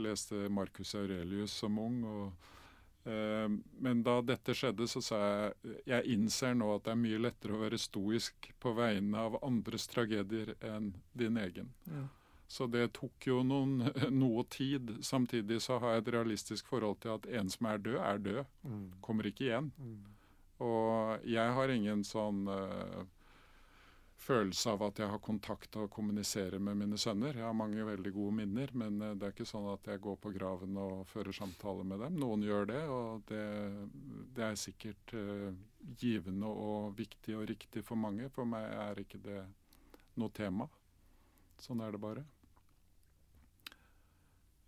Leste 0.00 0.48
Marcus 0.52 0.94
Aurelius 0.98 1.54
som 1.62 1.78
ung. 1.78 1.98
og 2.04 3.08
eh, 3.08 3.48
men 3.80 4.02
da 4.06 4.20
dette 4.22 4.54
skjedde, 4.56 4.88
så 4.88 5.02
sa 5.04 5.20
jeg 5.24 5.76
jeg 5.88 6.14
innser 6.16 6.54
nå 6.54 6.70
at 6.74 6.86
det 6.86 6.94
er 6.94 7.02
mye 7.02 7.20
lettere 7.26 7.56
å 7.56 7.62
være 7.64 7.78
stoisk 7.80 8.50
på 8.60 8.72
vegne 8.76 9.18
av 9.18 9.38
andres 9.44 9.86
tragedier 9.90 10.54
enn 10.60 10.94
din 11.12 11.36
egen. 11.40 11.70
Så 12.50 12.66
det 12.66 12.88
tok 12.98 13.26
jo 13.28 13.44
noen, 13.46 13.84
noe 14.22 14.42
tid. 14.50 14.96
Samtidig 15.06 15.60
så 15.62 15.78
har 15.78 15.94
jeg 15.94 16.02
et 16.02 16.12
realistisk 16.16 16.66
forhold 16.66 16.98
til 17.04 17.14
at 17.14 17.28
en 17.38 17.52
som 17.52 17.68
er 17.70 17.78
død, 17.78 17.98
er 18.02 18.24
død. 18.24 18.40
Kommer 19.00 19.28
ikke 19.30 19.46
igjen. 19.46 19.70
Og 20.60 21.22
jeg 21.30 21.54
har 21.56 21.72
ingen 21.72 22.02
sånn 22.04 22.42
eh, 22.50 23.04
følelse 24.30 24.72
av 24.72 24.82
at 24.86 25.00
jeg 25.02 25.10
har 25.10 25.22
kontakt 25.22 25.76
og 25.80 25.90
kommuniserer 25.92 26.62
med 26.62 26.78
mine 26.78 26.98
sønner. 27.00 27.36
Jeg 27.36 27.46
har 27.46 27.56
mange 27.56 27.84
veldig 27.86 28.12
gode 28.14 28.36
minner, 28.38 28.72
men 28.78 29.00
eh, 29.02 29.14
det 29.18 29.26
er 29.26 29.34
ikke 29.34 29.48
sånn 29.48 29.68
at 29.72 29.88
jeg 29.90 30.02
går 30.04 30.18
på 30.22 30.32
graven 30.34 30.78
og 30.80 31.06
fører 31.10 31.34
samtaler 31.36 31.86
med 31.88 32.02
dem. 32.04 32.18
Noen 32.22 32.44
gjør 32.46 32.68
det, 32.70 32.82
og 32.90 33.24
det, 33.30 33.44
det 34.36 34.44
er 34.46 34.60
sikkert 34.60 35.14
uh, 35.16 35.48
givende 36.00 36.50
og 36.50 36.92
viktig 36.98 37.38
og 37.38 37.48
riktig 37.50 37.82
for 37.86 37.98
mange. 37.98 38.28
For 38.34 38.48
meg 38.48 38.68
er 38.70 39.02
ikke 39.02 39.22
det 39.24 39.40
noe 40.20 40.32
tema. 40.36 40.68
Sånn 41.60 41.82
er 41.84 41.96
det 41.96 42.02
bare. 42.02 42.24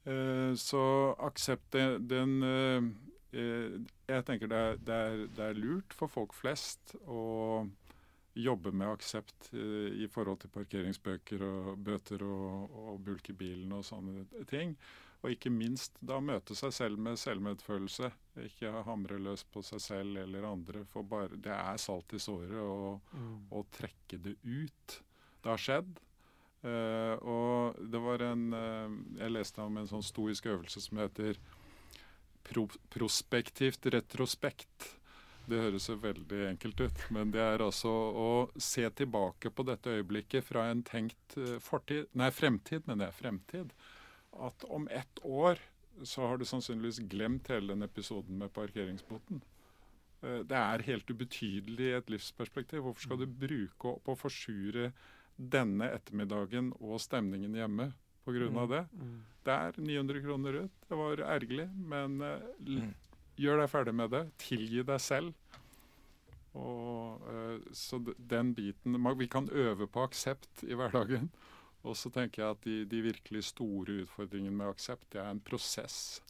Uh, 0.03 0.51
så 0.59 0.83
aksept 1.23 1.77
den 2.11 2.41
uh, 2.43 2.83
Jeg 3.31 4.25
tenker 4.27 4.51
det 4.51 4.59
er, 4.59 4.81
det, 4.83 4.97
er, 4.97 5.21
det 5.37 5.45
er 5.47 5.61
lurt 5.63 5.95
for 5.97 6.11
folk 6.11 6.35
flest 6.35 6.97
å 7.07 7.23
jobbe 8.35 8.73
med 8.73 8.89
aksept 8.89 9.51
eh, 9.53 9.93
i 10.05 10.09
forhold 10.11 10.41
til 10.43 10.53
parkeringsbøker 10.55 11.43
og 11.47 11.79
bøter 11.85 12.23
og, 12.25 12.71
og 12.73 13.01
bulk 13.05 13.29
i 13.33 13.37
bilen 13.37 13.73
og 13.77 13.85
sånne 13.85 14.25
ting. 14.51 14.77
Og 15.23 15.31
ikke 15.37 15.53
minst 15.55 15.95
da 16.03 16.17
møte 16.19 16.55
seg 16.59 16.73
selv 16.75 16.99
med 16.99 17.21
selvmedfølelse. 17.21 18.09
Ikke 18.43 18.73
hamre 18.89 19.21
løs 19.23 19.45
på 19.45 19.63
seg 19.63 19.83
selv 19.85 20.19
eller 20.25 20.49
andre. 20.49 20.83
For 20.91 21.07
bare, 21.07 21.37
det 21.39 21.53
er 21.55 21.79
salt 21.79 22.11
i 22.17 22.19
såret 22.19 22.57
å, 22.59 22.97
Mm. 23.15 23.53
trekke 23.71 24.19
det 24.19 24.35
ut. 24.43 24.97
Det 25.43 25.51
har 25.51 25.59
skjedd. 25.63 26.01
Uh, 26.63 27.17
og 27.27 27.79
det 27.91 27.99
var 27.99 28.23
en 28.23 28.43
uh, 28.55 28.93
Jeg 29.19 29.33
leste 29.35 29.59
om 29.65 29.77
en 29.81 29.89
sånn 29.91 30.03
stoisk 30.07 30.47
øvelse 30.47 30.79
som 30.81 31.01
heter 31.03 31.35
pro 32.47 32.69
prospektivt 32.89 33.87
retrospekt. 33.91 34.93
Det 35.49 35.59
høres 35.59 35.89
jo 35.89 35.97
veldig 35.99 36.41
enkelt 36.53 36.81
ut, 36.81 37.01
men 37.11 37.33
det 37.35 37.41
er 37.43 37.63
altså 37.65 37.91
å 37.91 38.29
se 38.63 38.85
tilbake 38.91 39.51
på 39.51 39.65
dette 39.67 39.91
øyeblikket 39.99 40.45
fra 40.47 40.69
en 40.71 40.83
tenkt 40.87 41.37
eh, 41.37 41.57
fortid 41.63 42.07
Nei, 42.15 42.31
fremtid, 42.31 42.85
men 42.87 42.99
det 43.03 43.09
er 43.09 43.17
Fremtid. 43.17 43.73
At 44.39 44.65
om 44.71 44.87
ett 44.91 45.19
år 45.25 45.59
så 46.09 46.29
har 46.29 46.39
du 46.41 46.45
sannsynligvis 46.49 47.03
glemt 47.11 47.51
hele 47.53 47.75
den 47.75 47.83
episoden 47.85 48.39
med 48.39 48.53
parkeringsboten. 48.55 49.43
Eh, 50.23 50.39
Det 50.49 50.57
er 50.57 50.87
helt 50.87 51.11
ubetydelig 51.11 51.91
i 51.91 51.97
et 51.99 52.11
livsperspektiv. 52.15 52.81
Hvorfor 52.87 53.09
skal 53.09 53.19
du 53.19 53.27
bruke 53.27 53.97
opp 53.97 54.09
og 54.09 54.19
forsure 54.23 54.93
denne 55.37 55.91
ettermiddagen 55.91 56.73
og 56.81 57.01
stemningen 57.03 57.55
hjemme 57.59 57.93
pga. 58.25 58.67
det? 58.71 58.85
Mm. 58.95 59.21
Det 59.45 59.53
er 59.59 59.73
900 59.83 60.23
kroner 60.23 60.61
ut. 60.65 60.71
Det 60.89 60.97
var 60.97 61.17
ergerlig, 61.17 61.69
men 61.75 62.21
eh, 62.23 62.39
Mm. 62.63 62.95
Gjør 63.41 63.63
deg 63.63 63.71
ferdig 63.73 63.95
med 63.97 64.13
det. 64.13 64.25
Tilgi 64.43 64.85
deg 64.87 65.01
selv. 65.03 65.33
Og, 66.53 67.23
eh, 67.33 67.73
så 67.73 67.99
den 68.17 68.55
biten 68.55 68.99
Vi 69.19 69.27
kan 69.27 69.49
øve 69.49 69.87
på 69.87 70.03
aksept 70.03 70.65
i 70.65 70.75
hverdagen. 70.75 71.31
Og 71.83 71.97
så 71.97 72.11
tenker 72.15 72.43
jeg 72.43 72.51
at 72.51 72.65
de, 72.65 72.85
de 72.87 73.03
virkelig 73.03 73.45
store 73.45 74.03
utfordringene 74.05 74.55
med 74.55 74.69
aksept, 74.71 75.09
det 75.13 75.21
er 75.21 75.31
en 75.33 75.41
prosess. 75.41 76.23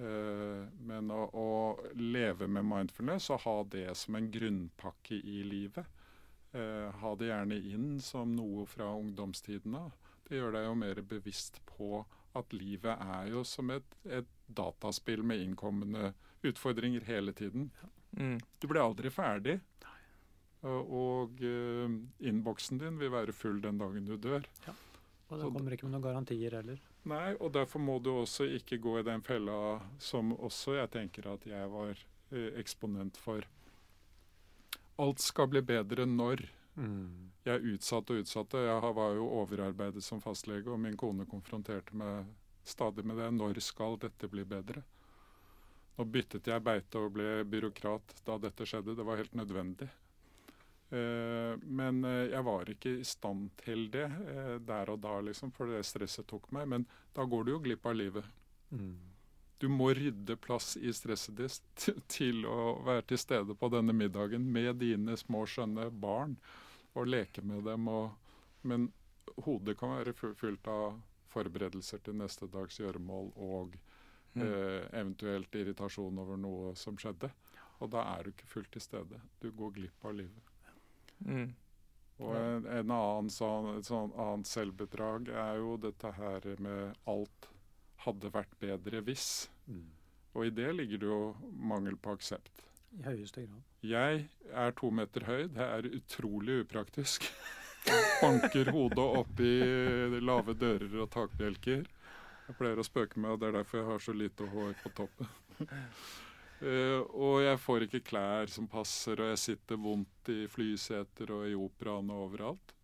Eh, 0.00 0.62
men 0.80 1.10
å, 1.12 1.26
å 1.36 1.48
leve 1.98 2.48
med 2.48 2.64
mindfulness 2.64 3.28
og 3.34 3.42
ha 3.44 3.56
det 3.74 3.90
som 4.00 4.16
en 4.16 4.30
grunnpakke 4.32 5.18
i 5.18 5.42
livet 5.44 5.84
eh, 6.56 6.88
Ha 7.02 7.10
det 7.20 7.28
gjerne 7.28 7.58
inn 7.74 7.98
som 8.00 8.32
noe 8.32 8.64
fra 8.70 8.88
ungdomstiden 8.96 9.76
av. 9.76 9.92
Det 10.24 10.38
gjør 10.38 10.56
deg 10.56 10.64
jo 10.70 10.78
mer 10.86 11.02
bevisst 11.10 11.60
på 11.68 12.00
at 12.38 12.56
livet 12.56 12.96
er 13.18 13.28
jo 13.34 13.44
som 13.44 13.74
et, 13.74 13.96
et 14.06 14.30
dataspill 14.56 15.22
med 15.22 15.42
innkommende 15.44 16.12
utfordringer 16.46 17.04
hele 17.06 17.32
tiden. 17.32 17.70
Mm. 18.16 18.38
Du 18.58 18.68
blir 18.68 18.82
aldri 18.82 19.10
ferdig. 19.10 19.60
Og, 20.60 20.92
og 20.92 21.42
eh, 21.44 21.92
innboksen 22.28 22.80
din 22.80 22.98
vil 23.00 23.12
være 23.14 23.32
full 23.32 23.60
den 23.64 23.80
dagen 23.80 24.04
du 24.08 24.16
dør. 24.20 24.44
Og 25.30 25.38
det 25.38 25.50
kommer 25.54 25.74
ikke 25.76 25.86
med 25.86 25.94
noen 25.94 26.04
garantier 26.08 26.56
heller. 26.58 26.80
Nei, 27.08 27.32
og 27.38 27.52
derfor 27.54 27.80
må 27.80 27.96
du 28.02 28.10
også 28.12 28.48
ikke 28.58 28.80
gå 28.82 28.98
i 29.00 29.06
den 29.06 29.22
fella 29.24 29.78
som 30.02 30.34
også 30.36 30.76
jeg 30.76 30.90
tenker 30.92 31.30
at 31.32 31.46
jeg 31.48 31.70
var 31.72 31.94
eh, 31.94 32.50
eksponent 32.60 33.16
for. 33.20 33.46
Alt 35.00 35.22
skal 35.24 35.48
bli 35.48 35.62
bedre 35.64 36.04
når. 36.04 36.44
Jeg 36.80 37.52
er 37.54 37.64
utsatt 37.72 38.10
og 38.12 38.20
utsatte. 38.22 38.60
Jeg 38.64 38.92
var 38.96 39.14
jo 39.16 39.26
overarbeidet 39.40 40.04
som 40.04 40.20
fastlege, 40.20 40.68
og 40.70 40.80
min 40.80 40.96
kone 40.96 41.26
konfronterte 41.28 41.96
meg 41.96 42.28
stadig 42.64 43.04
med 43.04 43.20
det. 43.20 43.30
Når 43.34 43.60
skal 43.64 43.98
dette 44.00 44.28
bli 44.30 44.44
bedre? 44.44 44.82
Nå 45.96 46.06
byttet 46.08 46.48
jeg 46.48 46.64
beite 46.64 47.00
og 47.00 47.12
ble 47.16 47.42
byråkrat 47.44 48.22
da 48.24 48.38
dette 48.40 48.66
skjedde. 48.68 48.96
Det 48.96 49.04
var 49.06 49.20
helt 49.20 49.36
nødvendig. 49.36 49.90
Eh, 50.90 51.58
men 51.62 52.04
eh, 52.04 52.30
jeg 52.32 52.42
var 52.46 52.70
ikke 52.72 52.96
i 52.98 53.06
stand 53.06 53.50
til 53.60 53.84
det 53.92 54.06
eh, 54.08 54.56
der 54.66 54.90
og 54.90 55.02
da, 55.04 55.18
liksom, 55.22 55.52
for 55.54 55.70
det 55.70 55.84
stresset 55.86 56.26
tok 56.30 56.48
meg. 56.56 56.66
Men 56.72 56.86
da 57.16 57.26
går 57.28 57.46
du 57.46 57.52
jo 57.54 57.60
glipp 57.66 57.86
av 57.86 57.98
livet. 57.98 58.26
Mm. 58.70 58.96
Du 59.60 59.68
må 59.68 59.90
rydde 59.92 60.38
plass 60.40 60.72
i 60.80 60.92
stresset 60.96 61.36
ditt 61.36 61.88
til 62.08 62.46
å 62.48 62.80
være 62.86 63.04
til 63.10 63.20
stede 63.20 63.54
på 63.60 63.68
denne 63.68 63.92
middagen 63.92 64.46
med 64.48 64.80
dine 64.80 65.18
små, 65.20 65.44
skjønne 65.44 65.90
barn 65.92 66.38
og 66.96 67.10
leke 67.12 67.44
med 67.44 67.68
dem. 67.68 67.90
Og, 67.92 68.16
men 68.64 68.88
hodet 69.44 69.76
kan 69.78 69.98
være 69.98 70.16
fylt 70.16 70.40
fullt 70.40 70.70
av 70.72 70.96
forberedelser 71.32 72.02
til 72.04 72.14
neste 72.20 72.48
dags 72.50 72.78
gjøremål 72.82 73.32
og 73.36 73.78
Mm. 74.30 74.42
eh, 74.46 74.84
eventuelt 74.94 75.54
irritasjon 75.58 76.18
over 76.22 76.36
noe 76.38 76.68
som 76.78 76.94
skjedde. 76.96 77.32
Og 77.80 77.88
da 77.90 78.04
er 78.12 78.22
du 78.22 78.30
ikke 78.30 78.46
fullt 78.46 78.70
til 78.76 78.80
stede. 78.84 79.18
Du 79.42 79.48
går 79.50 79.72
glipp 79.74 80.04
av 80.06 80.14
livet. 80.14 80.52
Mm. 81.26 81.48
Og 82.20 82.36
en, 82.36 82.66
en 82.66 82.90
annen 82.94 83.30
sånn, 83.32 83.72
et 83.78 83.88
sånn 83.88 84.12
annet 84.14 84.46
selvbedrag 84.46 85.32
er 85.34 85.56
jo 85.58 85.76
dette 85.82 86.12
her 86.14 86.46
med 86.62 86.94
alt 87.10 87.48
hadde 88.04 88.30
vært 88.30 88.54
bedre 88.60 89.00
hvis. 89.02 89.48
Mm. 89.66 89.88
Og 90.36 90.46
i 90.46 90.50
det 90.54 90.68
ligger 90.76 90.98
det 91.02 91.08
jo 91.10 91.34
mangel 91.50 91.96
på 91.98 92.14
aksept. 92.14 92.62
I 93.00 93.02
høyeste 93.08 93.48
grad. 93.48 93.62
Jeg 93.82 94.28
er 94.52 94.70
to 94.78 94.90
meter 94.94 95.26
høy. 95.26 95.48
Det 95.48 95.66
er 95.66 95.90
utrolig 95.90 96.60
upraktisk. 96.68 97.26
Banker 98.20 98.72
hodet 98.74 99.06
opp 99.20 99.40
i 99.40 99.54
lave 100.20 100.54
dører 100.58 100.96
og 101.04 101.10
takbjelker. 101.14 101.86
Jeg 102.50 102.58
pleier 102.58 102.80
å 102.82 102.86
spøke 102.86 103.20
med 103.22 103.36
at 103.36 103.40
det 103.40 103.48
er 103.48 103.56
derfor 103.60 103.80
jeg 103.80 103.88
har 103.88 104.02
så 104.02 104.14
lite 104.16 104.48
hår 104.50 104.74
på 104.82 104.92
toppen. 104.98 105.30
Uh, 106.60 107.00
og 107.16 107.38
jeg 107.40 107.60
får 107.62 107.86
ikke 107.86 108.02
klær 108.04 108.50
som 108.52 108.66
passer, 108.68 109.22
og 109.22 109.30
jeg 109.32 109.40
sitter 109.40 109.80
vondt 109.80 110.28
i 110.32 110.42
flyseter 110.50 111.32
og 111.32 111.46
i 111.48 111.56
operaen 111.56 112.10
og 112.12 112.26
overalt. 112.26 112.74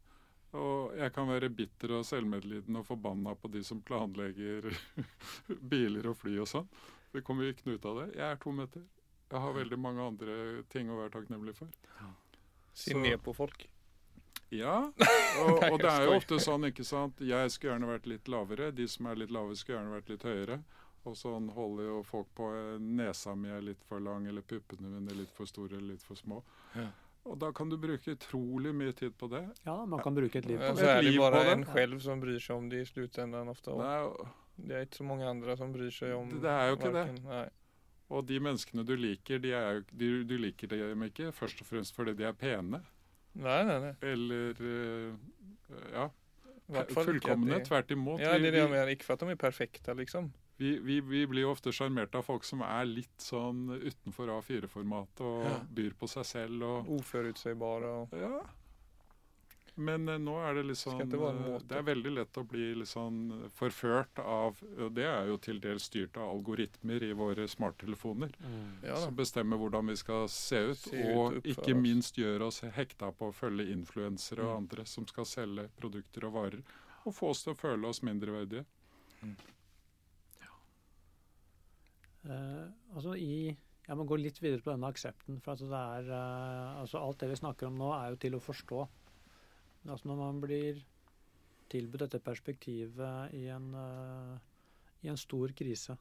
Og 0.57 0.95
jeg 0.97 1.13
kan 1.13 1.29
være 1.29 1.51
bitter 1.53 1.99
og 1.99 2.07
selvmedlidende 2.09 2.81
og 2.81 2.89
forbanna 2.89 3.35
på 3.37 3.51
de 3.53 3.61
som 3.67 3.83
planlegger 3.85 4.71
biler 5.73 6.09
og 6.09 6.17
fly 6.23 6.39
og 6.41 6.49
sånn. 6.49 6.69
Det 7.13 7.25
kommer 7.27 7.51
ikke 7.51 7.75
ut 7.75 7.89
av 7.91 8.01
det. 8.01 8.07
Jeg 8.17 8.27
er 8.31 8.41
to 8.41 8.55
meter. 8.55 8.87
Jeg 9.27 9.43
har 9.43 9.57
veldig 9.57 9.79
mange 9.83 10.07
andre 10.15 10.37
ting 10.73 10.89
å 10.89 11.01
være 11.01 11.13
takknemlig 11.19 11.57
for. 11.59 11.73
Ja. 11.99 12.13
Ned 13.03 13.19
på 13.25 13.35
folk. 13.37 13.67
Ja, 14.55 14.77
og, 15.43 15.63
og 15.73 15.79
det 15.83 15.91
er 15.91 16.05
jo 16.07 16.17
ofte 16.17 16.39
sånn, 16.43 16.69
ikke 16.71 16.85
sant. 16.87 17.19
Jeg 17.21 17.51
skulle 17.51 17.75
gjerne 17.75 17.89
vært 17.91 18.07
litt 18.11 18.29
lavere. 18.31 18.71
De 18.75 18.87
som 18.89 19.09
er 19.11 19.19
litt 19.25 19.33
lave, 19.35 19.57
skulle 19.59 19.81
gjerne 19.81 19.97
vært 19.97 20.13
litt 20.15 20.27
høyere. 20.27 20.61
Og 21.07 21.15
sånn 21.19 21.49
holder 21.55 21.87
jo 21.87 21.97
folk 22.07 22.29
på 22.35 22.49
eh, 22.55 22.77
nesa 22.83 23.35
mi 23.39 23.51
er 23.55 23.61
litt 23.63 23.83
for 23.87 24.03
lang, 24.03 24.25
eller 24.27 24.43
puppene 24.43 24.89
mine 24.91 25.13
er 25.13 25.21
litt 25.21 25.35
for 25.37 25.47
store 25.47 25.77
eller 25.79 25.93
litt 25.95 26.03
for 26.07 26.19
små. 26.19 26.41
Ja. 26.75 26.89
Og 27.27 27.39
da 27.43 27.51
kan 27.55 27.71
du 27.71 27.77
bruke 27.79 28.15
utrolig 28.15 28.73
mye 28.75 28.95
tid 28.95 29.15
på 29.19 29.27
det. 29.31 29.43
Ja, 29.67 29.81
man 29.87 30.03
kan 30.03 30.15
bruke 30.15 30.39
et 30.39 30.47
liv 30.47 30.59
på 30.63 30.73
det. 30.75 30.79
så 30.79 30.91
er 30.97 31.03
det 31.03 31.15
bare 31.19 31.45
en 31.57 31.65
selv 31.75 32.03
som 32.05 32.21
bryr 32.23 32.39
seg 32.43 32.57
om 32.59 32.69
det 32.71 32.83
i 32.85 32.87
sluttenden 32.87 33.51
ofte. 33.51 33.75
Nei, 33.75 33.97
det 34.67 34.77
er 34.79 34.87
ikke 34.87 35.01
så 35.01 35.07
mange 35.09 35.27
andre 35.31 35.57
som 35.59 35.73
bryr 35.75 35.91
seg 35.95 36.15
om 36.15 36.31
Det- 36.31 36.51
er 36.51 36.69
jo 36.71 36.77
ikke 36.79 36.93
det. 36.95 37.07
Nei. 37.25 37.47
og 38.09 38.27
de 38.27 38.39
menneskene 38.39 38.85
du 38.87 38.95
liker, 38.97 39.39
de 39.43 39.51
er 39.59 39.73
jo, 39.75 39.83
de, 39.91 40.11
du 40.25 40.37
liker 40.39 40.71
dem 40.71 41.03
ikke 41.03 41.33
først 41.35 41.61
og 41.63 41.67
fremst 41.67 41.95
fordi 41.99 42.15
de 42.15 42.29
er 42.31 42.33
pene. 42.39 42.83
Nei, 43.37 43.61
nei, 43.69 43.79
nei. 43.83 43.95
Eller 44.07 44.61
uh, 44.65 45.15
ja, 45.93 46.09
fullkomne. 46.95 47.61
Tvert 47.67 47.91
imot. 47.95 48.21
Ja, 48.23 48.35
det 48.39 48.49
er 48.51 48.57
det 48.57 48.63
jeg 48.65 48.73
mener. 48.73 48.93
Ikke 48.95 49.05
for 49.09 49.19
at 49.19 49.25
de 49.27 49.35
er 49.35 49.41
perfekte, 49.41 49.95
liksom. 49.99 50.31
Vi, 50.57 50.71
vi, 50.81 51.01
vi 51.05 51.27
blir 51.29 51.45
jo 51.45 51.51
ofte 51.53 51.69
sjarmert 51.77 52.15
av 52.17 52.25
folk 52.25 52.47
som 52.49 52.63
er 52.65 52.87
litt 52.89 53.21
sånn 53.21 53.67
utenfor 53.77 54.31
A4-formatet 54.39 55.21
og 55.21 55.43
Ja. 55.45 55.59
byr 55.77 55.93
på 56.01 56.09
seg 56.09 56.25
selv 56.25 56.65
og 56.65 56.89
Uforutsigbare 56.97 57.91
og 58.01 58.15
Ja. 58.17 58.39
Men 59.77 60.09
uh, 60.09 60.17
nå 60.17 60.35
er 60.41 60.57
det 60.57 60.63
litt 60.71 60.79
Skal 60.81 61.03
sånn 61.05 61.13
eh. 61.13 61.57
Det 61.69 61.77
er 61.77 61.85
veldig 61.85 62.13
lett 62.17 62.39
å 62.41 62.45
bli 62.49 62.71
litt 62.81 62.89
sånn 62.89 63.19
forført 63.59 64.23
av 64.23 64.57
Og 64.65 64.95
det 64.97 65.05
er 65.05 65.29
jo 65.29 65.37
til 65.43 65.61
dels 65.61 65.85
styrt 65.91 66.17
av 66.17 66.31
algoritmer 66.33 67.05
i 67.05 67.13
våre 67.17 67.45
smarttelefoner. 67.49 68.33
Mm. 68.41 68.63
Ja. 68.87 68.97
Som 69.05 69.19
bestemmer 69.19 69.61
hvordan 69.61 69.93
vi 69.93 69.99
skal 70.01 70.31
se 70.33 70.63
ut. 70.71 70.81
Se 70.81 70.97
ut, 70.97 71.13
og 71.13 71.37
ikke 71.45 71.75
oss. 71.75 71.83
minst 71.83 72.17
gjør 72.21 72.47
oss 72.49 72.63
hekta 72.79 73.13
på 73.13 73.29
å 73.29 73.37
følge 73.37 73.69
influensere 73.75 74.47
og 74.47 74.55
Mm. 74.55 74.57
andre 74.63 74.87
som 74.87 75.07
skal 75.07 75.29
selge 75.29 75.69
produkter 75.77 76.25
og 76.25 76.33
varer. 76.33 76.63
Og 77.05 77.15
få 77.15 77.31
oss 77.35 77.45
til 77.45 77.53
å 77.53 77.57
føle 77.61 77.87
oss 77.87 78.01
mindreverdige. 78.03 78.65
Eh, 82.27 82.67
altså 82.95 83.15
i 83.15 83.57
Jeg 83.87 83.97
må 83.97 84.05
gå 84.05 84.17
litt 84.19 84.41
videre 84.43 84.63
på 84.65 84.73
denne 84.73 84.89
aksepten. 84.91 85.41
For 85.45 85.53
at 85.53 85.61
det 85.61 85.69
er 85.71 86.09
altså 86.81 86.99
Alt 86.99 87.21
det 87.21 87.29
vi 87.31 87.37
snakker 87.39 87.69
om 87.69 87.77
nå, 87.79 87.93
er 87.95 88.11
jo 88.11 88.17
til 88.17 88.35
å 88.35 88.41
forstå. 88.43 88.87
Altså 89.87 90.11
når 90.11 90.21
man 90.21 90.43
blir 90.43 90.83
tilbudt 91.71 92.07
dette 92.07 92.23
perspektivet 92.23 93.35
i 93.35 93.47
en, 93.55 93.73
uh, 93.75 94.37
i 95.03 95.11
en 95.11 95.19
stor 95.19 95.55
krise 95.57 95.97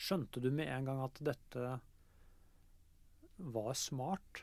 Skjønte 0.00 0.40
du 0.40 0.48
med 0.48 0.70
en 0.72 0.86
gang 0.88 1.00
at 1.04 1.18
dette 1.20 1.72
var 3.52 3.74
smart? 3.76 4.42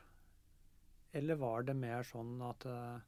Eller 1.18 1.40
var 1.42 1.66
det 1.66 1.74
mer 1.78 2.06
sånn 2.06 2.36
at 2.46 2.66
eh, 2.70 3.00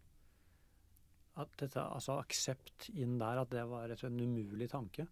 at 1.40 1.52
dette, 1.62 1.84
altså 1.84 2.18
aksept 2.20 2.90
inn 2.90 3.20
der, 3.22 3.44
at 3.44 3.54
det 3.54 3.64
var 3.70 3.94
en 3.94 4.20
umulig 4.20 4.70
tanke? 4.72 5.06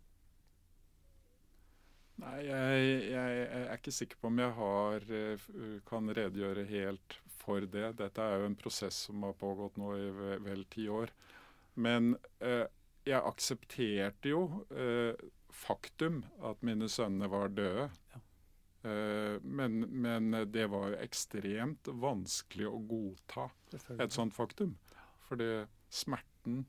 Nei, 2.17 2.37
jeg, 2.47 2.85
jeg, 3.11 3.33
jeg 3.43 3.63
er 3.67 3.77
ikke 3.77 3.93
sikker 3.93 4.19
på 4.21 4.29
om 4.31 4.39
jeg 4.41 4.53
har, 4.57 5.03
eh, 5.13 5.47
kan 5.87 6.09
redegjøre 6.17 6.65
helt 6.71 7.17
for 7.37 7.61
det. 7.61 7.91
Dette 7.99 8.23
er 8.23 8.41
jo 8.41 8.49
en 8.49 8.57
prosess 8.57 9.03
som 9.07 9.25
har 9.27 9.37
pågått 9.37 9.77
nå 9.77 9.93
i 9.97 10.07
vel 10.45 10.65
ti 10.73 10.87
år. 10.89 11.13
Men 11.77 12.15
eh, 12.41 12.65
jeg 13.07 13.21
aksepterte 13.21 14.33
jo 14.33 14.41
eh, 14.73 15.13
faktum 15.53 16.23
at 16.45 16.63
mine 16.65 16.89
sønner 16.89 17.29
var 17.31 17.53
døde. 17.53 17.87
Ja. 18.13 18.23
Eh, 18.87 19.37
men, 19.41 19.79
men 20.01 20.31
det 20.51 20.67
var 20.73 20.91
jo 20.91 20.99
ekstremt 21.05 21.89
vanskelig 22.01 22.67
å 22.69 22.81
godta 22.89 23.49
et 23.97 24.15
sånt 24.15 24.35
faktum. 24.37 24.75
For 25.27 25.39
det 25.39 25.67
smerten, 25.93 26.65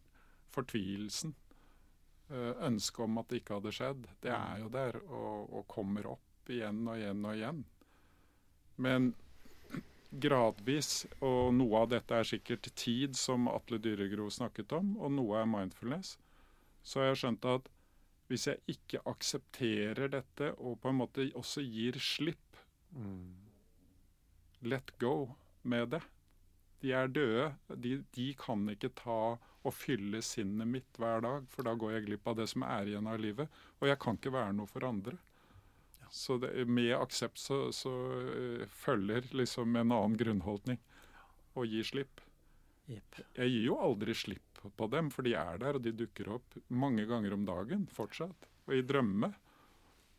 fortvilelsen, 0.55 1.32
eh, 1.32 1.47
ønsket 2.30 3.04
om 3.04 3.18
at 3.20 3.28
det 3.30 3.40
ikke 3.42 3.58
hadde 3.58 3.72
skjedd, 3.72 4.06
det 4.24 4.32
er 4.34 4.60
jo 4.62 4.68
der 4.72 4.98
og, 5.06 5.48
og 5.48 5.66
kommer 5.70 6.10
opp 6.12 6.52
igjen 6.52 6.82
og 6.88 6.98
igjen 6.98 7.24
og 7.24 7.36
igjen. 7.36 7.62
Men 8.76 9.08
gradvis, 10.08 11.06
og 11.20 11.52
noe 11.56 11.82
av 11.82 11.90
dette 11.92 12.16
er 12.16 12.28
sikkert 12.28 12.70
tid, 12.78 13.16
som 13.18 13.48
Atle 13.52 13.80
Dyregro 13.82 14.28
snakket 14.32 14.72
om, 14.76 14.94
og 14.96 15.12
noe 15.12 15.40
er 15.40 15.50
mindfulness, 15.50 16.16
så 16.82 17.02
har 17.02 17.10
jeg 17.10 17.20
skjønt 17.22 17.48
at 17.50 17.68
hvis 18.28 18.46
jeg 18.48 18.76
ikke 18.76 19.02
aksepterer 19.08 20.10
dette 20.12 20.52
og 20.56 20.78
på 20.82 20.90
en 20.92 21.00
måte 21.00 21.30
også 21.36 21.64
gir 21.64 22.00
slipp, 22.02 22.44
Mm. 22.88 23.34
let 24.62 24.98
go 24.98 25.34
med 25.62 25.90
det 25.92 26.00
De 26.82 26.92
er 26.94 27.10
døde. 27.10 27.48
De, 27.74 27.96
de 28.14 28.26
kan 28.38 28.66
ikke 28.72 28.92
ta 28.98 29.20
og 29.66 29.74
fylle 29.74 30.20
sinnet 30.24 30.68
mitt 30.70 31.00
hver 31.00 31.24
dag, 31.24 31.48
for 31.52 31.66
da 31.66 31.74
går 31.78 31.96
jeg 31.96 32.06
glipp 32.06 32.28
av 32.30 32.38
det 32.38 32.46
som 32.50 32.64
er 32.66 32.90
igjen 32.90 33.08
av 33.10 33.18
livet. 33.20 33.50
Og 33.80 33.90
jeg 33.90 33.98
kan 34.02 34.18
ikke 34.18 34.34
være 34.34 34.54
noe 34.56 34.70
for 34.70 34.86
andre. 34.86 35.16
Så 36.14 36.38
det, 36.40 36.52
med 36.64 36.94
aksept 36.96 37.40
så, 37.42 37.66
så 37.74 37.92
uh, 37.92 38.64
følger 38.70 39.28
liksom 39.36 39.76
en 39.76 39.92
annen 39.92 40.16
grunnholdning. 40.20 40.80
Å 41.58 41.66
gi 41.68 41.82
slipp. 41.84 42.22
Yep. 42.88 43.18
Jeg 43.36 43.52
gir 43.52 43.66
jo 43.66 43.80
aldri 43.84 44.14
slipp 44.16 44.62
på 44.78 44.88
dem, 44.90 45.10
for 45.12 45.26
de 45.26 45.34
er 45.38 45.60
der, 45.60 45.76
og 45.76 45.84
de 45.84 45.92
dukker 45.94 46.30
opp 46.38 46.56
mange 46.72 47.04
ganger 47.10 47.34
om 47.36 47.44
dagen 47.48 47.84
fortsatt. 47.92 48.48
Og 48.68 48.78
i 48.78 48.86
drømme. 48.86 49.32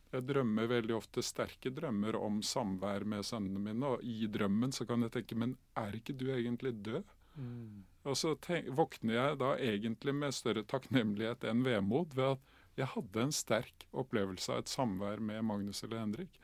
Jeg 0.09 0.25
drømmer 0.25 0.69
veldig 0.71 0.95
ofte 0.97 1.21
sterke 1.21 1.69
drømmer 1.73 2.15
om 2.17 2.39
samvær 2.45 3.05
med 3.05 3.25
sønnene 3.27 3.61
mine, 3.61 3.93
og 3.93 4.05
i 4.05 4.25
drømmen 4.31 4.73
så 4.73 4.87
kan 4.89 5.05
jeg 5.05 5.13
tenke 5.13 5.37
Men 5.37 5.55
er 5.77 5.97
ikke 5.99 6.15
du 6.17 6.31
egentlig 6.33 6.73
død? 6.85 7.03
Mm. 7.37 7.83
Og 8.09 8.17
så 8.17 8.33
tenk, 8.41 8.71
våkner 8.75 9.15
jeg 9.15 9.37
da 9.41 9.51
egentlig 9.61 10.15
med 10.17 10.33
større 10.33 10.65
takknemlighet 10.65 11.45
enn 11.47 11.61
vemod 11.65 12.15
ved 12.17 12.37
at 12.37 12.55
jeg 12.79 12.89
hadde 12.95 13.21
en 13.21 13.35
sterk 13.35 13.85
opplevelse 13.91 14.53
av 14.53 14.63
et 14.63 14.71
samvær 14.71 15.21
med 15.21 15.43
Magnus 15.45 15.83
eller 15.83 16.01
Henrik. 16.01 16.39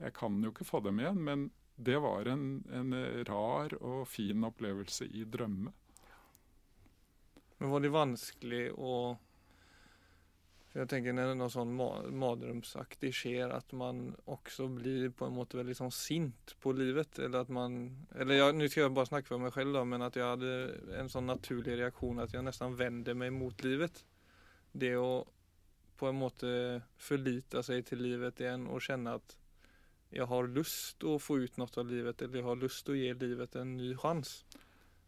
Jeg 0.00 0.14
kan 0.16 0.36
jo 0.42 0.50
ikke 0.52 0.66
få 0.66 0.80
dem 0.84 1.00
igjen, 1.00 1.20
men 1.22 1.48
det 1.80 1.96
var 2.02 2.28
en, 2.28 2.44
en 2.72 2.96
rar 3.28 3.72
og 3.78 4.08
fin 4.10 4.44
opplevelse 4.44 5.06
i 5.06 5.24
drømme. 5.24 5.72
Men 7.60 7.72
var 7.72 7.84
det 7.84 7.92
vanskelig 7.94 8.64
å 8.76 8.94
jeg 10.70 10.86
tenker 10.86 11.14
Når 11.16 11.32
noe 11.34 11.50
sånn 11.50 11.72
ma 11.74 11.88
mardrømsaktig 12.22 13.10
skjer, 13.16 13.50
at 13.50 13.72
man 13.74 14.04
også 14.30 14.68
blir 14.70 15.08
på 15.10 15.26
en 15.26 15.34
måte 15.34 15.58
veldig 15.58 15.74
sånn 15.80 15.94
sint 15.94 16.54
på 16.62 16.74
livet. 16.78 17.18
Eller 17.18 17.42
at 17.42 17.50
man 17.50 17.80
Eller 18.14 18.38
jeg, 18.38 18.54
nå 18.54 18.68
skal 18.70 18.86
jeg 18.86 18.94
bare 18.94 19.10
snakke 19.10 19.32
for 19.32 19.42
meg 19.42 19.56
selv, 19.56 19.74
da, 19.74 19.82
men 19.84 20.06
at 20.06 20.18
jeg 20.18 20.28
hadde 20.28 20.54
en 21.00 21.10
sånn 21.10 21.26
naturlig 21.30 21.80
reaksjon 21.82 22.22
at 22.22 22.36
jeg 22.36 22.46
nesten 22.46 22.78
vender 22.78 23.18
meg 23.18 23.34
mot 23.34 23.66
livet. 23.66 24.04
Det 24.70 24.94
å 25.00 25.10
på 26.00 26.08
en 26.08 26.16
måte 26.16 26.50
forlite 27.02 27.60
seg 27.66 27.82
til 27.90 28.00
livet 28.00 28.38
igjen 28.40 28.70
og 28.70 28.80
kjenne 28.80 29.18
at 29.18 29.34
jeg 30.10 30.26
har 30.26 30.48
lyst 30.54 31.04
å 31.06 31.18
få 31.22 31.36
ut 31.44 31.58
noe 31.60 31.70
av 31.78 31.90
livet, 31.90 32.22
eller 32.22 32.40
jeg 32.40 32.46
har 32.46 32.62
lyst 32.62 32.88
å 32.90 32.96
gi 32.96 33.10
livet 33.14 33.58
en 33.60 33.76
ny 33.78 33.92
sjanse. 33.98 34.59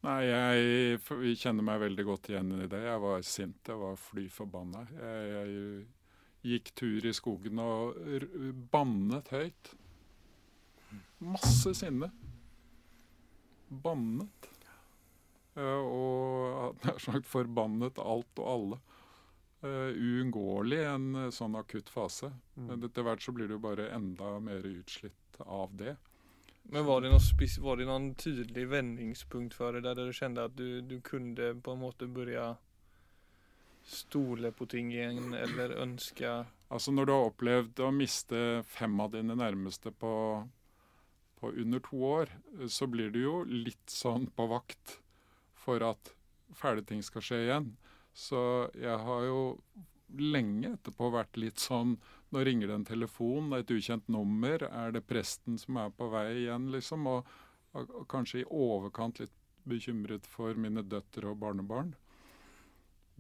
Nei, 0.02 0.20
jeg 0.26 1.36
kjenner 1.38 1.62
meg 1.62 1.82
veldig 1.84 2.04
godt 2.08 2.32
igjen 2.32 2.56
i 2.56 2.66
det. 2.70 2.80
Jeg 2.88 3.02
var 3.04 3.26
sint, 3.26 3.60
jeg 3.68 3.78
var 3.78 4.00
fly 4.00 4.24
forbanna. 4.34 4.82
Jeg, 4.96 5.28
jeg 5.30 6.52
gikk 6.52 6.72
tur 6.78 7.06
i 7.06 7.12
skogen 7.14 7.62
og 7.62 8.00
bannet 8.72 9.30
høyt. 9.30 9.74
Masse 11.22 11.74
sinne. 11.78 12.10
Bannet. 13.70 14.50
Eh, 15.54 15.84
og 15.84 16.78
nær 16.84 16.98
sagt 17.02 17.30
forbannet 17.30 18.00
alt 18.02 18.42
og 18.42 18.48
alle. 18.56 18.80
Uh, 19.62 19.94
i 19.94 20.80
en 20.82 21.04
eh, 21.14 21.28
sånn 21.30 21.54
akutt 21.54 21.92
fase. 21.92 22.32
Mm. 22.56 22.64
Men 22.66 22.86
etter 22.88 23.06
hvert 23.06 23.22
så 23.22 23.30
blir 23.36 23.46
du 23.46 23.60
bare 23.62 23.92
enda 23.94 24.34
mer 24.42 24.66
utslitt 24.66 25.38
av 25.46 25.76
det. 25.78 25.94
Men 26.62 26.86
var 26.86 27.02
det, 27.02 27.12
spes 27.20 27.58
var 27.58 27.76
det 27.76 27.88
noen 27.88 28.12
tydelig 28.14 28.68
vendingspunkt 28.70 29.54
for 29.56 29.74
deg 29.74 29.84
der 29.84 29.98
du 29.98 30.14
kjente 30.16 30.46
at 30.48 30.54
du, 30.56 30.80
du 30.80 31.00
kunne 31.04 31.52
på 31.60 31.74
en 31.74 31.82
måte 31.82 32.08
begynne 32.08 32.54
stole 33.82 34.52
på 34.54 34.66
ting 34.70 34.92
igjen, 34.94 35.34
eller 35.34 35.74
ønske 35.82 36.44
Altså 36.72 36.92
når 36.94 37.06
du 37.06 37.12
har 37.12 37.26
opplevd 37.28 37.80
å 37.84 37.90
miste 37.92 38.38
fem 38.64 38.94
av 39.04 39.10
dine 39.12 39.34
nærmeste 39.36 39.90
på, 39.92 40.12
på 41.36 41.50
under 41.60 41.82
to 41.84 41.98
år, 42.08 42.32
så 42.64 42.88
blir 42.88 43.10
du 43.12 43.18
jo 43.20 43.34
litt 43.44 43.92
sånn 43.92 44.24
på 44.32 44.46
vakt 44.48 44.94
for 45.52 45.84
at 45.84 46.14
fæle 46.56 46.80
ting 46.88 47.02
skal 47.04 47.26
skje 47.26 47.40
igjen. 47.42 47.68
Så 48.16 48.70
jeg 48.72 48.96
har 49.04 49.26
jo 49.28 49.42
lenge 50.16 50.72
etterpå 50.78 51.12
vært 51.12 51.36
litt 51.40 51.60
sånn 51.60 51.98
Nå 52.32 52.40
ringer 52.44 52.70
det 52.70 52.74
en 52.78 52.88
telefon, 52.88 53.50
det 53.50 53.58
er 53.58 53.64
et 53.66 53.74
ukjent 53.76 54.06
nummer. 54.12 54.62
Er 54.68 54.94
det 54.94 55.04
presten 55.04 55.58
som 55.60 55.76
er 55.82 55.92
på 55.92 56.08
vei 56.12 56.26
igjen, 56.46 56.70
liksom? 56.72 57.04
Og, 57.10 57.32
og, 57.76 57.90
og 58.00 58.06
kanskje 58.08 58.40
i 58.42 58.48
overkant 58.48 59.20
litt 59.20 59.34
bekymret 59.68 60.26
for 60.26 60.56
mine 60.58 60.82
døtre 60.82 61.28
og 61.30 61.38
barnebarn. 61.42 61.92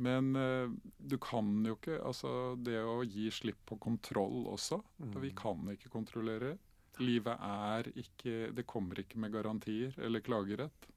Men 0.02 0.36
eh, 0.36 0.70
du 0.96 1.18
kan 1.20 1.50
jo 1.66 1.76
ikke 1.76 1.98
Altså, 2.00 2.30
det 2.56 2.78
å 2.80 3.02
gi 3.04 3.28
slipp 3.30 3.60
på 3.68 3.78
kontroll 3.82 4.46
også. 4.50 4.80
Mm. 5.02 5.18
Vi 5.22 5.32
kan 5.36 5.74
ikke 5.74 5.92
kontrollere. 5.92 6.56
Livet 7.00 7.44
er 7.48 7.88
ikke 7.96 8.50
Det 8.56 8.64
kommer 8.68 9.00
ikke 9.00 9.20
med 9.20 9.32
garantier 9.32 9.94
eller 10.00 10.24
klagerett. 10.24 10.88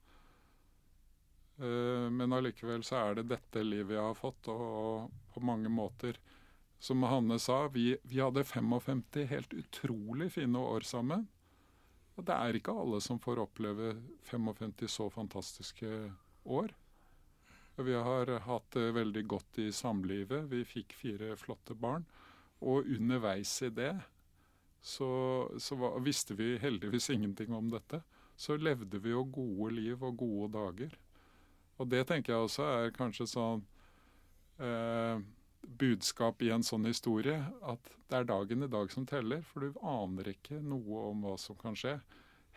Eh, 1.59 2.07
men 2.11 2.35
allikevel 2.35 2.83
så 2.83 3.03
er 3.03 3.19
det 3.19 3.29
dette 3.35 3.63
livet 3.63 3.97
jeg 3.97 4.07
har 4.07 4.17
fått, 4.17 4.49
og, 4.51 4.63
og 4.63 5.35
på 5.35 5.43
mange 5.43 5.71
måter 5.71 6.19
Som 6.79 7.03
Hanne 7.03 7.39
sa, 7.39 7.67
vi, 7.71 7.95
vi 8.03 8.19
hadde 8.21 8.43
55 8.43 9.03
helt 9.29 9.53
utrolig 9.53 10.31
fine 10.35 10.59
år 10.59 10.85
sammen. 10.85 11.27
Og 12.15 12.25
det 12.27 12.35
er 12.35 12.57
ikke 12.57 12.75
alle 12.75 13.01
som 13.03 13.19
får 13.19 13.41
oppleve 13.43 13.95
55 14.29 14.87
så 14.91 15.09
fantastiske 15.11 15.89
år. 16.45 16.73
Vi 17.75 17.93
har 17.93 18.31
hatt 18.45 18.67
det 18.71 18.93
veldig 18.95 19.23
godt 19.27 19.59
i 19.59 19.71
samlivet. 19.75 20.47
Vi 20.51 20.63
fikk 20.67 20.93
fire 20.95 21.35
flotte 21.35 21.75
barn. 21.75 22.05
Og 22.63 22.87
underveis 22.87 23.51
i 23.65 23.69
det 23.69 23.93
så, 24.85 25.09
så 25.59 25.75
visste 25.99 26.37
vi 26.39 26.55
heldigvis 26.61 27.09
ingenting 27.09 27.51
om 27.53 27.67
dette. 27.73 27.99
Så 28.35 28.55
levde 28.55 28.99
vi 29.01 29.11
jo 29.11 29.25
gode 29.27 29.73
liv 29.75 30.03
og 30.03 30.17
gode 30.21 30.51
dager. 30.55 30.95
Og 31.77 31.89
det 31.91 32.05
tenker 32.07 32.33
jeg 32.33 32.47
også 32.47 32.67
er 32.69 32.95
kanskje 32.95 33.27
sånn 33.27 33.63
eh, 34.63 35.19
budskap 35.67 36.41
i 36.41 36.51
en 36.53 36.63
sånn 36.63 36.87
historie. 36.89 37.37
At 37.65 37.91
det 38.09 38.19
er 38.19 38.29
dagen 38.29 38.65
i 38.65 38.71
dag 38.71 38.91
som 38.93 39.05
teller, 39.09 39.43
for 39.49 39.65
du 39.65 39.79
aner 39.81 40.31
ikke 40.35 40.61
noe 40.61 41.07
om 41.11 41.25
hva 41.25 41.35
som 41.41 41.57
kan 41.59 41.77
skje. 41.77 41.97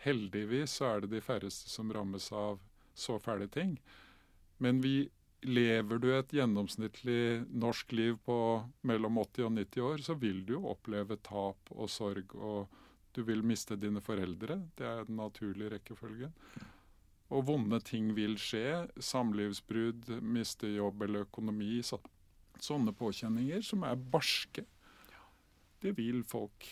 Heldigvis 0.03 0.77
så 0.79 0.93
er 0.93 1.03
det 1.03 1.13
de 1.15 1.23
færreste 1.23 1.71
som 1.71 1.91
rammes 1.93 2.29
av 2.31 2.59
så 2.95 3.17
fæle 3.19 3.47
ting. 3.51 3.77
Men 4.59 4.81
vi 4.83 5.09
lever 5.41 5.99
du 5.99 6.09
et 6.11 6.33
gjennomsnittlig 6.35 7.45
norsk 7.47 7.93
liv 7.95 8.17
på 8.25 8.37
mellom 8.87 9.21
80 9.21 9.47
og 9.47 9.53
90 9.55 9.85
år, 9.87 10.03
så 10.03 10.15
vil 10.19 10.43
du 10.45 10.57
jo 10.57 10.65
oppleve 10.73 11.19
tap 11.23 11.71
og 11.75 11.91
sorg, 11.91 12.35
og 12.35 12.67
du 13.15 13.23
vil 13.27 13.43
miste 13.43 13.77
dine 13.79 14.03
foreldre. 14.03 14.59
Det 14.77 14.85
er 14.87 15.07
den 15.07 15.19
naturlige 15.19 15.73
rekkefølgen. 15.77 16.35
Og 17.29 17.45
vonde 17.45 17.79
ting 17.85 18.11
vil 18.17 18.37
skje. 18.41 18.87
Samlivsbrudd, 18.97 20.09
miste 20.21 20.69
jobb 20.73 21.03
eller 21.05 21.27
økonomi. 21.27 21.79
Så, 21.85 21.99
sånne 22.65 22.93
påkjenninger 22.97 23.63
som 23.65 23.85
er 23.87 23.99
barske. 23.99 24.65
Det 25.79 25.95
vil 25.97 26.23
folk. 26.27 26.67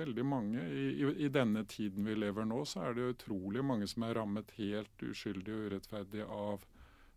Veldig 0.00 0.24
mange. 0.24 0.62
I, 0.64 0.84
i, 1.02 1.08
I 1.26 1.28
denne 1.32 1.64
tiden 1.68 2.06
vi 2.08 2.16
lever 2.16 2.46
nå, 2.48 2.62
så 2.64 2.86
er 2.88 2.96
det 2.96 3.08
utrolig 3.14 3.64
mange 3.66 3.88
som 3.90 4.06
er 4.06 4.16
rammet 4.16 4.54
helt 4.56 5.04
uskyldig 5.04 5.54
og 5.54 5.66
urettferdig 5.70 6.24
av 6.24 6.64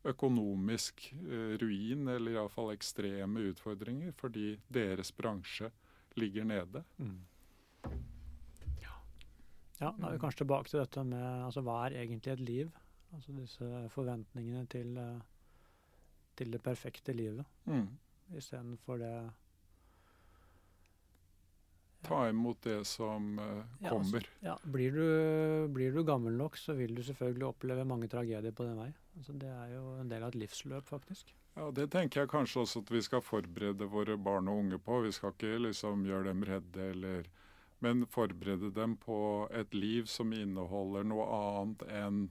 økonomisk 0.04 1.06
eh, 1.14 1.54
ruin, 1.62 2.08
eller 2.12 2.36
iallfall 2.36 2.74
ekstreme 2.74 3.46
utfordringer, 3.54 4.12
fordi 4.20 4.58
deres 4.68 5.14
bransje 5.16 5.72
ligger 6.20 6.44
nede. 6.50 6.84
Mm. 6.98 7.22
Ja, 9.80 9.92
da 9.98 10.08
er 10.08 10.16
vi 10.16 10.22
kanskje 10.22 10.44
tilbake 10.44 10.70
til 10.70 10.84
dette 10.84 11.04
med 11.08 11.24
altså, 11.48 11.64
hva 11.66 11.80
er 11.86 12.02
egentlig 12.04 12.34
et 12.34 12.44
liv? 12.44 12.74
Altså 13.14 13.34
disse 13.36 13.70
forventningene 13.94 14.66
til, 14.72 14.98
eh, 14.98 15.22
til 16.36 16.52
det 16.52 16.62
perfekte 16.64 17.14
livet, 17.16 17.46
Mm. 17.66 17.88
istedenfor 18.38 18.98
det 19.00 19.14
Ta 22.04 22.26
imot 22.30 22.62
det 22.62 22.82
som 22.86 23.40
uh, 23.40 23.62
Ja, 23.80 23.90
kommer. 23.90 24.18
altså, 24.20 24.22
ja, 24.44 24.58
blir, 24.64 24.92
du, 24.92 25.68
blir 25.74 25.94
du 25.96 26.02
gammel 26.04 26.34
nok, 26.36 26.58
så 26.60 26.74
vil 26.76 26.96
du 26.96 27.04
selvfølgelig 27.04 27.46
oppleve 27.48 27.86
mange 27.88 28.10
tragedier 28.12 28.52
på 28.52 28.66
den 28.68 28.76
vei. 28.82 28.90
Altså, 29.18 29.36
det 29.40 29.48
er 29.48 29.70
jo 29.78 29.84
en 30.02 30.10
del 30.12 30.24
av 30.26 30.34
et 30.34 30.40
livsløp, 30.42 30.84
faktisk. 30.90 31.32
Ja, 31.56 31.70
Det 31.72 31.86
tenker 31.94 32.22
jeg 32.26 32.30
kanskje 32.34 32.66
også 32.66 32.82
at 32.84 32.92
vi 32.92 33.02
skal 33.06 33.22
forberede 33.24 33.88
våre 33.88 34.18
barn 34.18 34.50
og 34.52 34.60
unge 34.66 34.80
på. 34.84 35.00
Vi 35.06 35.14
skal 35.16 35.32
ikke 35.32 35.62
liksom 35.70 36.04
gjøre 36.10 36.28
dem 36.34 36.44
redde, 36.50 36.90
eller, 36.92 37.24
men 37.80 38.04
forberede 38.12 38.74
dem 38.76 38.98
på 38.98 39.48
et 39.56 39.72
liv 39.74 40.10
som 40.12 40.34
inneholder 40.36 41.08
noe 41.08 41.24
annet 41.40 41.88
enn 41.88 42.24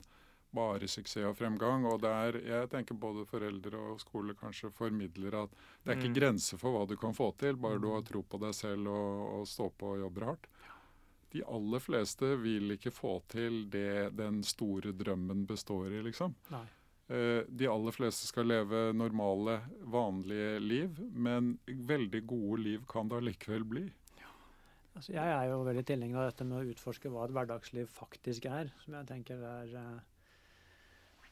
bare 0.53 0.87
suksess 0.87 1.25
og 1.29 1.35
fremgang. 1.39 1.85
Og 1.89 1.99
der, 2.03 2.37
jeg 2.45 2.69
tenker 2.69 2.95
både 2.99 3.25
foreldre 3.29 3.79
og 3.91 3.99
skole 4.03 4.35
kanskje 4.39 4.71
formidler 4.73 5.39
at 5.43 5.55
det 5.83 5.91
er 5.93 5.97
ikke 5.99 6.11
Mm. 6.13 6.17
grenser 6.19 6.57
for 6.61 6.71
hva 6.75 6.87
du 6.87 6.95
kan 6.97 7.13
få 7.13 7.31
til, 7.37 7.55
bare 7.57 7.79
du 7.81 7.89
har 7.93 8.01
tro 8.05 8.21
på 8.23 8.39
deg 8.39 8.53
selv 8.53 8.87
og, 8.87 9.39
og 9.41 9.47
stå 9.47 9.69
på 9.77 9.95
og 9.95 9.99
jobber 10.05 10.25
hardt. 10.31 10.47
De 11.33 11.41
aller 11.49 11.79
fleste 11.81 12.35
vil 12.43 12.75
ikke 12.75 12.91
få 12.93 13.15
til 13.27 13.63
det 13.73 14.15
den 14.15 14.43
store 14.45 14.91
drømmen 14.93 15.47
består 15.49 15.89
i, 15.89 16.03
liksom. 16.05 16.35
Nei. 16.53 16.65
Eh, 17.09 17.41
De 17.49 17.65
aller 17.67 17.91
fleste 17.91 18.27
skal 18.29 18.45
leve 18.47 18.93
normale, 18.93 19.57
vanlige 19.81 20.59
liv, 20.61 21.01
men 21.11 21.57
veldig 21.67 22.21
gode 22.29 22.61
liv 22.61 22.85
kan 22.87 23.09
det 23.09 23.17
allikevel 23.17 23.65
bli. 23.65 23.87
Altså, 24.95 25.09
jeg 25.15 25.25
er 25.25 25.47
jo 25.49 25.63
veldig 25.65 25.83
tilhenger 25.89 26.19
av 26.21 26.27
dette 26.29 26.45
med 26.45 26.59
å 26.61 26.69
utforske 26.69 27.09
hva 27.09 27.23
et 27.25 27.31
hverdagsliv 27.33 27.87
faktisk 27.89 28.45
er, 28.45 28.69
som 28.83 28.93
jeg 28.93 29.07
tenker 29.09 29.41
er 29.41 29.71
eh, 29.73 30.01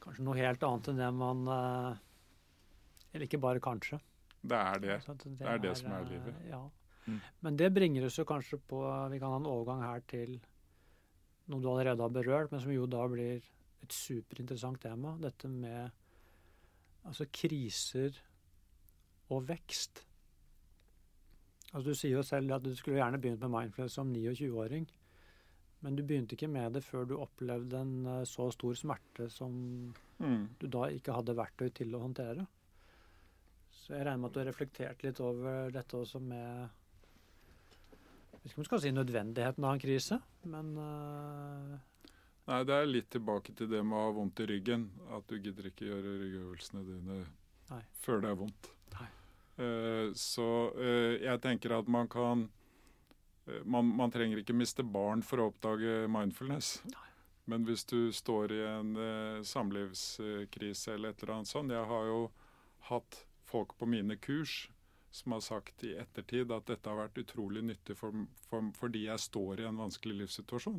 kanskje 0.02 0.26
noe 0.26 0.38
helt 0.38 0.64
annet 0.66 0.90
enn 0.92 1.02
det 1.02 1.10
man 1.16 1.42
eh, 1.56 2.00
Eller 3.12 3.26
ikke 3.26 3.42
bare 3.42 3.62
kanskje. 3.62 4.00
Det 4.42 4.58
er 4.58 4.80
det. 4.82 5.00
Det, 5.06 5.34
Det 5.38 5.48
er 5.48 5.58
det 5.62 5.74
som 5.78 5.92
er 5.92 6.06
eh, 6.06 6.10
livet. 6.10 6.40
Ja. 6.48 6.62
Mm. 7.06 7.18
Men 7.40 7.58
det 7.58 7.72
bringer 7.74 8.06
oss 8.06 8.18
jo 8.18 8.24
kanskje 8.24 8.58
på 8.58 8.80
Vi 9.10 9.18
kan 9.18 9.34
ha 9.34 9.40
en 9.40 9.50
overgang 9.50 9.82
her 9.82 10.04
til 10.06 10.38
noe 11.50 11.60
du 11.60 11.68
allerede 11.68 12.02
har 12.02 12.12
berørt, 12.14 12.52
men 12.52 12.60
som 12.62 12.70
jo 12.72 12.86
da 12.86 13.02
blir 13.10 13.42
et 13.82 13.92
superinteressant 13.92 14.78
tema. 14.80 15.16
Dette 15.20 15.50
med 15.50 15.90
altså 17.02 17.26
kriser 17.34 18.16
og 19.28 19.48
vekst. 19.48 20.04
Altså 21.72 21.88
Du 21.88 21.96
sier 21.98 22.16
jo 22.16 22.22
selv 22.22 22.54
at 22.54 22.64
du 22.64 22.74
skulle 22.76 23.00
gjerne 23.00 23.20
begynt 23.20 23.40
med 23.40 23.52
mindfulness 23.52 23.96
som 23.98 24.12
29-åring. 24.12 24.86
Men 25.82 25.96
du 25.98 26.02
begynte 26.06 26.36
ikke 26.36 26.50
med 26.50 26.76
det 26.76 26.84
før 26.86 27.06
du 27.10 27.16
opplevde 27.18 27.80
en 27.82 27.94
eh, 28.06 28.24
så 28.28 28.48
stor 28.54 28.74
smerte 28.78 29.28
som 29.32 29.54
Mm. 30.22 30.44
du 30.60 30.68
da 30.70 30.84
ikke 30.94 31.14
hadde 31.16 31.34
verktøy 31.34 31.72
til 31.74 31.94
å 31.96 32.00
håndtere. 32.04 32.44
Så 33.74 33.96
jeg 33.96 34.04
regner 34.06 34.20
med 34.22 34.28
at 34.28 34.34
du 34.36 34.38
har 34.38 34.46
reflektert 34.52 35.02
litt 35.02 35.18
over 35.20 35.72
dette 35.74 35.98
også 35.98 36.20
med 36.22 36.68
Jeg 38.30 38.38
vet 38.38 38.44
ikke 38.52 38.60
om 38.60 38.62
du 38.62 38.68
skal 38.68 38.82
si 38.84 38.92
nødvendigheten 38.94 39.64
av 39.66 39.74
en 39.74 39.82
krise, 39.82 40.20
men 40.50 40.70
uh... 40.78 41.74
Nei, 42.46 42.60
det 42.66 42.74
er 42.74 42.88
litt 42.90 43.10
tilbake 43.14 43.54
til 43.54 43.68
det 43.70 43.82
med 43.86 43.94
å 43.98 44.06
ha 44.08 44.14
vondt 44.16 44.40
i 44.42 44.46
ryggen. 44.50 44.88
At 45.14 45.28
du 45.30 45.36
gidder 45.38 45.68
ikke 45.68 45.86
gjøre 45.86 46.14
ryggøvelsene 46.22 46.82
dine 46.86 47.18
Nei. 47.70 47.82
før 48.02 48.22
det 48.24 48.32
er 48.32 48.40
vondt. 48.40 48.70
Nei. 48.96 49.10
Uh, 49.58 50.08
så 50.18 50.48
uh, 50.74 51.12
jeg 51.22 51.42
tenker 51.44 51.76
at 51.76 51.90
man 51.90 52.10
kan 52.10 52.48
man, 53.64 53.88
man 53.96 54.12
trenger 54.14 54.42
ikke 54.42 54.56
miste 54.56 54.84
barn 54.86 55.22
for 55.26 55.42
å 55.42 55.48
oppdage 55.50 56.06
mindfulness. 56.10 56.76
Men 57.50 57.66
hvis 57.66 57.84
du 57.90 58.12
står 58.14 58.52
i 58.54 58.60
en 58.68 58.94
eh, 58.96 59.40
samlivskrise 59.46 60.94
eller 60.94 61.10
et 61.10 61.22
eller 61.22 61.34
annet 61.34 61.50
sånt 61.50 61.74
Jeg 61.74 61.88
har 61.90 62.04
jo 62.06 62.20
hatt 62.86 63.24
folk 63.50 63.74
på 63.78 63.88
mine 63.90 64.16
kurs 64.16 64.68
som 65.12 65.34
har 65.34 65.42
sagt 65.44 65.82
i 65.84 65.96
ettertid 66.00 66.52
at 66.54 66.70
dette 66.70 66.88
har 66.88 66.96
vært 67.02 67.18
utrolig 67.20 67.60
nyttig 67.66 67.98
for, 67.98 68.14
for, 68.48 68.70
fordi 68.78 69.04
jeg 69.04 69.20
står 69.20 69.60
i 69.60 69.66
en 69.68 69.80
vanskelig 69.82 70.22
livssituasjon. 70.22 70.78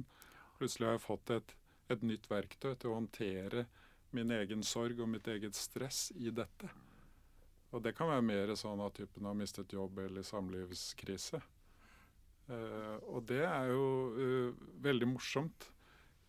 Plutselig 0.57 0.87
har 0.87 0.95
jeg 0.95 1.03
fått 1.03 1.33
et, 1.35 1.53
et 1.93 2.05
nytt 2.07 2.25
verktøy 2.31 2.71
til 2.71 2.89
å 2.89 2.95
håndtere 2.97 3.67
min 4.17 4.33
egen 4.33 4.65
sorg 4.65 5.03
og 5.03 5.11
mitt 5.11 5.29
eget 5.29 5.53
stress 5.57 6.07
i 6.17 6.33
dette. 6.33 6.71
Og 7.73 7.85
det 7.85 7.93
kan 7.97 8.09
være 8.09 8.25
mer 8.25 8.55
sånn 8.57 8.81
av 8.81 8.95
typen 8.97 9.29
har 9.29 9.37
mistet 9.37 9.73
jobb 9.73 10.01
eller 10.01 10.25
samlivskrise. 10.25 11.43
Eh, 12.51 12.97
og 13.07 13.23
det 13.29 13.43
er 13.47 13.69
jo 13.71 13.85
eh, 14.19 14.65
veldig 14.83 15.07
morsomt. 15.13 15.69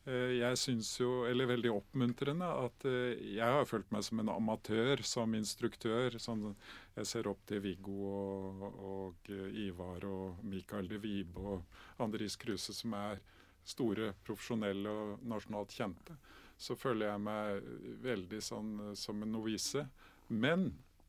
Eh, 0.07 0.37
jeg 0.39 0.61
syns 0.61 0.93
jo, 1.01 1.25
eller 1.27 1.49
veldig 1.51 1.73
oppmuntrende, 1.75 2.47
at 2.67 2.87
jeg 2.87 3.57
har 3.57 3.67
følt 3.69 3.91
meg 3.95 4.05
som 4.07 4.21
en 4.23 4.33
amatør 4.37 5.03
som 5.07 5.35
instruktør. 5.35 6.19
Sånn, 6.23 6.53
jeg 6.95 7.11
ser 7.11 7.31
opp 7.31 7.43
til 7.49 7.65
Viggo 7.65 7.99
og, 8.13 8.65
og 8.93 9.33
Ivar 9.65 10.07
og 10.09 10.45
Mikael 10.47 10.91
de 10.93 11.01
Vibe 11.03 11.49
og 11.55 12.05
Andris 12.05 12.39
Kruse, 12.41 12.77
som 12.77 12.95
er 12.99 13.23
store 13.65 14.13
profesjonelle 14.27 14.91
og 14.93 15.23
nasjonalt 15.25 15.73
kjente. 15.73 16.17
Så 16.61 16.77
føler 16.79 17.09
jeg 17.09 17.23
meg 17.25 17.71
veldig 18.05 18.41
sånn 18.45 18.75
som 18.95 19.25
en 19.25 19.33
novise. 19.35 19.89
Men 20.29 20.69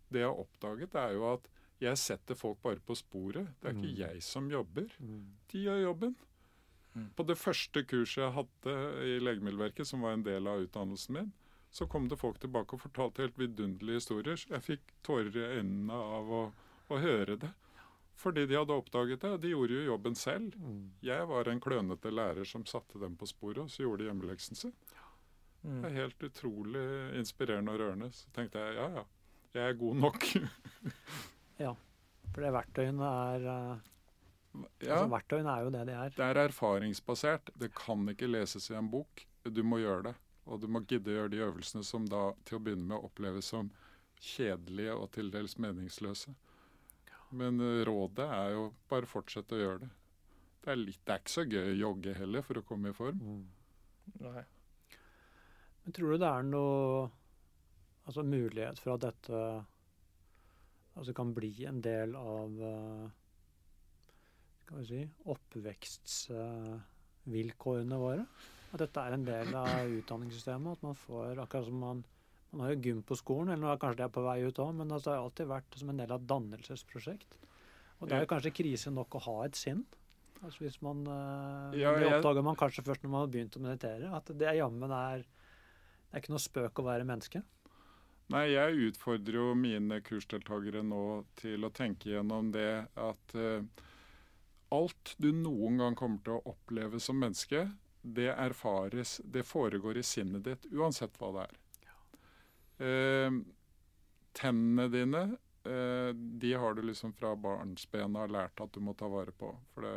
det 0.09 0.23
jeg 0.23 0.31
har 0.31 0.39
oppdaget, 0.41 0.95
er 0.97 1.13
jo 1.13 1.27
at 1.35 1.45
jeg 1.82 1.97
setter 1.97 2.36
folk 2.39 2.61
bare 2.63 2.80
på 2.80 2.95
sporet. 2.95 3.47
Det 3.61 3.69
er 3.69 3.73
ikke 3.76 3.91
Mm. 3.91 3.97
jeg 3.99 4.21
som 4.23 4.49
jobber. 4.51 4.88
mm, 4.99 5.26
De 5.51 5.63
gjør 5.65 5.82
jobben. 5.84 6.15
Mm. 6.95 7.09
På 7.15 7.26
det 7.28 7.36
første 7.38 7.84
kurset 7.84 8.23
jeg 8.23 8.32
hadde 8.32 8.76
i 9.03 9.19
Legemiddelverket, 9.19 9.86
som 9.88 10.01
var 10.01 10.13
en 10.13 10.23
del 10.23 10.47
av 10.47 10.61
utdannelsen 10.63 11.13
min, 11.13 11.34
så 11.71 11.86
kom 11.89 12.07
det 12.07 12.17
folk 12.17 12.39
tilbake 12.39 12.73
og 12.73 12.80
fortalte 12.82 13.21
helt 13.26 13.38
vidunderlige 13.38 13.99
historier. 13.99 14.38
Jeg 14.49 14.61
fikk 14.63 14.82
tårer 15.03 15.36
i 15.36 15.59
øynene 15.59 15.91
av 15.93 16.30
å, 16.32 16.53
å 16.89 16.99
høre 17.01 17.36
det. 17.38 17.51
Fordi 18.15 18.45
de 18.47 18.55
hadde 18.55 18.71
oppdaget 18.71 19.19
det, 19.19 19.30
og 19.36 19.41
de 19.41 19.49
gjorde 19.49 19.76
jo 19.76 19.89
jobben 19.91 20.15
selv. 20.15 20.55
mm. 20.55 20.91
Jeg 21.03 21.28
var 21.28 21.49
en 21.49 21.59
klønete 21.59 22.11
lærer 22.15 22.45
som 22.47 22.63
satte 22.65 22.97
dem 22.97 23.17
på 23.17 23.28
sporet, 23.28 23.57
og 23.57 23.69
så 23.69 23.84
gjorde 23.84 24.05
de 24.05 24.07
hjemmeleksen 24.09 24.55
sin. 24.55 24.73
Det 25.65 25.86
er 25.89 25.95
helt 26.05 26.19
utrolig 26.23 27.15
inspirerende 27.19 27.71
og 27.73 27.80
rørende. 27.80 28.11
Så 28.13 28.28
tenkte 28.32 28.59
jeg 28.59 28.76
ja, 28.76 28.88
ja, 28.99 29.03
jeg 29.55 29.69
er 29.69 29.73
god 29.73 29.95
nok. 29.95 30.23
For 31.59 32.43
det 32.43 32.51
verktøyene 32.51 33.09
er 33.31 33.45
øh, 33.47 33.83
ja. 34.83 34.97
altså, 34.97 35.07
Verktøyene 35.13 35.53
er 35.53 35.63
jo 35.63 35.71
det 35.71 35.83
de 35.87 35.95
er. 35.95 36.13
Det 36.17 36.25
er 36.25 36.39
erfaringsbasert. 36.43 37.51
Det 37.55 37.71
kan 37.77 38.03
ikke 38.11 38.27
leses 38.27 38.69
i 38.71 38.75
en 38.75 38.89
bok. 38.91 39.23
Du 39.45 39.63
må 39.63 39.79
gjøre 39.79 40.09
det. 40.09 40.15
Og 40.45 40.61
du 40.61 40.67
må 40.69 40.83
gidde 40.85 41.13
å 41.13 41.19
gjøre 41.19 41.31
de 41.33 41.43
øvelsene 41.45 41.85
som 41.87 42.05
da 42.09 42.27
til 42.45 42.59
å 42.59 42.63
begynne 42.65 42.89
med 42.91 43.07
oppleves 43.07 43.47
som 43.53 43.71
kjedelige 44.21 44.93
og 44.95 45.07
til 45.15 45.31
dels 45.33 45.57
meningsløse. 45.61 46.33
Men 47.35 47.59
eh, 47.63 47.83
rådet 47.87 48.27
er 48.29 48.51
jo 48.53 48.67
bare 48.91 49.09
fortsette 49.09 49.55
å 49.55 49.61
gjøre 49.61 49.79
det. 49.85 49.89
Det 50.65 50.73
er, 50.73 50.81
litt, 50.81 50.99
det 51.05 51.13
er 51.13 51.21
ikke 51.21 51.33
så 51.33 51.45
gøy 51.45 51.71
å 51.71 51.79
jogge 51.79 52.13
heller 52.17 52.45
for 52.45 52.59
å 52.59 52.65
komme 52.65 52.91
i 52.91 52.97
form. 52.97 53.21
Mm. 53.21 54.19
Nei. 54.21 54.43
Men 55.85 55.95
tror 55.97 56.13
du 56.13 56.21
det 56.21 56.29
er 56.29 56.45
noe 56.47 57.07
altså 58.05 58.23
mulighet 58.25 58.81
for 58.81 58.95
at 58.95 59.05
dette 59.05 59.41
altså 60.95 61.13
kan 61.15 61.33
bli 61.35 61.65
en 61.69 61.81
del 61.83 62.15
av 62.15 62.49
øh, 62.69 63.09
skal 64.65 64.77
vi 64.79 64.85
si 64.89 65.01
oppvekstvilkårene 65.35 67.97
våre? 68.01 68.23
At 68.73 68.79
dette 68.81 68.99
er 68.99 69.11
en 69.15 69.27
del 69.27 69.47
av 69.55 69.69
utdanningssystemet? 69.99 70.71
At 70.77 70.83
man 70.83 70.95
får 70.99 71.39
akkurat 71.43 71.67
som 71.69 71.79
man 71.83 71.99
man 72.55 72.69
har 72.69 72.75
jo 72.75 72.83
gym 72.85 73.01
på 73.03 73.15
skolen, 73.19 73.49
eller 73.51 73.63
nå 73.65 73.67
er 73.67 73.79
kanskje 73.81 73.99
det 73.99 74.05
er 74.05 74.15
på 74.15 74.21
vei 74.23 74.39
ut 74.45 74.59
òg, 74.63 74.71
men 74.77 74.87
altså, 74.87 75.09
det 75.09 75.15
har 75.17 75.25
alltid 75.25 75.47
vært 75.49 75.75
som 75.75 75.89
en 75.91 75.99
del 75.99 76.11
av 76.13 76.19
et 76.21 76.29
dannelsesprosjekt. 76.29 77.31
Og 77.99 78.07
det 78.07 78.15
er 78.15 78.21
jo 78.23 78.31
kanskje 78.31 78.55
krise 78.55 78.89
nok 78.95 79.11
å 79.17 79.25
ha 79.25 79.37
et 79.43 79.57
sinn. 79.59 79.81
Altså 80.41 80.63
hvis 80.63 80.81
man, 80.85 81.01
øh, 81.07 81.79
Ja, 81.79 81.95
Det 81.99 82.13
oppdager 82.13 82.45
man 82.45 82.59
kanskje 82.59 82.85
først 82.85 83.03
når 83.03 83.11
man 83.11 83.25
har 83.25 83.33
begynt 83.33 83.57
å 83.57 83.63
meditere. 83.63 84.11
At 84.15 84.31
det 84.31 84.55
jammen 84.55 84.91
er 84.91 85.25
det 85.25 86.13
er 86.13 86.23
ikke 86.23 86.35
noe 86.35 86.43
spøk 86.43 86.79
å 86.79 86.85
være 86.85 87.07
menneske. 87.07 87.41
Nei, 88.34 88.45
jeg 88.55 88.88
utfordrer 88.89 89.38
jo 89.38 89.51
mine 89.57 89.99
kursdeltakere 90.01 90.82
nå 90.86 91.01
til 91.38 91.65
å 91.65 91.73
tenke 91.73 92.09
gjennom 92.09 92.49
det 92.55 92.88
at 92.97 93.36
eh, 93.38 93.84
alt 94.73 95.13
du 95.21 95.30
noen 95.30 95.78
gang 95.82 95.97
kommer 95.97 96.23
til 96.26 96.39
å 96.39 96.55
oppleve 96.55 97.01
som 97.03 97.19
menneske, 97.21 97.67
det 98.01 98.32
erfares, 98.34 99.19
det 99.23 99.45
foregår 99.45 100.01
i 100.01 100.05
sinnet 100.05 100.45
ditt, 100.45 100.65
uansett 100.73 101.17
hva 101.21 101.32
det 101.36 101.45
er. 101.45 101.61
Eh, 102.86 103.38
tennene 104.36 104.88
dine, 104.89 105.23
eh, 105.69 106.09
de 106.13 106.53
har 106.53 106.73
du 106.73 106.82
liksom 106.82 107.13
fra 107.13 107.36
barnsbena 107.38 108.26
lært 108.26 108.61
at 108.61 108.73
du 108.73 108.82
må 108.82 108.97
ta 108.97 109.09
vare 109.09 109.38
på. 109.38 109.53
For 109.73 109.86
det, 109.86 109.95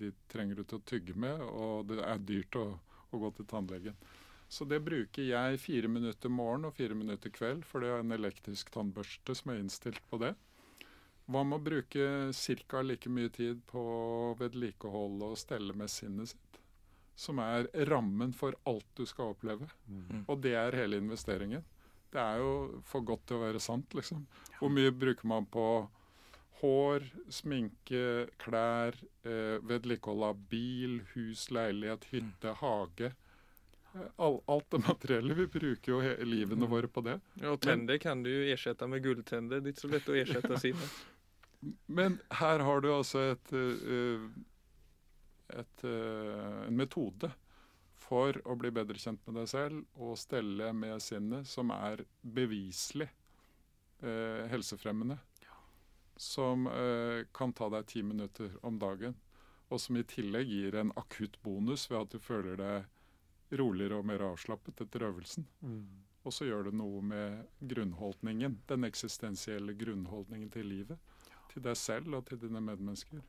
de 0.00 0.14
trenger 0.32 0.56
du 0.56 0.64
til 0.64 0.80
å 0.80 0.86
tygge 0.92 1.16
med, 1.26 1.44
og 1.44 1.92
det 1.92 2.00
er 2.04 2.24
dyrt 2.24 2.56
å, 2.56 2.70
å 3.12 3.20
gå 3.20 3.36
til 3.36 3.52
tannlegen. 3.52 4.00
Så 4.48 4.64
det 4.64 4.78
bruker 4.86 5.26
jeg 5.26 5.58
fire 5.58 5.88
minutter 5.90 6.30
morgen 6.30 6.68
og 6.68 6.76
fire 6.76 6.94
minutter 6.94 7.32
kveld, 7.34 7.64
for 7.66 7.82
det 7.82 7.90
er 7.90 8.02
en 8.04 8.14
elektrisk 8.14 8.70
tannbørste 8.74 9.34
som 9.34 9.52
er 9.52 9.62
innstilt 9.62 10.02
på 10.10 10.20
det. 10.22 10.34
Hva 11.26 11.42
med 11.42 11.58
å 11.58 11.64
bruke 11.66 12.04
ca. 12.70 12.82
like 12.82 13.10
mye 13.10 13.28
tid 13.34 13.62
på 13.66 13.82
vedlikehold 14.38 15.24
og 15.26 15.38
stelle 15.40 15.74
med 15.74 15.90
sinnet 15.90 16.30
sitt? 16.30 16.60
Som 17.16 17.40
er 17.42 17.66
rammen 17.88 18.32
for 18.36 18.54
alt 18.68 18.86
du 18.94 19.06
skal 19.06 19.32
oppleve. 19.34 19.66
Og 20.28 20.40
det 20.44 20.54
er 20.54 20.76
hele 20.76 21.00
investeringen. 21.02 21.64
Det 22.12 22.20
er 22.22 22.38
jo 22.38 22.82
for 22.86 23.00
godt 23.02 23.26
til 23.26 23.36
å 23.38 23.42
være 23.42 23.60
sant, 23.60 23.94
liksom. 23.94 24.26
Hvor 24.60 24.70
mye 24.70 24.92
bruker 24.94 25.26
man 25.26 25.46
på 25.46 25.88
Hår, 26.60 27.02
sminke, 27.28 28.28
klær, 28.40 28.94
eh, 29.28 29.58
vedlikehold 29.60 30.22
av 30.24 30.38
bil, 30.48 31.02
hus, 31.12 31.50
leilighet, 31.50 32.06
hytte, 32.14 32.54
hage. 32.62 33.10
All, 34.18 34.40
alt 34.48 34.70
det 34.70 34.78
materielle. 34.86 35.34
Vi 35.34 35.46
bruker 35.46 35.92
jo 35.92 36.00
he- 36.02 36.24
livene 36.24 36.64
Mm. 36.66 36.70
våre 36.70 36.88
på 36.88 37.02
det. 37.04 37.20
Ja, 37.40 37.52
og 37.52 37.60
tenner 37.60 37.98
kan 37.98 38.22
du 38.22 38.30
jo 38.30 38.54
erstatte 38.54 38.88
med 38.88 39.02
gulltenner. 39.04 39.60
Det 39.60 39.70
er 39.70 39.72
ikke 39.72 39.86
så 39.86 39.92
lett 39.92 40.08
å 40.12 40.16
erstatte 40.20 40.58
sine. 40.64 40.88
Men 41.88 42.18
her 42.30 42.58
har 42.60 42.80
du 42.80 42.88
altså 42.92 43.22
et, 43.32 43.52
eh, 43.52 44.28
et, 45.60 45.84
eh, 45.84 46.66
en 46.66 46.76
metode 46.76 47.30
for 48.06 48.32
å 48.44 48.56
bli 48.58 48.70
bedre 48.70 48.98
kjent 49.00 49.20
med 49.26 49.34
deg 49.40 49.48
selv 49.50 49.84
og 49.96 50.16
stelle 50.20 50.72
med 50.76 51.00
sinnet 51.02 51.46
som 51.48 51.70
er 51.74 52.04
beviselig 52.22 53.08
eh, 54.02 54.46
helsefremmende. 54.52 55.18
Som 56.16 56.66
eh, 56.70 57.24
kan 57.36 57.52
ta 57.52 57.68
deg 57.72 57.86
ti 57.90 58.02
minutter 58.02 58.52
om 58.62 58.78
dagen, 58.80 59.16
og 59.70 59.80
som 59.82 59.96
i 59.98 60.04
tillegg 60.06 60.46
gir 60.48 60.76
en 60.80 60.92
akutt 60.96 61.40
bonus 61.42 61.88
ved 61.90 61.98
at 62.04 62.10
du 62.14 62.18
føler 62.22 62.56
deg 62.60 62.84
roligere 63.52 64.00
og 64.00 64.06
mer 64.08 64.24
avslappet 64.32 64.82
etter 64.86 65.06
øvelsen. 65.08 65.46
Mm. 65.60 65.84
Og 66.26 66.34
så 66.34 66.48
gjør 66.48 66.68
det 66.68 66.74
noe 66.74 67.02
med 67.06 67.44
grunnholdningen, 67.70 68.58
den 68.66 68.88
eksistensielle 68.88 69.76
grunnholdningen 69.78 70.50
til 70.50 70.66
livet. 70.66 70.98
Til 71.52 71.62
deg 71.62 71.78
selv 71.78 72.18
og 72.18 72.26
til 72.26 72.40
dine 72.42 72.60
medmennesker. 72.60 73.22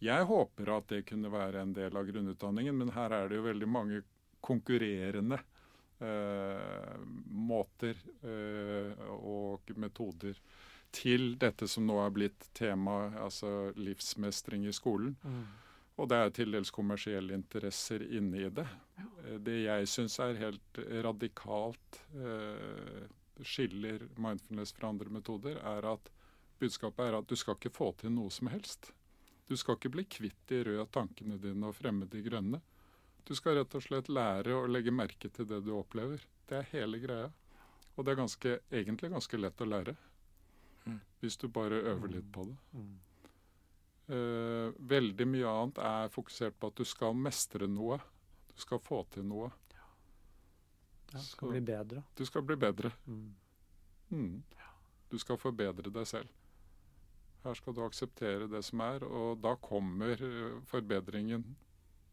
Jeg 0.00 0.24
håper 0.26 0.72
at 0.74 0.88
det 0.90 1.04
kunne 1.06 1.30
være 1.30 1.62
en 1.62 1.76
del 1.76 1.96
av 1.96 2.08
grunnutdanningen, 2.08 2.76
men 2.82 2.92
her 2.96 3.12
er 3.14 3.28
det 3.28 3.36
jo 3.36 3.46
veldig 3.46 3.68
mange 3.68 4.02
konkurrerende 4.40 5.38
eh, 6.00 7.00
måter 7.50 7.98
eh, 8.24 9.08
og 9.20 9.70
metoder 9.76 10.40
til 10.90 11.34
dette 11.38 11.68
som 11.70 11.84
nå 11.86 11.98
er 12.02 12.14
blitt 12.14 12.48
tema, 12.56 13.12
altså 13.20 13.70
livsmestring 13.78 14.64
i 14.66 14.74
skolen. 14.74 15.14
Mm. 15.22 15.44
Og 16.00 16.08
det 16.08 16.16
er 16.16 16.30
til 16.32 16.54
dels 16.54 16.72
kommersielle 16.72 17.36
interesser 17.36 18.02
inne 18.08 18.46
i 18.46 18.48
det. 18.48 18.66
Eh, 18.98 19.36
Det 19.38 19.58
jeg 19.62 19.88
syns 19.88 20.18
er 20.24 20.38
helt 20.40 20.80
radikalt 21.04 22.00
eh, 22.16 23.04
skiller 23.44 24.06
mindfulness 24.16 24.72
fra 24.76 24.88
andre 24.88 25.12
metoder, 25.12 25.60
er 25.60 25.86
at 25.92 26.10
budskapet 26.60 27.06
er 27.06 27.18
at 27.18 27.28
du 27.28 27.36
skal 27.36 27.56
ikke 27.56 27.72
få 27.72 27.92
til 28.00 28.12
noe 28.12 28.32
som 28.32 28.48
helst. 28.52 28.92
Du 29.48 29.56
skal 29.56 29.76
ikke 29.76 29.92
bli 29.92 30.04
kvitt 30.04 30.40
de 30.48 30.62
røde 30.64 30.86
tankene 30.92 31.38
dine 31.40 31.68
og 31.68 31.76
fremme 31.76 32.06
de 32.06 32.22
grønne. 32.22 32.60
Du 33.26 33.34
skal 33.34 33.58
rett 33.58 33.74
og 33.74 33.82
slett 33.84 34.08
lære 34.08 34.56
å 34.56 34.68
legge 34.70 34.92
merke 34.94 35.28
til 35.28 35.48
det 35.48 35.60
du 35.66 35.72
opplever. 35.76 36.22
Det 36.48 36.60
er 36.60 36.68
hele 36.72 37.00
greia. 37.02 37.30
Og 37.96 38.04
det 38.04 38.12
er 38.12 38.20
ganske, 38.22 38.52
egentlig 38.70 39.10
ganske 39.12 39.40
lett 39.40 39.60
å 39.60 39.68
lære. 39.68 39.96
Mm. 40.86 41.00
Hvis 41.20 41.36
du 41.36 41.48
bare 41.52 41.82
øver 41.92 42.14
litt 42.14 42.30
på 42.32 42.46
det. 42.48 42.56
Eh, 44.10 44.72
veldig 44.90 45.26
mye 45.30 45.46
annet 45.46 45.78
er 45.86 46.08
fokusert 46.10 46.56
på 46.58 46.70
at 46.72 46.80
du 46.80 46.84
skal 46.88 47.14
mestre 47.14 47.68
noe. 47.70 48.00
Du 48.50 48.58
skal 48.58 48.80
få 48.82 49.04
til 49.14 49.26
noe. 49.28 49.50
Ja, 49.76 51.18
Du 51.18 51.24
skal 51.26 51.52
bli 51.52 51.60
bedre. 51.60 52.02
Du 52.18 52.24
skal 52.26 52.42
bli 52.42 52.56
bedre. 52.56 52.90
Mm. 53.06 53.34
Mm. 54.10 54.42
Du 55.10 55.18
skal 55.18 55.38
forbedre 55.38 55.90
deg 55.94 56.06
selv. 56.06 56.28
Her 57.44 57.54
skal 57.54 57.74
du 57.74 57.84
akseptere 57.84 58.50
det 58.50 58.64
som 58.66 58.82
er, 58.84 59.04
og 59.06 59.38
da 59.42 59.54
kommer 59.62 60.18
eh, 60.18 60.58
forbedringen 60.66 61.46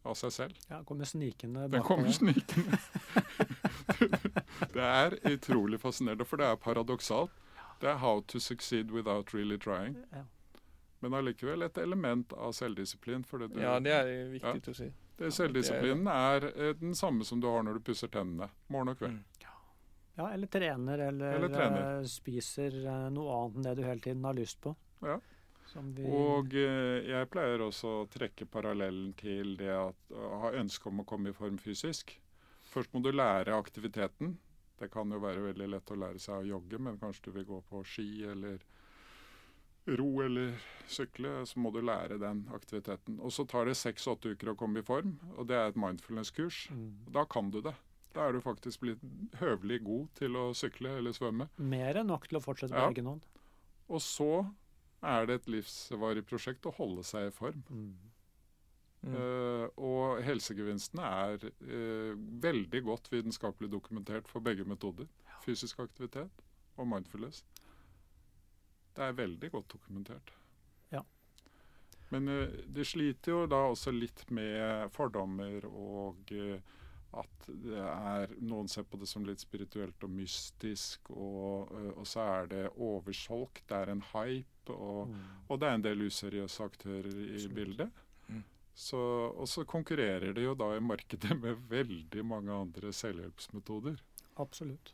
av 0.06 0.16
seg 0.16 0.32
selv. 0.32 0.62
Ja, 0.70 0.84
kommer 0.88 1.10
snikende 1.10 1.66
Den 1.72 1.84
kommer 1.84 2.14
snikende. 2.14 2.78
det 4.78 4.86
er 4.86 5.18
utrolig 5.34 5.82
fascinerende, 5.82 6.26
for 6.26 6.38
det 6.38 6.46
er 6.48 6.56
paradoksalt. 6.56 7.34
Det 7.82 7.90
er 7.90 7.98
'how 7.98 8.22
to 8.28 8.40
succeed 8.40 8.92
without 8.92 9.34
really 9.34 9.58
trying'. 9.58 9.98
Ja. 10.14 10.24
Men 11.00 11.14
allikevel 11.14 11.62
et 11.68 11.78
element 11.78 12.34
av 12.34 12.52
selvdisiplin. 12.58 13.24
For 13.24 13.38
det, 13.44 13.52
du, 13.54 13.60
Ja, 13.62 13.76
det 13.80 13.92
er 13.94 14.08
viktig 14.34 14.72
å 14.74 14.76
si. 14.76 14.88
det 15.20 15.32
selvdisiplinen 15.36 16.08
er 16.10 16.48
eh, 16.56 16.74
den 16.80 16.96
samme 16.98 17.26
som 17.28 17.42
du 17.42 17.48
har 17.48 17.64
når 17.64 17.78
du 17.80 17.86
pusser 17.92 18.08
tennene. 18.14 18.50
Morgen 18.74 18.94
og 18.96 18.98
kveld. 19.02 19.20
Mm. 19.20 19.24
Ja, 20.18 20.32
eller 20.34 20.48
trener, 20.50 20.98
eller, 21.12 21.34
Eller 21.38 21.52
trener. 21.54 22.00
eh, 22.00 22.06
spiser 22.10 22.74
eh, 22.82 23.10
noe 23.14 23.36
annet 23.38 23.58
enn 23.60 23.68
det 23.68 23.76
du 23.78 23.84
hele 23.86 24.02
tiden 24.02 24.24
har 24.26 24.34
lyst 24.34 24.62
på. 24.64 24.74
Ja. 25.06 25.20
Som 25.68 25.92
vi, 25.94 26.06
Og 26.08 26.54
jeg 26.56 27.28
pleier 27.30 27.60
også 27.62 27.90
å 28.02 28.08
trekke 28.10 28.46
parallellen 28.50 29.12
til 29.20 29.58
det 29.60 29.68
at 29.76 30.14
å 30.16 30.40
ha 30.46 30.52
ønske 30.56 30.88
om 30.90 31.02
å 31.04 31.06
komme 31.06 31.30
i 31.30 31.36
form 31.36 31.58
fysisk. 31.60 32.16
Først 32.72 32.94
må 32.96 33.02
du 33.04 33.12
lære 33.12 33.54
aktiviteten. 33.54 34.38
Det 34.80 34.88
kan 34.94 35.12
jo 35.12 35.20
være 35.20 35.44
veldig 35.52 35.68
lett 35.76 35.92
å 35.92 35.98
lære 36.00 36.22
seg 36.24 36.40
å 36.40 36.48
jogge, 36.56 36.80
men 36.80 36.98
kanskje 37.02 37.28
du 37.28 37.32
vil 37.36 37.46
gå 37.50 37.60
på 37.70 37.84
ski 37.86 38.08
eller 38.32 38.64
ro 39.88 40.22
eller 40.24 40.54
sykle, 40.88 41.46
så 41.48 41.60
må 41.60 41.72
du 41.72 41.80
lære 41.82 42.18
den 42.20 42.46
aktiviteten. 42.56 43.20
Og 43.24 43.32
så 43.32 43.46
tar 43.48 43.66
det 43.70 43.76
seks-åtte 43.80 44.34
uker 44.36 44.52
å 44.54 44.58
komme 44.60 44.80
i 44.80 44.86
form, 44.88 45.18
og 45.38 45.48
det 45.48 45.56
er 45.56 45.68
et 45.72 45.80
mindfulness-kurs. 45.80 46.68
mm, 46.72 47.12
Da 47.14 47.26
kan 47.26 47.52
du 47.52 47.62
det. 47.62 47.74
Da 48.16 48.28
er 48.28 48.34
du 48.34 48.42
faktisk 48.42 48.80
blitt 48.82 49.02
høvelig 49.40 49.84
god 49.84 50.08
til 50.16 50.36
å 50.40 50.54
sykle 50.56 50.98
eller 50.98 51.12
svømme. 51.14 51.50
mer 51.58 51.96
enn 52.02 52.08
nok 52.08 52.28
til 52.28 52.38
å 52.40 52.42
fortsette 52.44 52.72
på 52.74 52.80
Ja. 52.80 52.90
egen 52.90 53.06
hånd. 53.06 53.22
Og 53.90 54.00
så 54.02 54.54
er 55.04 55.26
det 55.26 55.36
et 55.42 55.46
livsvarig 55.48 56.26
prosjekt 56.26 56.66
å 56.66 56.74
holde 56.74 57.04
seg 57.04 57.28
i 57.28 57.32
form. 57.32 57.64
Mm. 57.70 57.94
Mm. 59.06 59.14
Uh, 59.14 59.68
og 59.78 60.24
helsegevinstene 60.26 61.04
er 61.04 61.46
uh, 61.62 62.16
veldig 62.42 62.84
godt 62.84 63.10
vitenskapelig 63.12 63.70
dokumentert 63.72 64.28
for 64.28 64.40
begge 64.42 64.66
metoder. 64.66 65.06
Fysisk 65.46 65.80
aktivitet 65.80 66.32
og 66.78 66.88
mindfulness. 66.88 67.44
Det 68.98 69.06
er 69.06 69.14
veldig 69.18 69.52
godt 69.54 69.68
dokumentert. 69.76 70.32
Ja. 70.92 71.04
Men 72.10 72.26
det 72.32 72.66
de 72.74 72.86
sliter 72.88 73.36
jo 73.36 73.44
da 73.52 73.60
også 73.70 73.94
litt 73.94 74.26
med 74.34 74.90
fordommer 74.96 75.66
og 75.70 76.32
eh, 76.34 76.58
at 77.18 77.46
det 77.48 77.78
er 77.80 78.34
Noen 78.44 78.68
ser 78.70 78.84
på 78.90 78.98
det 79.00 79.08
som 79.10 79.24
litt 79.26 79.40
spirituelt 79.42 80.04
og 80.04 80.12
mystisk, 80.12 81.10
og, 81.14 81.70
eh, 81.78 81.92
og 81.96 82.06
så 82.10 82.26
er 82.42 82.50
det 82.52 82.64
oversolgt, 82.76 83.64
det 83.70 83.78
er 83.84 83.94
en 83.94 84.04
hype, 84.14 84.74
og, 84.74 85.08
Mm. 85.08 85.22
og 85.50 85.60
det 85.62 85.68
er 85.70 85.74
en 85.78 85.86
del 85.86 86.02
useriøse 86.10 86.64
aktører 86.66 87.08
i 87.08 87.30
Absolutt. 87.38 87.56
bildet. 87.56 87.92
Mm. 88.28 88.44
Så, 88.76 89.00
og 89.32 89.48
så 89.48 89.64
konkurrerer 89.66 90.34
det 90.36 90.44
jo 90.44 90.54
da 90.60 90.74
i 90.76 90.80
markedet 90.84 91.32
med 91.44 91.56
veldig 91.70 92.26
mange 92.26 92.52
andre 92.52 92.92
selvhjelpsmetoder. 92.94 93.98
Absolutt. 94.38 94.94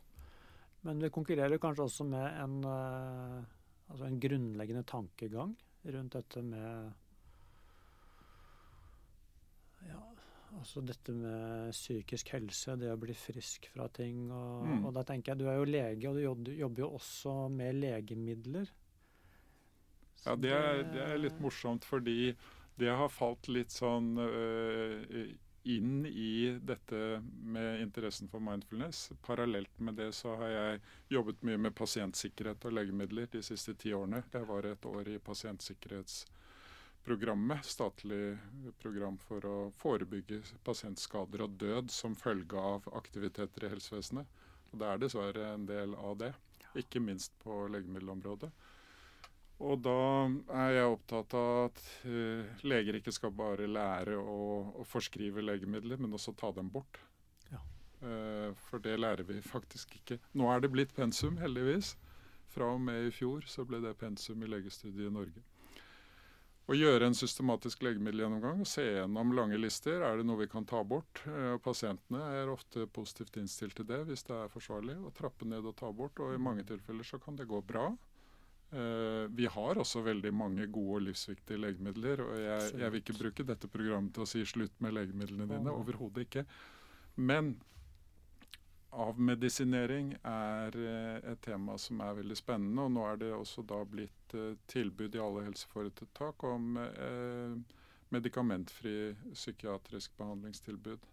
Men 0.82 1.00
det 1.00 1.10
konkurrerer 1.12 1.58
kanskje 1.58 1.84
også 1.88 2.04
med 2.06 2.40
en, 2.44 2.56
eh, 2.64 3.44
altså 3.90 4.04
en 4.08 4.20
grunnleggende 4.20 4.84
tankegang 4.88 5.56
rundt 5.84 6.12
dette 6.16 6.42
med 6.42 6.92
ja, 9.88 10.00
altså 10.58 10.80
dette 10.86 11.12
med 11.12 11.72
psykisk 11.76 12.30
helse, 12.34 12.76
det 12.80 12.92
å 12.92 12.96
bli 13.00 13.14
frisk 13.18 13.68
fra 13.74 13.88
ting. 13.92 14.30
Og, 14.32 14.64
Mm. 14.66 14.84
og 14.86 14.94
da 14.94 15.02
tenker 15.04 15.32
jeg, 15.32 15.38
Du 15.38 15.48
er 15.48 15.56
jo 15.56 15.64
lege, 15.64 16.08
og 16.08 16.44
du 16.44 16.52
jobber, 16.54 16.78
jo 16.80 16.90
også 16.96 17.50
med 17.50 17.74
legemidler. 17.74 18.70
Så 20.16 20.30
Ja, 20.30 20.36
det 20.36 20.52
er, 20.52 20.82
det 20.92 21.02
er 21.02 21.18
litt 21.18 21.40
morsomt, 21.40 21.84
fordi 21.84 22.34
det 22.78 22.88
har 22.88 23.08
falt 23.08 23.46
litt 23.48 23.70
sånn 23.70 24.16
øh, 24.18 25.34
inn 25.64 26.06
i 26.06 26.58
dette 26.62 27.22
med 27.40 27.82
interessen 27.82 28.28
for 28.28 28.40
mindfulness. 28.40 29.12
Parallelt 29.24 29.80
med 29.80 29.94
det 29.96 30.12
så 30.12 30.34
har 30.36 30.48
jeg 30.52 30.80
jobbet 31.16 31.42
mye 31.48 31.56
med 31.66 31.74
pasientsikkerhet 31.76 32.64
og 32.68 32.72
legemidler 32.76 33.26
de 33.32 33.42
siste 33.42 33.74
ti 33.80 33.92
årene. 33.96 34.22
Jeg 34.32 34.46
var 34.50 34.62
et 34.68 34.84
år 34.90 35.08
i 35.08 35.18
pasientsikkerhetsprogrammet, 35.24 37.64
statlig 37.64 38.38
program 38.82 39.16
for 39.24 39.44
å 39.48 39.70
forebygge 39.80 40.42
pasientskader 40.68 41.40
og 41.46 41.50
død 41.64 41.86
som 41.92 42.14
følge 42.18 42.56
av 42.60 42.82
aktiviteter 43.00 43.64
i 43.64 43.72
helsevesenet. 43.72 44.26
Og 44.72 44.78
det 44.82 44.86
er 44.90 44.98
dessverre 45.00 45.44
en 45.54 45.66
del 45.70 45.90
av 45.96 46.14
det, 46.20 46.32
ikke 46.76 47.00
minst 47.00 47.32
på 47.40 47.68
legemiddelområdet. 47.72 48.50
Og 49.62 49.78
da 49.84 49.98
er 50.58 50.72
jeg 50.74 50.94
opptatt 50.96 51.34
av 51.38 51.50
at 51.68 51.82
uh, 52.08 52.64
leger 52.66 52.98
ikke 52.98 53.14
skal 53.14 53.34
bare 53.36 53.68
lære 53.70 54.16
å, 54.18 54.38
å 54.82 54.86
forskrive 54.88 55.44
legemidler, 55.44 56.00
men 56.00 56.16
også 56.16 56.34
ta 56.38 56.50
dem 56.56 56.72
bort. 56.74 56.98
Ja. 57.52 57.62
Uh, 58.02 58.50
for 58.66 58.82
det 58.82 58.98
lærer 58.98 59.22
vi 59.28 59.38
faktisk 59.44 59.94
ikke. 60.00 60.18
Nå 60.34 60.50
er 60.50 60.64
det 60.64 60.72
blitt 60.74 60.94
pensum, 60.96 61.38
heldigvis. 61.38 61.94
Fra 62.54 62.74
og 62.74 62.82
med 62.82 63.08
i 63.08 63.14
fjor 63.14 63.46
så 63.50 63.64
ble 63.66 63.80
det 63.82 63.96
pensum 63.98 64.42
i 64.42 64.50
legestudiet 64.50 65.08
i 65.08 65.14
Norge. 65.14 65.42
Å 66.64 66.72
gjøre 66.72 67.10
en 67.10 67.16
systematisk 67.16 67.82
legemiddelgjennomgang 67.84 68.62
og 68.64 68.68
se 68.68 68.84
gjennom 68.86 69.34
lange 69.36 69.58
lister. 69.60 70.00
Er 70.00 70.16
det 70.16 70.24
noe 70.24 70.40
vi 70.40 70.46
kan 70.48 70.64
ta 70.64 70.78
bort? 70.80 71.20
Eh, 71.28 71.58
pasientene 71.60 72.22
er 72.38 72.48
ofte 72.48 72.86
positivt 72.88 73.36
innstilt 73.36 73.76
til 73.76 73.88
det 73.90 73.98
hvis 74.08 74.24
det 74.24 74.38
er 74.38 74.52
forsvarlig. 74.52 74.96
Å 74.96 75.12
trappe 75.12 75.44
ned 75.44 75.66
og 75.68 75.76
ta 75.76 75.90
bort. 75.92 76.22
Og 76.24 76.32
i 76.32 76.40
mange 76.40 76.64
tilfeller 76.64 77.04
så 77.04 77.20
kan 77.20 77.36
det 77.36 77.50
gå 77.50 77.60
bra. 77.68 77.90
Eh, 78.74 79.26
vi 79.30 79.46
har 79.46 79.78
også 79.78 80.02
veldig 80.02 80.32
mange 80.34 80.66
gode 80.66 80.96
og 80.98 81.04
livsviktige 81.08 81.60
legemidler. 81.62 82.24
og 82.24 82.34
jeg, 82.40 82.72
jeg 82.80 82.92
vil 82.92 83.04
ikke 83.04 83.18
bruke 83.18 83.46
dette 83.46 83.70
programmet 83.70 84.14
til 84.14 84.24
å 84.24 84.30
si 84.30 84.42
slutt 84.48 84.74
med 84.82 84.96
legemidlene 84.96 85.46
dine. 85.50 85.74
Overhodet 85.74 86.26
ikke. 86.26 86.44
Men 87.14 87.54
avmedisinering 88.94 90.12
er 90.22 90.76
eh, 90.78 91.32
et 91.32 91.40
tema 91.44 91.76
som 91.80 92.02
er 92.04 92.18
veldig 92.18 92.36
spennende. 92.38 92.86
Og 92.86 92.94
nå 92.94 93.06
er 93.08 93.20
det 93.22 93.32
også 93.34 93.64
da 93.66 93.80
blitt 93.88 94.34
eh, 94.36 94.54
tilbud 94.70 95.14
i 95.14 95.22
alle 95.22 95.46
helseforetak 95.48 96.46
om 96.48 96.78
eh, 96.82 97.56
medikamentfri 98.14 99.14
psykiatrisk 99.32 100.14
behandlingstilbud. 100.18 101.10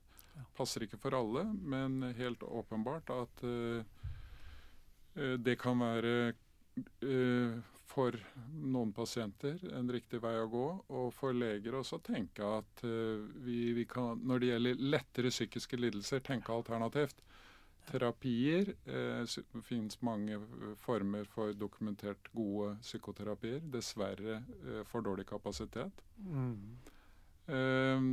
Passer 0.58 0.86
ikke 0.86 1.00
for 1.02 1.18
alle, 1.18 1.46
men 1.54 2.02
helt 2.16 2.44
åpenbart 2.48 3.10
at 3.12 3.42
uh, 3.44 3.82
det 5.44 5.58
kan 5.60 5.82
være 5.84 6.32
for 7.92 8.16
noen 8.56 8.94
pasienter 8.96 9.60
en 9.76 9.90
riktig 9.92 10.22
vei 10.24 10.38
å 10.40 10.48
gå, 10.48 10.68
og 10.96 11.10
for 11.16 11.36
leger 11.36 11.76
også 11.76 12.00
tenke 12.06 12.46
at 12.46 12.84
uh, 12.88 13.20
vi, 13.44 13.74
vi, 13.76 13.84
kan, 13.90 14.22
når 14.24 14.40
det 14.40 14.52
gjelder 14.52 14.86
lettere 14.94 15.34
psykiske 15.34 15.80
lidelser, 15.82 16.24
tenke 16.24 16.54
alternativt. 16.56 17.20
Terapier. 17.90 18.70
Eh, 18.86 19.62
finnes 19.66 19.98
mange 20.06 20.38
former 20.78 21.26
for 21.34 21.54
dokumentert 21.58 22.30
gode 22.36 22.76
psykoterapier. 22.86 23.60
Dessverre 23.74 24.38
eh, 24.38 24.84
for 24.88 25.02
dårlig 25.02 25.26
kapasitet. 25.30 26.04
Mm. 26.22 26.78
Eh, 27.48 28.06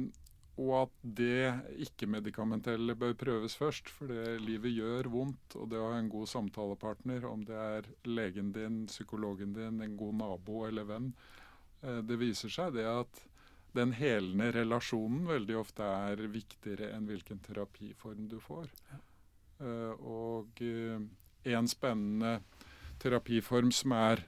og 0.58 0.72
at 0.80 0.94
det 1.02 1.78
ikke-medikamentelle 1.86 2.96
bør 2.98 3.14
prøves 3.18 3.54
først. 3.58 3.90
For 3.94 4.10
det 4.10 4.40
livet 4.42 4.74
gjør 4.74 5.10
vondt. 5.12 5.54
Og 5.54 5.68
det 5.70 5.78
å 5.78 5.92
ha 5.92 6.00
en 6.00 6.10
god 6.10 6.26
samtalepartner, 6.30 7.26
om 7.30 7.44
det 7.46 7.58
er 7.62 7.90
legen 8.08 8.50
din, 8.56 8.80
psykologen 8.90 9.54
din, 9.54 9.78
en 9.84 9.96
god 10.00 10.18
nabo 10.18 10.64
eller 10.66 10.88
venn, 10.88 11.12
eh, 11.82 12.00
det 12.02 12.18
viser 12.18 12.50
seg 12.52 12.74
det 12.74 12.88
at 12.90 13.22
den 13.76 13.92
helende 13.94 14.50
relasjonen 14.56 15.28
veldig 15.28 15.58
ofte 15.60 15.86
er 15.86 16.24
viktigere 16.32 16.90
enn 16.96 17.06
hvilken 17.06 17.38
terapiform 17.44 18.26
du 18.30 18.38
får. 18.42 18.70
Uh, 19.58 19.92
og 19.98 20.62
uh, 20.62 20.98
en 21.52 21.68
spennende 21.70 22.38
terapiform 23.02 23.70
som 23.74 23.94
er 23.94 24.24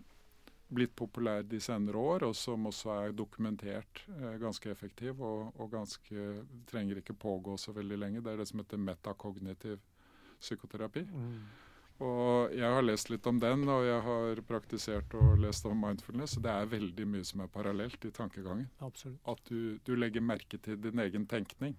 blitt 0.71 0.93
populær 0.97 1.43
de 1.47 1.61
senere 1.63 1.99
år, 1.99 2.27
og 2.29 2.37
som 2.39 2.69
også 2.71 2.93
er 2.95 3.17
dokumentert 3.17 4.05
eh, 4.17 4.37
ganske 4.43 4.71
effektiv 4.71 5.21
og, 5.21 5.51
og, 5.57 5.71
ganske 5.73 6.27
trenger 6.71 7.01
ikke 7.01 7.19
pågå 7.19 7.57
så 7.59 7.75
veldig 7.77 7.99
lenge. 7.99 8.23
Det 8.25 8.33
er 8.33 8.43
det 8.43 8.49
som 8.51 8.63
heter 8.63 8.81
metakognitiv 8.81 9.81
psykoterapi. 10.41 11.05
Mm. 11.11 11.43
Og 12.01 12.55
Jeg 12.57 12.73
har 12.73 12.83
lest 12.83 13.11
litt 13.13 13.27
om 13.29 13.37
den, 13.41 13.67
og 13.69 13.85
jeg 13.85 14.01
har 14.07 14.41
praktisert 14.49 15.15
og 15.21 15.35
lest 15.43 15.67
om 15.69 15.77
mindfulness. 15.77 16.39
og 16.39 16.47
Det 16.47 16.53
er 16.55 16.71
veldig 16.73 17.07
mye 17.13 17.27
som 17.29 17.43
er 17.45 17.53
parallelt 17.53 18.05
i 18.09 18.13
tankegangen. 18.17 18.71
Absolutt. 18.81 19.21
At 19.29 19.43
du, 19.51 19.77
du 19.85 19.93
legger 19.99 20.25
merke 20.25 20.57
til 20.57 20.81
din 20.81 20.99
egen 21.05 21.27
tenkning. 21.29 21.77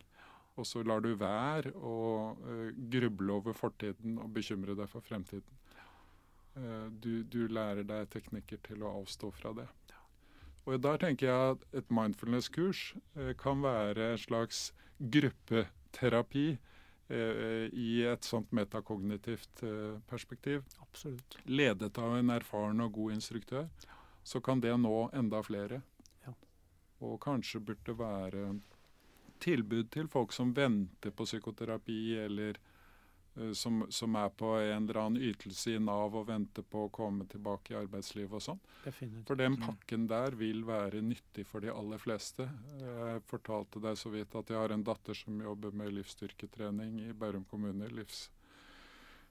Og 0.60 0.68
så 0.68 0.84
lar 0.86 1.02
du 1.02 1.16
være 1.18 1.72
å 1.74 1.98
uh, 2.38 2.70
gruble 2.94 3.34
over 3.34 3.58
fortiden 3.58 4.20
og 4.22 4.30
bekymre 4.36 4.76
deg 4.78 4.90
for 4.92 5.02
fremtiden. 5.02 5.61
Eh, 6.56 6.88
du, 6.92 7.24
du, 7.24 7.46
lærer 7.48 7.86
deg 7.88 8.10
teknikker 8.12 8.60
til 8.66 8.84
å 8.84 8.96
avstå 9.02 9.32
fra 9.36 9.54
det. 9.56 9.68
Og 10.68 10.78
Der 10.84 11.00
tenker 11.02 11.28
jeg 11.28 11.54
at 11.56 11.64
et 11.80 11.94
mindfulness-kurs 11.94 12.92
eh, 13.16 13.32
kan 13.40 13.64
være 13.64 14.12
en 14.14 14.22
slags 14.22 14.68
gruppeterapi 15.00 16.48
eh, 16.52 17.66
i 17.72 18.04
et 18.06 18.28
sånt 18.28 18.52
metakognitivt 18.52 19.64
perspektiv. 20.12 20.68
Absolutt. 20.84 21.40
Ledet 21.46 21.98
av 21.98 22.18
en 22.20 22.36
erfaren 22.36 22.84
og 22.84 22.94
god 23.00 23.18
instruktør, 23.18 23.72
så 24.24 24.44
kan 24.44 24.62
det 24.62 24.76
nå 24.78 25.10
enda 25.18 25.42
flere. 25.44 25.82
Ja. 26.28 26.36
Og 27.08 27.18
kanskje 27.24 27.64
burde 27.72 27.98
være 27.98 28.52
tilbud 29.42 29.90
til 29.90 30.12
folk 30.12 30.36
som 30.36 30.52
venter 30.54 31.16
på 31.16 31.26
psykoterapi, 31.26 32.20
eller 32.22 32.60
som, 33.54 33.86
som, 33.90 34.16
er 34.16 34.30
på 34.30 34.46
en 34.60 34.84
eller 34.84 34.98
annen 35.00 35.22
ytelse 35.24 35.72
i 35.72 35.80
Nav 35.80 36.16
og 36.20 36.28
venter 36.28 36.64
på 36.68 36.86
å 36.86 36.90
komme 36.92 37.26
tilbake 37.32 37.74
i 37.74 37.78
arbeidslivet 37.80 38.34
og 38.36 38.42
sånn. 38.44 38.60
For 39.28 39.36
den 39.40 39.56
pakken 39.62 40.08
der 40.12 40.32
vil 40.36 40.66
være 40.68 41.02
nyttig 41.06 41.46
for 41.48 41.62
de 41.64 41.72
aller 41.72 41.98
fleste. 42.02 42.50
Jeg 42.82 43.22
fortalte 43.32 43.80
deg 43.84 43.98
så 44.00 44.10
vidt 44.12 44.36
at 44.36 44.50
jeg 44.52 44.60
har 44.60 44.72
en 44.76 44.84
datter 44.84 45.14
som 45.16 45.40
jobber 45.40 45.72
med 45.72 45.94
livsstyrketrening 45.96 47.00
i 47.08 47.14
Bærum 47.16 47.46
kommune. 47.48 47.88
livs 47.88 48.30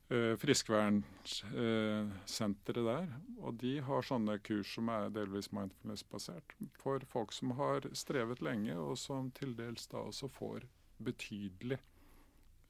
uh, 0.09 0.33
Friskvernsenteret 0.41 2.81
uh, 2.81 2.85
der. 2.89 3.07
Og 3.37 3.55
de 3.61 3.81
har 3.85 4.03
sånne 4.09 4.39
kurs 4.41 4.75
som 4.79 4.89
er 4.97 5.13
delvis 5.13 5.53
mindfulness-basert. 5.53 6.57
For 6.81 7.05
folk 7.13 7.37
som 7.37 7.53
har 7.61 7.85
strevet 7.93 8.41
lenge, 8.41 8.81
og 8.81 8.97
som 8.99 9.31
til 9.37 9.53
dels 9.61 9.85
da 9.93 10.09
også 10.09 10.33
får 10.41 10.65
betydelig 11.05 11.79
Eh, 11.79 11.90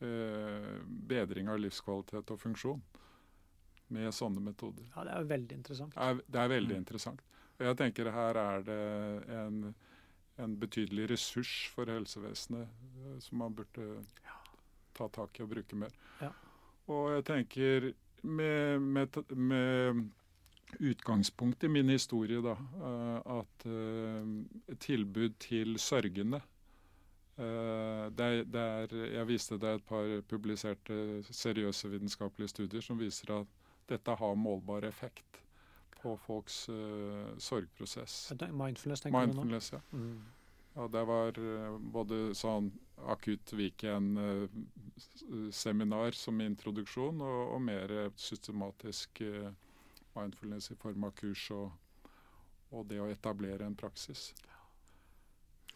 bedring 0.00 1.50
av 1.52 1.58
livskvalitet 1.60 2.30
og 2.32 2.40
funksjon 2.40 2.80
med 3.90 4.14
sånne 4.14 4.42
metoder. 4.42 4.86
Ja, 4.94 5.04
Det 5.04 5.14
er 5.14 5.24
veldig 5.32 5.56
interessant. 5.56 5.96
Er, 5.96 6.20
det 6.26 6.40
er 6.40 6.52
veldig 6.52 6.76
mm. 6.76 6.82
interessant. 6.82 7.24
Og 7.58 7.66
jeg 7.66 7.78
tenker 7.80 8.10
her 8.14 8.38
er 8.40 8.62
det 8.64 8.82
en, 9.36 9.74
en 10.40 10.54
betydelig 10.60 11.10
ressurs 11.10 11.54
for 11.74 11.90
helsevesenet 11.90 12.68
eh, 12.68 13.18
som 13.20 13.42
man 13.42 13.56
burde 13.56 13.88
ja. 14.24 14.38
ta 14.96 15.10
tak 15.12 15.40
i 15.40 15.44
og 15.44 15.50
bruke 15.52 15.80
mer. 15.82 15.92
Ja. 16.22 16.30
Og 16.90 17.10
jeg 17.16 17.26
tenker 17.28 17.90
med, 18.22 18.80
med, 18.80 19.20
med, 19.36 20.08
utgangspunkt 20.78 21.64
i 21.66 21.68
min 21.68 21.88
historie, 21.90 22.38
da, 22.44 22.54
eh, 22.54 23.38
at 23.40 24.78
tilbud 24.78 25.34
til 25.42 25.78
sørgende 25.82 26.38
Uh, 27.40 28.12
det 28.12 28.44
det 28.52 28.60
er, 28.60 28.92
jeg 29.14 29.24
viste 29.30 29.56
deg 29.56 29.78
et 29.78 29.84
par 29.88 30.04
publiserte 30.28 31.24
seriøse 31.24 31.88
vitenskapelige 31.88 32.52
studier 32.52 32.84
som 32.84 33.00
viser 33.00 33.32
at 33.38 33.48
dette 33.88 34.12
har 34.20 34.34
målbar 34.36 34.84
effekt 34.84 35.40
på 36.02 36.16
folks 36.26 36.68
uh, 36.68 37.38
sorgprosess. 37.40 38.32
Mindfulness, 38.52 39.00
tenker 39.00 39.20
Mindfulness, 39.20 39.70
du 39.70 39.76
nå? 39.76 39.80
Ja. 39.80 39.84
Mm. 39.96 40.20
ja. 40.74 40.88
Det 40.98 41.04
var 41.08 41.30
uh, 41.38 41.78
både 41.96 42.34
sånn 42.36 42.68
akutt 43.08 43.52
weekend-seminar 43.56 46.12
som 46.12 46.40
introduksjon, 46.44 47.20
og, 47.24 47.56
og 47.56 47.60
mer 47.64 48.12
systematisk 48.20 49.24
mindfulness 50.12 50.70
i 50.70 50.76
form 50.76 51.04
av 51.08 51.12
kurs 51.16 51.50
og, 51.56 51.72
og, 52.68 52.84
det 52.90 53.00
å 53.00 53.08
etablere 53.08 53.64
en 53.64 53.76
praksis. 53.78 54.34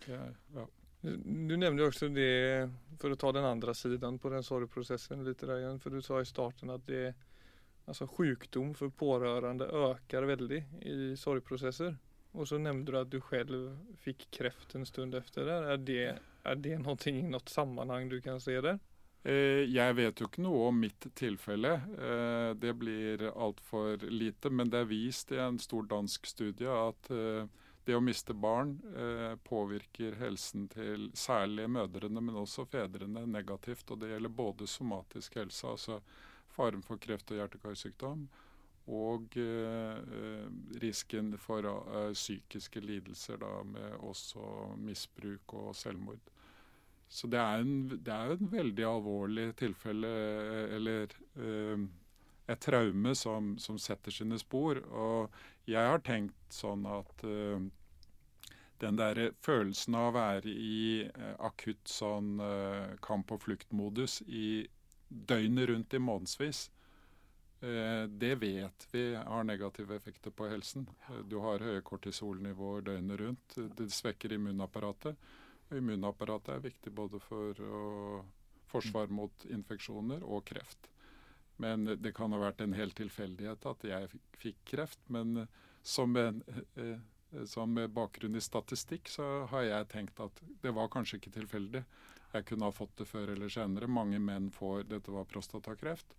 Ja, 0.05 0.29
ja. 0.53 0.69
Du 1.05 1.57
nevnte 1.61 1.85
også 1.85 2.09
det, 2.09 2.71
for 3.01 3.13
å 3.13 3.19
ta 3.21 3.33
den 3.37 3.45
andre 3.45 3.75
siden 3.77 4.17
på 4.19 4.31
den 4.33 4.45
sorgprosessen 4.47 5.25
litt 5.27 5.43
der 5.45 5.59
igjen, 5.59 5.81
for 5.83 5.93
du 5.93 6.01
sa 6.05 6.23
i 6.23 6.29
starten 6.29 6.73
at 6.73 6.87
det 6.89 7.11
altså 7.85 8.07
sjukdom 8.09 8.73
for 8.79 8.93
pårørende 8.97 9.69
øker 9.69 10.25
veldig 10.31 10.61
i 10.89 10.97
sorgprosesser. 11.21 11.93
Og 12.35 12.49
så 12.51 12.59
nevnte 12.59 12.91
du 12.91 12.99
at 12.99 13.11
du 13.13 13.21
selv 13.29 13.75
fikk 14.03 14.27
kreft 14.35 14.75
en 14.75 14.87
stund 14.89 15.15
efter 15.15 15.47
det. 15.47 15.59
Er 15.75 15.83
det, 15.91 16.07
er 16.43 16.59
det 16.59 16.81
noe 16.83 17.13
i 17.13 17.21
noe 17.23 17.53
sammenheng 17.53 18.09
du 18.11 18.19
kan 18.25 18.41
se 18.43 18.57
där? 18.65 18.81
Eh, 19.25 19.65
jeg 19.71 19.97
vet 19.97 20.21
jo 20.21 20.27
ikke 20.29 20.43
noe 20.45 20.69
om 20.69 20.81
mitt 20.83 21.07
tilfelle. 21.17 21.77
Eh, 21.95 22.51
det 22.59 22.75
blir 22.81 23.23
altfor 23.31 24.03
lite. 24.11 24.51
Men 24.51 24.73
det 24.73 24.83
er 24.83 24.91
vist 24.91 25.31
i 25.33 25.39
en 25.41 25.61
stor 25.63 25.87
dansk 25.93 26.27
studie 26.27 26.69
at 26.69 27.13
eh, 27.15 27.47
det 27.85 27.97
å 27.97 28.03
miste 28.05 28.35
barn 28.37 28.76
eh, 28.97 29.35
påvirker 29.45 30.16
helsen 30.20 30.68
til 30.72 31.11
særlig 31.18 31.66
mødrene, 31.70 32.22
men 32.24 32.41
også 32.41 32.66
fedrene 32.70 33.26
negativt. 33.28 33.91
Og 33.93 34.01
det 34.01 34.14
gjelder 34.14 34.39
både 34.41 34.68
somatisk 34.70 35.37
helse, 35.41 35.68
altså 35.68 36.01
faren 36.55 36.85
for 36.87 37.01
kreft 37.03 37.32
og 37.35 37.41
hjerte-karsykdom, 37.41 38.26
og 38.95 39.37
eh, 39.41 40.47
risken 40.82 41.32
for 41.41 41.66
eh, 41.70 42.12
psykiske 42.12 42.85
lidelser 42.85 43.41
da, 43.41 43.57
med 43.68 43.99
også 44.05 44.74
misbruk 44.80 45.57
og 45.61 45.74
selvmord. 45.76 46.32
Så 47.09 47.28
det 47.30 47.39
er, 47.39 47.61
en, 47.62 47.89
det 47.89 48.12
er 48.12 48.32
en 48.35 48.49
veldig 48.51 48.87
alvorlig 48.89 49.51
tilfelle, 49.61 50.09
eh, 50.09 50.76
eller 50.76 51.12
eh, 51.39 51.85
et 52.51 52.61
traume 52.61 53.14
som, 53.16 53.55
som, 53.59 53.78
setter 53.78 54.12
sine 54.12 54.39
spor. 54.41 54.80
Og 54.91 55.37
jeg 55.71 55.89
har 55.91 56.03
tenkt 56.05 56.53
sånn 56.53 56.85
at 56.89 57.25
uh, 57.25 57.62
den 58.83 59.01
der 59.01 59.21
følelsen 59.45 59.97
av 59.99 60.11
å 60.11 60.15
være 60.19 60.53
i 60.53 60.79
uh, 61.09 61.35
akutt 61.49 61.89
sånn 61.89 62.37
uh, 62.43 62.95
kamp- 63.05 63.33
og 63.35 63.45
fluktmodus 63.47 64.21
i 64.27 64.67
døgnet 65.09 65.71
rundt 65.71 65.95
i 65.95 66.03
månedsvis, 66.03 66.69
det 67.65 68.35
vet 68.43 68.83
vi 68.93 69.03
har 69.17 69.45
negative 69.49 69.95
effekter 69.97 70.35
på 70.37 70.51
helsen. 70.51 70.83
Du 71.25 71.39
har 71.41 71.62
høye 71.65 71.81
kortisolnivåer 71.81 72.85
døgnet 72.85 73.17
rundt. 73.23 73.55
Det 73.79 73.87
svekker 73.89 74.35
immunapparatet. 74.37 75.17
Og 75.71 75.79
immunapparatet 75.79 76.51
er 76.59 76.67
viktig 76.67 76.93
både 76.93 77.23
for 77.25 77.62
å 77.65 77.79
forsvar 78.75 79.09
mot 79.15 79.47
infeksjoner 79.49 80.27
og 80.29 80.45
kreft. 80.51 80.91
Men 81.63 81.87
det 82.03 82.15
kan 82.17 82.33
ha 82.35 82.41
vært 82.43 82.65
en 82.65 82.75
hel 82.75 82.91
tilfeldighet 82.97 83.67
at 83.71 83.85
jeg 83.87 84.09
fikk 84.43 84.63
kreft. 84.73 85.01
Men 85.07 85.47
som, 85.83 86.17
en, 86.17 86.43
eh, 86.75 87.45
som 87.47 87.77
bakgrunn 87.95 88.37
i 88.37 88.43
statistikk 88.43 89.11
så 89.13 89.29
har 89.53 89.69
jeg 89.69 89.91
tenkt 89.93 90.21
at 90.25 90.43
det 90.65 90.75
var 90.75 90.91
kanskje 90.93 91.21
ikke 91.21 91.37
tilfeldig. 91.41 91.85
jeg 92.35 92.47
kunne 92.47 92.67
ha 92.67 92.75
fått 92.75 92.97
det 92.99 93.07
før 93.07 93.31
eller 93.37 93.49
senere. 93.49 93.87
Mange 93.87 94.19
menn 94.19 94.51
får 94.51 94.89
Dette 94.91 95.13
var 95.15 95.25
prostatakreft. 95.31 96.17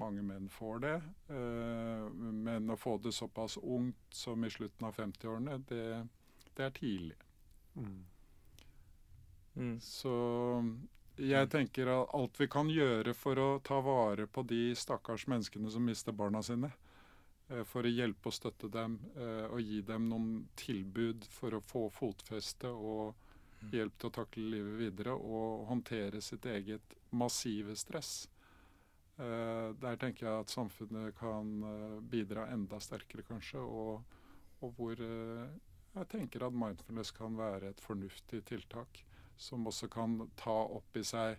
Mange 0.00 0.22
menn 0.22 0.48
får 0.48 0.78
det. 0.84 0.94
Eh, 1.28 2.06
men 2.46 2.70
å 2.72 2.76
få 2.76 2.96
det 2.98 3.12
såpass 3.12 3.58
ungt 3.60 4.14
som 4.16 4.44
i 4.44 4.50
slutten 4.50 4.86
av 4.88 4.96
50-årene, 4.96 5.58
det, 5.68 5.84
det, 6.54 6.64
er 6.64 6.72
tidlig. 6.76 7.18
Mm. 7.74 7.98
Mm. 9.56 9.76
Så 9.84 10.14
jeg 11.20 11.48
tenker 11.52 11.88
at 11.92 12.12
alt 12.16 12.38
vi 12.40 12.46
kan 12.50 12.70
gjøre 12.72 13.12
for 13.16 13.38
å 13.40 13.48
ta 13.64 13.80
vare 13.84 14.26
på 14.30 14.44
de 14.48 14.70
stakkars 14.78 15.26
menneskene 15.30 15.70
som 15.72 15.84
mister 15.84 16.14
barna 16.16 16.42
sine, 16.42 16.70
eh, 17.48 17.64
for 17.68 17.84
å 17.84 17.92
hjelpe 17.92 18.30
og 18.30 18.36
støtte 18.36 18.70
dem 18.72 18.98
eh, 19.16 19.46
og 19.50 19.60
gi 19.60 19.82
dem 19.86 20.08
noen 20.08 20.30
tilbud 20.56 21.26
for 21.28 21.56
å 21.56 21.62
få 21.64 21.86
fotfeste 21.92 22.70
og 22.72 23.12
mm. 23.60 23.72
hjelp 23.76 23.98
til 23.98 24.10
å 24.10 24.16
takle 24.20 24.46
livet 24.56 24.78
videre 24.80 25.16
og 25.16 25.66
håndtere 25.68 26.22
sitt 26.24 26.46
eget 26.48 26.96
massive 27.10 27.76
stress. 27.76 28.28
Eh, 29.20 29.68
der 29.76 30.00
tenker 30.00 30.26
jeg 30.26 30.46
at 30.46 30.56
samfunnet 30.56 31.18
kan 31.20 31.52
bidra 32.08 32.48
enda 32.54 32.80
sterkere, 32.80 33.26
kanskje. 33.28 33.60
Og, 33.60 34.16
og 34.64 34.72
hvor 34.78 34.96
jeg 35.00 36.08
tenker 36.08 36.46
at 36.46 36.56
mindfulness 36.56 37.12
kan 37.12 37.36
være 37.36 37.74
et 37.74 37.80
fornuftig 37.84 38.44
tiltak. 38.48 39.04
Som 39.40 39.66
også 39.70 39.88
kan 39.88 40.18
ta 40.36 40.52
opp 40.76 40.96
i 41.00 41.04
seg 41.06 41.38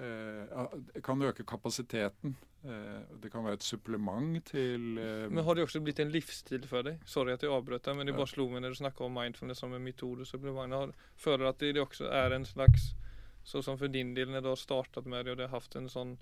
eh, 0.00 1.00
Kan 1.04 1.22
øke 1.22 1.44
kapasiteten. 1.44 2.36
Eh, 2.64 3.02
det 3.22 3.30
kan 3.30 3.44
være 3.44 3.60
et 3.60 3.66
supplement 3.66 4.40
til 4.48 4.98
eh, 4.98 5.26
Men 5.30 5.44
har 5.44 5.54
det 5.54 5.66
også 5.66 5.82
blitt 5.84 6.00
en 6.02 6.10
livsstil 6.10 6.64
for 6.66 6.86
deg? 6.86 7.02
Sorry 7.06 7.34
at 7.36 7.44
jeg 7.44 7.52
avbrøt 7.52 7.84
deg, 7.84 7.98
men 7.98 8.08
det 8.08 8.16
bare 8.16 8.30
slo 8.30 8.48
meg 8.50 8.64
når 8.64 8.74
du 8.74 8.80
snakka 8.80 9.04
om 9.06 9.14
mindfulness 9.14 9.60
som 9.62 9.74
en 9.76 9.84
metode. 9.84 10.26
supplement. 10.26 10.94
Føler 11.16 11.44
du 11.44 11.50
at 11.50 11.62
det 11.62 11.84
også 11.84 12.08
er 12.10 12.34
en 12.36 12.48
slags 12.48 12.94
Sånn 13.46 13.62
som 13.62 13.76
for 13.78 13.86
din 13.86 14.08
del, 14.16 14.26
når 14.34 14.42
du 14.42 14.48
har 14.50 14.58
startet 14.58 15.06
med 15.06 15.22
det 15.22 15.36
og 15.36 15.38
det 15.38 15.46
har 15.46 15.60
hatt 15.60 15.76
en 15.78 15.86
sånn 15.86 16.16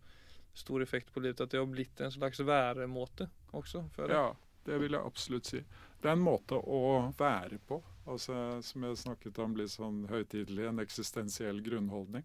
stor 0.52 0.82
effekt 0.84 1.08
på 1.14 1.22
livet. 1.24 1.40
At 1.40 1.54
det 1.54 1.62
har 1.62 1.70
blitt 1.72 2.02
en 2.04 2.12
slags 2.12 2.42
væremåte 2.44 3.30
også? 3.56 3.86
ja, 4.10 4.26
det 4.66 4.76
vil 4.82 4.92
jeg 4.92 5.00
absolutt 5.00 5.48
si. 5.48 5.62
Det 6.02 6.10
er 6.10 6.18
en 6.18 6.26
måte 6.26 6.58
å 6.60 6.82
være 7.16 7.56
på. 7.64 7.80
Altså, 8.04 8.60
som 8.62 8.84
jeg 8.84 9.00
snakket 9.00 9.38
om 9.40 9.54
litt 9.56 9.72
sånn 9.72 10.02
høytidelig, 10.10 10.66
en 10.68 10.82
eksistensiell 10.82 11.62
grunnholdning. 11.64 12.24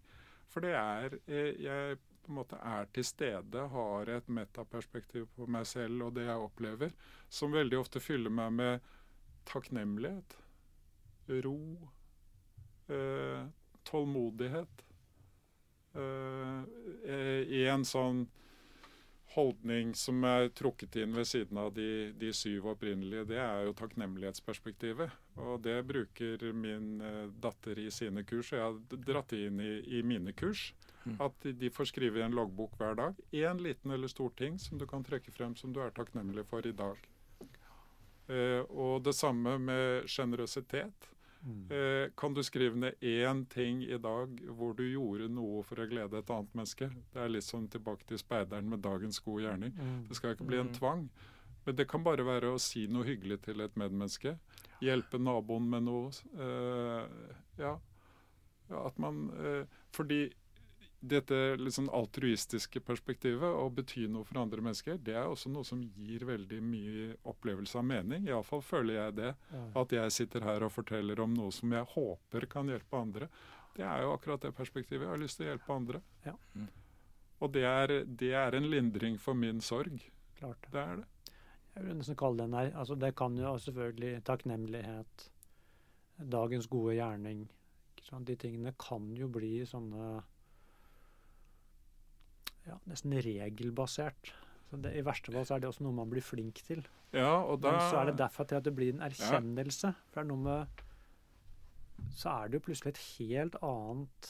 For 0.49 0.65
det 0.65 0.73
er 0.75 1.15
eh, 1.29 1.53
Jeg 1.61 1.99
på 2.25 2.33
en 2.33 2.39
måte 2.41 2.59
er 2.61 2.89
til 2.93 3.05
stede, 3.07 3.61
har 3.71 4.09
et 4.13 4.27
metaperspektiv 4.29 5.29
på 5.33 5.47
meg 5.49 5.65
selv 5.65 6.03
og 6.05 6.17
det 6.17 6.27
jeg 6.27 6.43
opplever, 6.43 6.91
som 7.31 7.55
veldig 7.55 7.79
ofte 7.79 8.01
fyller 8.03 8.29
meg 8.29 8.51
med 8.53 8.91
takknemlighet, 9.49 10.35
ro, 11.45 11.55
eh, 12.93 13.47
tålmodighet. 13.89 14.85
Eh, 15.97 16.61
i 17.49 17.63
en 17.65 17.87
sånn 17.87 18.27
holdning 19.35 19.91
som 19.95 20.23
er 20.25 20.49
trukket 20.57 20.95
inn 21.01 21.13
ved 21.13 21.27
siden 21.29 21.59
av 21.61 21.71
de, 21.75 22.11
de, 22.17 22.31
syv 22.33 22.71
opprinnelige, 22.71 23.27
det 23.29 23.37
er 23.41 23.67
jo 23.67 23.75
takknemlighetsperspektivet. 23.77 25.13
Og 25.39 25.59
det 25.65 25.77
bruker 25.87 26.43
min 26.57 27.03
uh, 27.03 27.27
datter 27.41 27.79
i 27.79 27.89
sine 27.93 28.25
kurs, 28.27 28.51
og 28.53 28.57
jeg 28.57 28.65
har 28.65 29.03
dratt 29.11 29.35
det 29.35 29.43
inn 29.47 29.61
i, 29.61 29.73
i 29.99 30.01
mine 30.05 30.33
kurs. 30.33 30.71
Mm. 31.05 31.15
At 31.29 31.45
de, 31.61 31.69
får 31.71 31.91
skrive 31.91 32.19
i 32.19 32.25
en 32.25 32.35
loggbok 32.35 32.75
hver 32.79 32.97
dag. 32.99 33.21
Én 33.31 33.61
liten 33.63 33.93
eller 33.95 34.11
stor 34.11 34.33
ting 34.37 34.57
som 34.59 34.81
du 34.81 34.87
kan 34.89 35.05
trekke 35.05 35.31
frem 35.35 35.55
som 35.55 35.73
du 35.73 35.81
er 35.83 35.93
takknemlig 35.95 36.47
for 36.49 36.65
i 36.65 36.75
dag. 36.75 36.99
Uh, 38.29 38.65
og 38.69 39.05
det 39.05 39.15
samme 39.17 39.57
med 39.61 40.09
sjenerøsitet. 40.09 41.13
Mm. 41.41 41.71
Eh, 41.71 42.11
kan 42.19 42.33
du 42.33 42.43
skrive 42.43 42.75
ned 42.75 42.93
én 43.01 43.45
ting 43.45 43.83
i 43.83 43.97
dag 43.97 44.41
hvor 44.57 44.73
du 44.75 44.83
gjorde 44.83 45.29
noe 45.31 45.63
for 45.63 45.79
å 45.79 45.87
glede 45.87 46.19
et 46.19 46.31
annet 46.35 46.55
menneske? 46.57 46.89
Det 47.13 47.21
er 47.23 47.31
litt 47.31 47.47
sånn 47.47 47.69
tilbake 47.71 48.07
til 48.09 48.19
speideren 48.19 48.67
med 48.69 48.83
dagens 48.83 49.21
gode 49.23 49.45
gjerning. 49.45 49.75
Mm. 49.77 50.01
Det 50.09 50.19
skal 50.19 50.35
ikke 50.35 50.49
bli 50.49 50.59
en 50.59 50.71
mm. 50.71 50.79
tvang. 50.79 51.05
Men 51.65 51.77
det 51.77 51.87
kan 51.91 52.03
bare 52.03 52.25
være 52.25 52.53
å 52.55 52.59
si 52.61 52.87
noe 52.91 53.07
hyggelig 53.07 53.41
til 53.45 53.63
et 53.63 53.75
medmenneske. 53.79 54.35
Hjelpe 54.83 55.19
naboen 55.21 55.69
med 55.71 55.87
noe. 55.87 56.11
Eh, 56.35 57.31
ja. 57.59 57.77
At 58.69 58.99
man 59.01 59.29
eh, 59.39 59.63
Fordi 59.95 60.27
dette 60.99 61.55
liksom 61.55 61.87
altruistiske 61.95 62.81
perspektivet, 62.83 63.47
å 63.47 63.69
bety 63.71 64.03
noe 64.11 64.27
for 64.27 64.41
andre 64.41 64.63
mennesker, 64.63 64.97
det 64.99 65.15
er 65.15 65.29
også 65.29 65.51
noe 65.51 65.63
som 65.67 65.81
gir 65.95 66.25
veldig 66.27 66.59
mye 66.63 67.05
opplevelse 67.31 67.79
av 67.79 67.85
mening. 67.87 68.27
Iallfall 68.27 68.63
føler 68.65 68.97
jeg 68.97 69.15
det. 69.21 69.29
At 69.79 69.95
jeg 69.95 70.15
sitter 70.15 70.43
her 70.47 70.65
og 70.67 70.73
forteller 70.75 71.21
om 71.23 71.31
noe 71.37 71.53
som 71.55 71.71
jeg 71.71 71.87
håper 71.93 72.49
kan 72.51 72.71
hjelpe 72.71 72.99
andre. 72.99 73.29
Det 73.77 73.85
er 73.87 74.03
jo 74.03 74.11
akkurat 74.11 74.43
det 74.43 74.51
perspektivet. 74.57 75.05
Jeg 75.07 75.13
har 75.13 75.21
lyst 75.21 75.39
til 75.39 75.47
å 75.47 75.53
hjelpe 75.53 75.75
andre. 75.75 76.01
Ja. 76.25 76.35
Mm. 76.53 76.67
Og 77.39 77.53
det 77.55 77.63
er, 77.63 77.93
det 78.03 78.33
er, 78.35 78.57
en 78.57 78.67
lindring 78.67 79.15
for 79.21 79.37
min 79.39 79.61
sorg. 79.63 80.01
Klart. 80.35 80.67
Det 80.67 80.81
er 80.81 80.99
det. 80.99 81.07
Jeg 81.75 81.85
vil 81.85 81.99
nesten 82.01 82.17
kalle 82.19 82.43
det 82.43 82.57
her 82.57 82.73
altså 82.81 82.95
Det 82.99 83.11
kan 83.15 83.35
jo 83.37 83.53
selvfølgelig 83.61 84.23
takknemlighet, 84.27 85.25
dagens 86.17 86.65
gode 86.67 86.95
gjerning 86.97 87.45
De 88.25 88.35
tingene 88.35 88.73
kan 88.81 89.05
jo 89.15 89.29
bli 89.31 89.61
sånne 89.69 90.23
ja, 92.69 92.77
nesten 92.89 93.15
regelbasert. 93.25 94.33
Så 94.69 94.77
det, 94.83 94.93
I 94.99 95.05
verste 95.05 95.33
fall 95.33 95.47
så 95.47 95.55
er 95.55 95.63
det 95.63 95.69
også 95.71 95.85
noe 95.85 95.97
man 95.97 96.11
blir 96.11 96.23
flink 96.23 96.61
til. 96.67 96.83
Ja, 97.15 97.39
og 97.41 97.61
da... 97.63 97.73
Men 97.73 97.87
så 97.89 98.01
er 98.01 98.11
det 98.11 98.19
derfor 98.19 98.45
til 98.45 98.59
at 98.59 98.67
det 98.67 98.75
blir 98.77 98.93
en 98.93 99.01
erkjennelse. 99.07 99.89
Ja. 99.89 100.09
For 100.11 100.19
det 100.19 100.25
er 100.25 100.29
noe 100.29 100.43
med 100.45 100.85
Så 102.15 102.29
er 102.29 102.47
det 102.47 102.59
jo 102.59 102.65
plutselig 102.67 102.93
et 102.93 103.01
helt 103.17 103.57
annet 103.65 104.29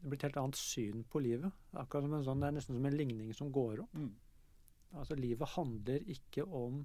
Det 0.00 0.08
blir 0.08 0.18
et 0.18 0.26
helt 0.30 0.40
annet 0.40 0.58
syn 0.58 1.04
på 1.04 1.20
livet. 1.22 1.52
Akkurat 1.76 2.06
som 2.06 2.16
en 2.16 2.26
sånn, 2.26 2.40
Det 2.40 2.48
er 2.48 2.56
nesten 2.56 2.78
som 2.78 2.88
en 2.88 2.96
ligning 2.96 3.36
som 3.36 3.52
går 3.52 3.84
opp. 3.84 3.94
Mm. 3.94 4.10
Altså, 4.92 5.16
livet 5.16 5.54
handler 5.54 6.10
ikke 6.16 6.44
om 6.44 6.82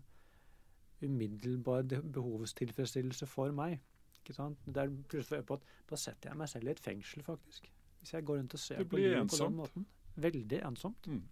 umiddelbar 1.01 1.87
behovstilfredsstillelse 1.87 3.27
for 3.29 3.55
meg. 3.55 3.79
Ikke 4.19 4.35
sant? 4.35 4.59
Det 4.65 4.83
er 4.83 4.93
plutselig 5.07 5.45
på 5.47 5.59
at 5.59 5.73
Da 5.87 5.95
setter 5.95 6.31
jeg 6.31 6.37
meg 6.37 6.51
selv 6.51 6.67
i 6.67 6.75
et 6.75 6.83
fengsel, 6.83 7.23
faktisk. 7.23 7.71
Hvis 7.99 8.13
jeg 8.13 8.25
går 8.25 8.41
rundt 8.41 8.53
og 8.53 8.59
ser 8.59 8.83
på 8.83 8.99
livet 8.99 9.29
på 9.31 9.39
den 9.39 9.55
måten 9.55 9.87
veldig 10.17 10.61
ensomt. 10.67 11.07
Mm. 11.07 11.23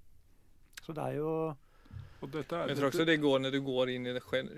Så 0.85 0.93
det 0.95 1.05
er 1.05 1.17
jo 1.19 1.31
er, 2.25 2.69
Jeg 2.69 2.77
tror 2.77 2.89
også 2.89 3.05
det 3.05 3.17
går 3.21 3.41
når 3.43 3.53
du 3.53 3.59
går 3.65 3.91
inn 3.93 4.07
i 4.09 4.13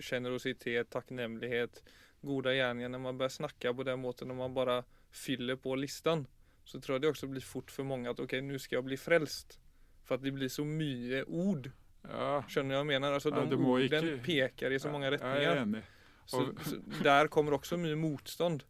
generositet, 0.05 0.89
takknemlighet, 0.93 1.81
gode 2.23 2.53
gjerninger. 2.55 2.91
Når 2.93 3.03
man 3.03 3.17
begynner 3.19 3.35
snakke 3.35 3.73
på 3.73 3.85
den 3.87 3.99
måten, 4.03 4.31
når 4.31 4.39
man 4.39 4.55
bare 4.55 4.77
fyller 5.11 5.59
på 5.59 5.75
listen, 5.75 6.25
så 6.67 6.79
tror 6.79 6.97
jeg 6.97 7.05
det 7.05 7.11
også 7.13 7.29
blir 7.31 7.43
fort 7.43 7.71
for 7.71 7.87
mange 7.87 8.11
at 8.11 8.19
ok, 8.19 8.39
nå 8.43 8.59
skal 8.59 8.79
jeg 8.79 8.87
bli 8.87 8.99
frelst. 8.99 9.59
For 10.07 10.15
at 10.15 10.23
det 10.23 10.33
blir 10.35 10.51
så 10.51 10.63
mye 10.67 11.23
ord. 11.27 11.69
Ja. 12.07 12.41
Skjønner 12.47 12.75
du 12.75 12.77
hva 12.77 12.81
jeg 12.83 12.89
mener? 12.93 13.15
Altså, 13.17 13.31
de 13.31 13.59
ordene 13.59 14.01
ikke... 14.13 14.17
peker 14.23 14.75
i 14.75 14.79
så 14.79 14.91
mange 14.91 15.11
retninger. 15.15 15.43
Jeg 15.43 15.53
er 15.53 15.63
enig. 15.65 15.83
Så, 16.27 16.43
så 16.63 16.79
der 17.03 17.29
kommer 17.31 17.55
også 17.55 17.79
mye 17.79 17.95
motstand. 17.99 18.63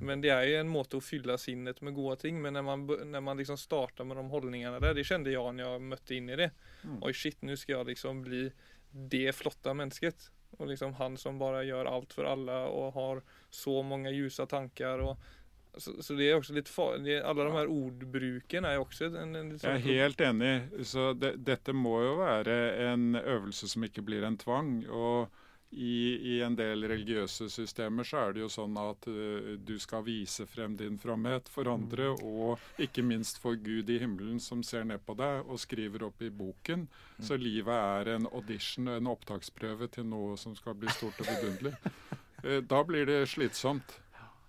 Men 0.00 0.22
det 0.22 0.32
er 0.34 0.44
jo 0.48 0.60
en 0.60 0.70
måte 0.72 0.98
å 0.98 1.04
fylle 1.04 1.36
sinnet 1.38 1.80
med 1.84 1.94
gode 1.94 2.18
ting. 2.24 2.40
Men 2.42 2.56
når 2.58 2.64
man, 2.66 2.84
når 3.12 3.24
man 3.24 3.40
liksom 3.40 3.58
starter 3.60 4.06
med 4.08 4.18
de 4.18 4.24
holdningene 4.32 4.80
der, 4.82 4.96
det 4.96 5.06
kjente 5.08 5.32
jeg 5.32 5.56
når 5.58 5.66
jeg 5.66 5.88
møtte 5.92 6.16
inn 6.16 6.30
i 6.32 6.38
det. 6.40 6.50
Mm. 6.82 7.00
Oi, 7.02 7.12
shit, 7.16 7.38
nå 7.46 7.56
skal 7.58 7.78
jeg 7.78 7.92
liksom 7.92 8.22
bli 8.26 8.46
det 9.12 9.28
flotte 9.36 9.74
mennesket. 9.76 10.30
Og 10.58 10.68
liksom 10.68 10.96
han 10.98 11.16
som 11.20 11.38
bare 11.40 11.62
gjør 11.64 11.88
alt 11.88 12.16
for 12.16 12.28
alle 12.28 12.58
og 12.68 12.96
har 12.96 13.22
så 13.52 13.78
mange 13.86 14.12
ljusa 14.12 14.46
tanker. 14.50 15.04
Og, 15.06 15.30
så, 15.76 15.94
så, 16.02 16.16
det 16.18 16.28
er 16.28 16.36
også 16.36 16.56
litt 16.56 16.72
farlig. 16.72 17.20
Alle 17.22 17.46
de 17.46 17.54
her 17.54 17.70
ordbruken 17.72 18.68
er 18.68 18.76
jo 18.76 18.86
også 18.88 19.12
en, 19.12 19.36
en 19.38 19.54
Jeg 19.54 19.78
er 19.78 19.86
helt 19.86 20.24
enig. 20.24 20.56
Så 20.88 21.12
det, 21.16 21.36
dette 21.46 21.76
må 21.76 21.98
jo 22.04 22.18
være 22.20 22.58
en 22.90 23.14
øvelse 23.22 23.70
som 23.70 23.86
ikke 23.86 24.04
blir 24.04 24.26
en 24.28 24.40
tvang. 24.40 24.82
og 24.90 25.41
i, 25.72 26.18
I, 26.34 26.40
en 26.44 26.56
del 26.56 26.84
religiøse 26.84 27.46
systemer 27.48 28.04
så 28.04 28.26
er 28.26 28.34
det 28.36 28.42
jo 28.42 28.48
sånn 28.52 28.74
at 28.76 29.06
uh, 29.08 29.54
du 29.56 29.78
skal 29.80 30.04
vise 30.04 30.44
frem 30.44 30.74
din 30.76 30.98
fromhet 31.00 31.48
for 31.48 31.70
andre, 31.72 32.10
mm. 32.12 32.24
og 32.28 32.82
ikke 32.84 33.04
minst 33.06 33.40
for 33.40 33.56
Gud 33.56 33.88
i 33.88 33.96
himmelen 34.02 34.40
som 34.42 34.60
ser 34.66 34.84
ned 34.88 35.00
på 35.06 35.16
deg 35.16 35.48
og 35.48 35.60
skriver 35.62 36.04
opp 36.10 36.20
i 36.20 36.28
boken. 36.28 36.84
Mm. 37.16 37.24
Så 37.24 37.38
livet 37.40 37.72
er 37.72 38.12
en 38.18 38.28
audition, 38.34 38.90
en 38.92 39.08
opptaksprøve 39.14 39.88
til 39.96 40.04
noe 40.10 40.36
som 40.40 40.52
skal 40.58 40.76
bli 40.76 40.92
stort 40.92 41.24
og 41.24 41.30
vidunderlig. 41.30 41.72
Uh, 42.44 42.60
da 42.74 42.82
blir 42.84 43.08
det 43.08 43.22
slitsomt. 43.32 43.96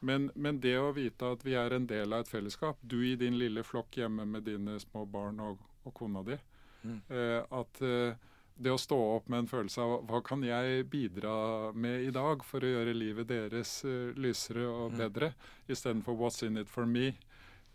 Men, 0.03 0.27
men, 0.35 0.59
det 0.59 0.75
å 0.75 0.91
vite 0.91 1.29
at 1.37 1.47
vi 1.47 1.55
er 1.55 1.71
en 1.77 1.87
del 1.87 2.11
av 2.11 2.25
et 2.25 2.33
fellesskap, 2.33 2.81
du 2.81 2.99
i 3.07 3.15
din 3.15 3.39
lille 3.39 3.63
flokk 3.63 4.01
hjemme 4.01 4.27
med 4.27 4.43
dine 4.43 4.75
små 4.83 5.05
barn 5.07 5.39
og, 5.39 5.63
og 5.87 5.95
kona 5.95 6.25
di, 6.27 6.35
uh, 6.83 7.39
at 7.47 7.83
det 8.55 8.73
å 8.73 8.79
stå 8.79 8.97
opp 9.15 9.29
med 9.31 9.43
en 9.43 9.49
følelse 9.49 9.81
av 9.81 9.93
hva 10.09 10.19
kan 10.25 10.43
jeg 10.45 10.85
bidra 10.91 11.35
med 11.73 12.07
i 12.07 12.11
dag 12.13 12.43
for 12.45 12.63
å 12.63 12.73
gjøre 12.75 12.95
livet 12.95 13.29
deres 13.31 13.79
uh, 13.87 14.11
lysere 14.19 14.65
og 14.69 14.93
mm. 14.93 14.99
bedre, 14.99 15.31
mm. 15.33 15.71
istedenfor 15.75 16.19
'what's 16.19 16.45
in 16.45 16.61
it 16.61 16.69
for 16.69 16.85
me', 16.85 17.15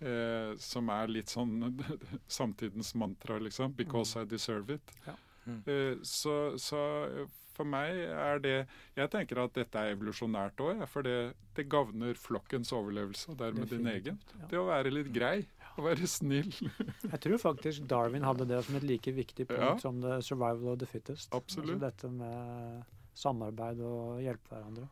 uh, 0.02 0.54
som 0.62 0.90
er 0.94 1.10
litt 1.10 1.34
sånn 1.34 1.74
samtidens 2.38 2.94
mantra, 2.94 3.40
liksom. 3.42 3.74
'Because 3.74 4.14
mm. 4.14 4.22
I 4.22 4.30
deserve 4.30 4.78
it'. 4.78 4.94
Ja. 5.06 5.18
Mm. 5.48 5.60
Uh, 5.66 5.98
så, 6.02 6.38
så, 6.58 6.80
For 7.58 7.66
meg 7.66 7.96
er 7.98 8.38
det 8.38 8.68
Jeg 8.94 9.10
tenker 9.10 9.40
at 9.42 9.54
dette 9.56 9.80
er 9.80 9.96
evolusjonært 9.96 10.60
òg, 10.62 10.84
for 10.86 11.02
det, 11.02 11.32
det 11.56 11.64
gagner 11.66 12.14
flokkens 12.14 12.70
overlevelse, 12.70 13.32
og 13.32 13.40
dermed 13.40 13.66
din 13.72 13.88
egen. 13.90 14.20
Ja. 14.38 14.50
Det 14.52 14.60
å 14.60 14.68
være 14.68 14.92
litt 14.94 15.10
grei, 15.10 15.40
være 15.88 16.06
snill. 16.10 16.50
Jeg 17.02 17.20
tror 17.24 17.38
faktisk 17.42 17.86
Darwin 17.90 18.24
hadde 18.26 18.46
det 18.48 18.60
som 18.66 18.76
et 18.78 18.86
like 18.86 19.12
viktig 19.14 19.46
punkt 19.48 19.62
Ja. 19.62 19.76
som 19.78 20.00
the 20.02 20.20
survival 20.22 20.72
of 20.74 20.78
the 20.78 20.86
fittest. 20.86 21.32
Absolutt. 21.34 21.76
Altså 21.76 21.84
dette 21.86 22.10
med 22.10 22.84
samarbeid 23.18 23.80
og 23.82 24.20
hjelpe 24.22 24.48
hverandre. 24.54 24.88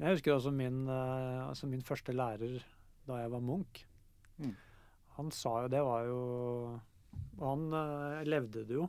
Jeg 0.00 0.14
husker 0.16 0.32
også 0.32 0.50
min, 0.56 0.86
eh, 0.88 1.48
altså 1.48 1.66
min 1.68 1.82
første 1.84 2.12
lærer 2.16 2.62
da 3.06 3.18
jeg 3.20 3.30
var 3.32 3.40
munk. 3.44 3.82
Mm. 4.38 4.54
Han 5.18 5.30
sa 5.30 5.62
jo 5.62 5.68
Det 5.68 5.80
var 5.84 6.04
jo 6.08 6.20
Og 7.38 7.44
han 7.44 7.72
eh, 7.76 8.24
levde 8.24 8.64
det 8.64 8.74
jo, 8.78 8.86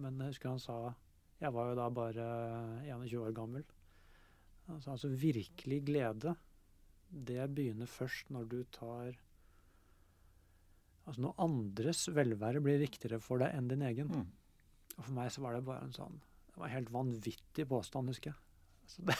men 0.00 0.16
jeg 0.20 0.28
husker 0.32 0.48
han 0.48 0.58
sa 0.62 0.94
Jeg 1.42 1.52
var 1.52 1.68
jo 1.68 1.74
da 1.76 1.88
bare 1.90 2.28
21 2.86 3.20
år 3.26 3.34
gammel. 3.36 3.64
Han 4.68 4.80
sa 4.80 4.92
altså 4.92 5.08
virkelig 5.12 5.82
glede, 5.84 6.32
det 7.10 7.44
begynner 7.54 7.86
først 7.86 8.30
når 8.30 8.48
du 8.48 8.62
tar 8.72 9.12
Altså 11.06 11.22
når 11.22 11.36
andres 11.42 12.02
velvære 12.10 12.62
blir 12.64 12.82
viktigere 12.82 13.20
for 13.22 13.42
deg 13.42 13.54
enn 13.54 13.70
din 13.70 13.84
egen. 13.86 14.10
Mm. 14.10 14.26
Og 14.96 15.04
for 15.04 15.14
meg 15.18 15.30
så 15.32 15.44
var 15.44 15.54
det 15.54 15.66
bare 15.66 15.84
en 15.86 15.94
sånn 15.94 16.18
Det 16.50 16.58
var 16.58 16.68
en 16.70 16.76
helt 16.78 16.92
vanvittig 16.94 17.66
påstand, 17.70 18.10
husker 18.10 18.32
jeg. 18.32 18.42
Altså 18.86 19.02
det, 19.08 19.16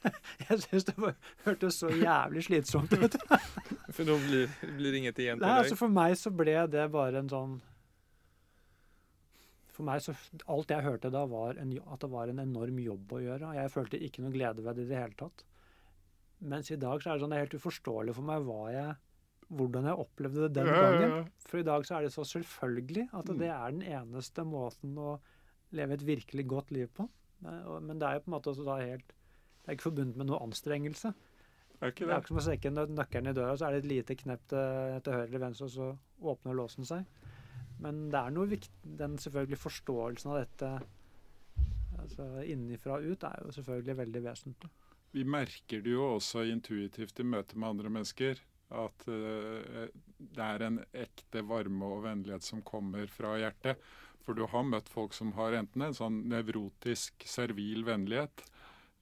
jeg 0.48 0.62
syns 0.64 0.86
det 0.88 0.94
var, 0.96 1.16
hørtes 1.44 1.78
så 1.82 1.90
jævlig 1.92 2.46
slitsomt 2.46 2.94
ut. 2.96 3.16
For 3.96 4.08
nå 4.08 4.16
blir, 4.24 4.54
blir 4.78 4.96
inget 4.96 5.20
igjen 5.20 5.40
til 5.40 5.44
deg. 5.44 5.58
altså 5.60 5.76
For 5.78 5.92
meg 5.92 6.16
så 6.20 6.32
ble 6.32 6.56
det 6.72 6.86
bare 6.94 7.20
en 7.20 7.28
sånn 7.32 7.58
For 9.72 9.84
meg 9.88 10.00
så 10.04 10.16
Alt 10.52 10.72
jeg 10.72 10.84
hørte 10.84 11.12
da, 11.12 11.26
var 11.28 11.60
en, 11.60 11.76
at 11.84 12.04
det 12.04 12.10
var 12.12 12.32
en 12.32 12.40
enorm 12.42 12.80
jobb 12.80 13.16
å 13.16 13.22
gjøre. 13.22 13.54
Jeg 13.56 13.72
følte 13.72 14.00
ikke 14.00 14.24
noe 14.24 14.34
glede 14.34 14.64
ved 14.64 14.80
det 14.80 14.86
i 14.88 14.92
det 14.92 15.00
hele 15.00 15.18
tatt. 15.20 15.44
Mens 16.52 16.72
i 16.74 16.80
dag 16.80 17.00
så 17.00 17.12
er 17.12 17.16
det 17.16 17.22
sånn 17.22 17.32
det 17.32 17.38
er 17.38 17.46
helt 17.46 17.60
uforståelig 17.60 18.16
for 18.16 18.26
meg 18.26 18.48
hva 18.48 18.62
jeg, 18.74 18.96
hvordan 19.52 19.84
jeg 19.90 19.98
opplevde 20.00 20.46
det 20.48 20.54
den 20.56 20.66
gangen. 20.72 21.26
For 21.46 21.58
i 21.60 21.66
dag 21.66 21.84
så 21.86 21.96
er 21.98 22.02
det 22.06 22.12
så 22.14 22.24
selvfølgelig 22.24 23.08
at 23.12 23.26
Mm. 23.28 23.38
det 23.38 23.48
er 23.48 23.70
den 23.70 23.82
eneste 23.82 24.44
måten 24.48 24.94
å 24.98 25.20
leve 25.72 25.92
et 25.94 26.06
virkelig 26.06 26.46
godt 26.48 26.70
liv 26.72 26.88
på. 26.88 27.08
Men 27.42 27.98
det 27.98 28.06
er 28.08 28.14
jo 28.14 28.20
på 28.24 28.30
en 28.30 28.36
måte 28.38 28.50
også 28.54 28.64
da 28.64 28.76
helt 28.80 29.08
Det 29.62 29.68
er 29.68 29.76
ikke 29.76 29.90
forbundet 29.90 30.16
med 30.16 30.26
noe 30.26 30.40
anstrengelse. 30.42 31.12
Er 31.80 31.90
ikke 31.92 32.00
Det 32.02 32.08
det? 32.08 32.14
er 32.14 32.20
ikke 32.20 32.28
som 32.28 32.36
å 32.36 32.46
stikke 32.46 32.70
nø- 32.74 32.88
nøkkelen 32.90 33.28
i 33.30 33.32
døra, 33.32 33.56
så 33.56 33.66
er 33.68 33.70
det 33.72 33.84
et 33.84 33.90
lite 33.92 34.16
knepp 34.18 34.40
til, 34.48 35.00
til 35.02 35.12
høyre 35.12 35.26
eller 35.28 35.38
venstre, 35.38 35.64
og 35.64 35.70
så 35.70 35.98
åpner 36.22 36.54
låsen 36.54 36.84
seg. 36.84 37.04
Men 37.78 38.08
det 38.10 38.18
er 38.18 38.30
noe 38.30 38.46
viktig 38.46 38.96
Den 38.98 39.16
selvfølgelig 39.18 39.58
forståelsen 39.58 40.30
av 40.30 40.40
dette 40.46 40.82
altså 41.98 42.26
innenfra 42.48 42.96
og 42.98 43.04
ut 43.12 43.24
er 43.28 43.42
jo 43.44 43.52
selvfølgelig 43.54 43.96
veldig 43.96 44.22
vesentlig. 44.24 44.70
Vi 45.12 45.24
merker 45.28 45.82
det 45.84 45.92
jo 45.92 46.06
også 46.16 46.42
intuitivt 46.50 47.20
i 47.20 47.22
møte 47.28 47.56
med 47.58 47.68
andre 47.68 47.90
mennesker. 47.92 48.38
At 48.72 49.04
uh, 49.08 49.88
det 50.18 50.46
er 50.46 50.64
en 50.66 50.80
ekte 50.92 51.42
varme 51.46 51.90
og 51.96 52.06
vennlighet 52.06 52.46
som 52.46 52.62
kommer 52.66 53.06
fra 53.10 53.36
hjertet. 53.40 53.80
For 54.22 54.38
du 54.38 54.44
har 54.46 54.64
møtt 54.64 54.88
folk 54.88 55.14
som 55.16 55.32
har 55.36 55.56
enten 55.58 55.82
en 55.82 55.96
sånn 55.96 56.20
nevrotisk, 56.30 57.26
servil 57.26 57.84
vennlighet, 57.84 58.44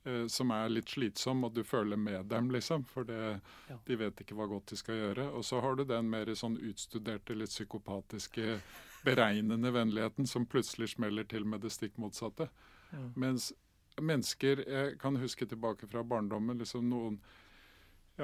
uh, 0.08 0.26
som 0.32 0.50
er 0.56 0.72
litt 0.72 0.90
slitsom, 0.90 1.44
og 1.44 1.54
du 1.54 1.62
føler 1.64 2.00
med 2.00 2.30
dem, 2.32 2.50
liksom. 2.50 2.84
For 2.88 3.04
det, 3.04 3.40
Ja. 3.68 3.78
de 3.86 3.96
vet 3.96 4.20
ikke 4.24 4.34
hva 4.38 4.48
godt 4.48 4.72
de 4.72 4.76
skal 4.76 4.94
gjøre. 4.94 5.30
Og 5.32 5.44
så 5.44 5.60
har 5.60 5.76
du 5.76 5.84
den 5.84 6.10
mer 6.10 6.26
sånn 6.26 6.58
utstuderte, 6.58 7.36
litt 7.36 7.52
psykopatiske, 7.52 8.60
beregnende 9.04 9.72
vennligheten 9.72 10.26
som 10.28 10.46
plutselig 10.46 10.90
smeller 10.94 11.24
til 11.24 11.44
med 11.44 11.62
det 11.62 11.70
stikk 11.72 11.96
motsatte. 11.96 12.50
Ja. 12.92 13.06
Mens 13.16 13.52
mennesker 14.00 14.64
Jeg 14.66 14.98
kan 14.98 15.16
huske 15.16 15.46
tilbake 15.46 15.88
fra 15.90 16.02
barndommen 16.02 16.58
liksom 16.58 16.88
noen 16.88 17.20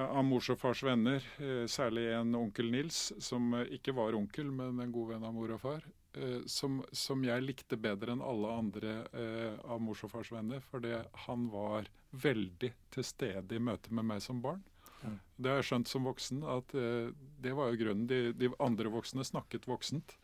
av 0.01 0.25
mors 0.25 0.49
og 0.53 0.59
fars 0.61 0.83
venner, 0.85 1.25
eh, 1.41 1.65
særlig 1.71 2.07
en 2.15 2.35
onkel 2.37 2.71
Nils, 2.73 3.13
som 3.23 3.55
eh, 3.55 3.77
ikke 3.79 3.95
var 3.97 4.17
onkel, 4.19 4.51
men 4.53 4.81
en 4.83 4.93
god 4.93 5.15
venn 5.15 5.27
av 5.27 5.35
mor 5.37 5.53
og 5.55 5.63
far, 5.63 5.87
eh, 6.19 6.43
som, 6.51 6.83
som 6.93 7.25
jeg 7.25 7.45
likte 7.45 7.79
bedre 7.81 8.15
enn 8.15 8.25
alle 8.25 8.53
andre 8.53 8.97
av 9.65 9.81
mors 9.83 10.05
og 10.07 10.13
fars 10.13 10.33
venner, 10.35 10.63
fordi 10.71 10.95
han 11.27 11.49
var 11.53 11.91
veldig 12.13 12.73
til 12.95 13.07
stede 13.07 13.57
i 13.57 13.63
møte 13.63 13.93
med 13.95 14.09
meg 14.13 14.25
som 14.25 14.43
barn. 14.45 14.65
Det 15.37 15.51
har 15.53 15.61
jeg 15.61 15.69
skjønt 15.69 15.91
som 15.91 16.07
voksen, 16.09 16.41
at 16.51 16.73
det 16.73 17.53
var 17.55 17.69
jo 17.71 17.79
grunnen. 17.79 18.09
De, 18.11 18.33
de 18.35 18.49
andre 18.65 18.91
voksne 18.91 19.23
snakket 19.29 19.69
voksent. 19.69 20.17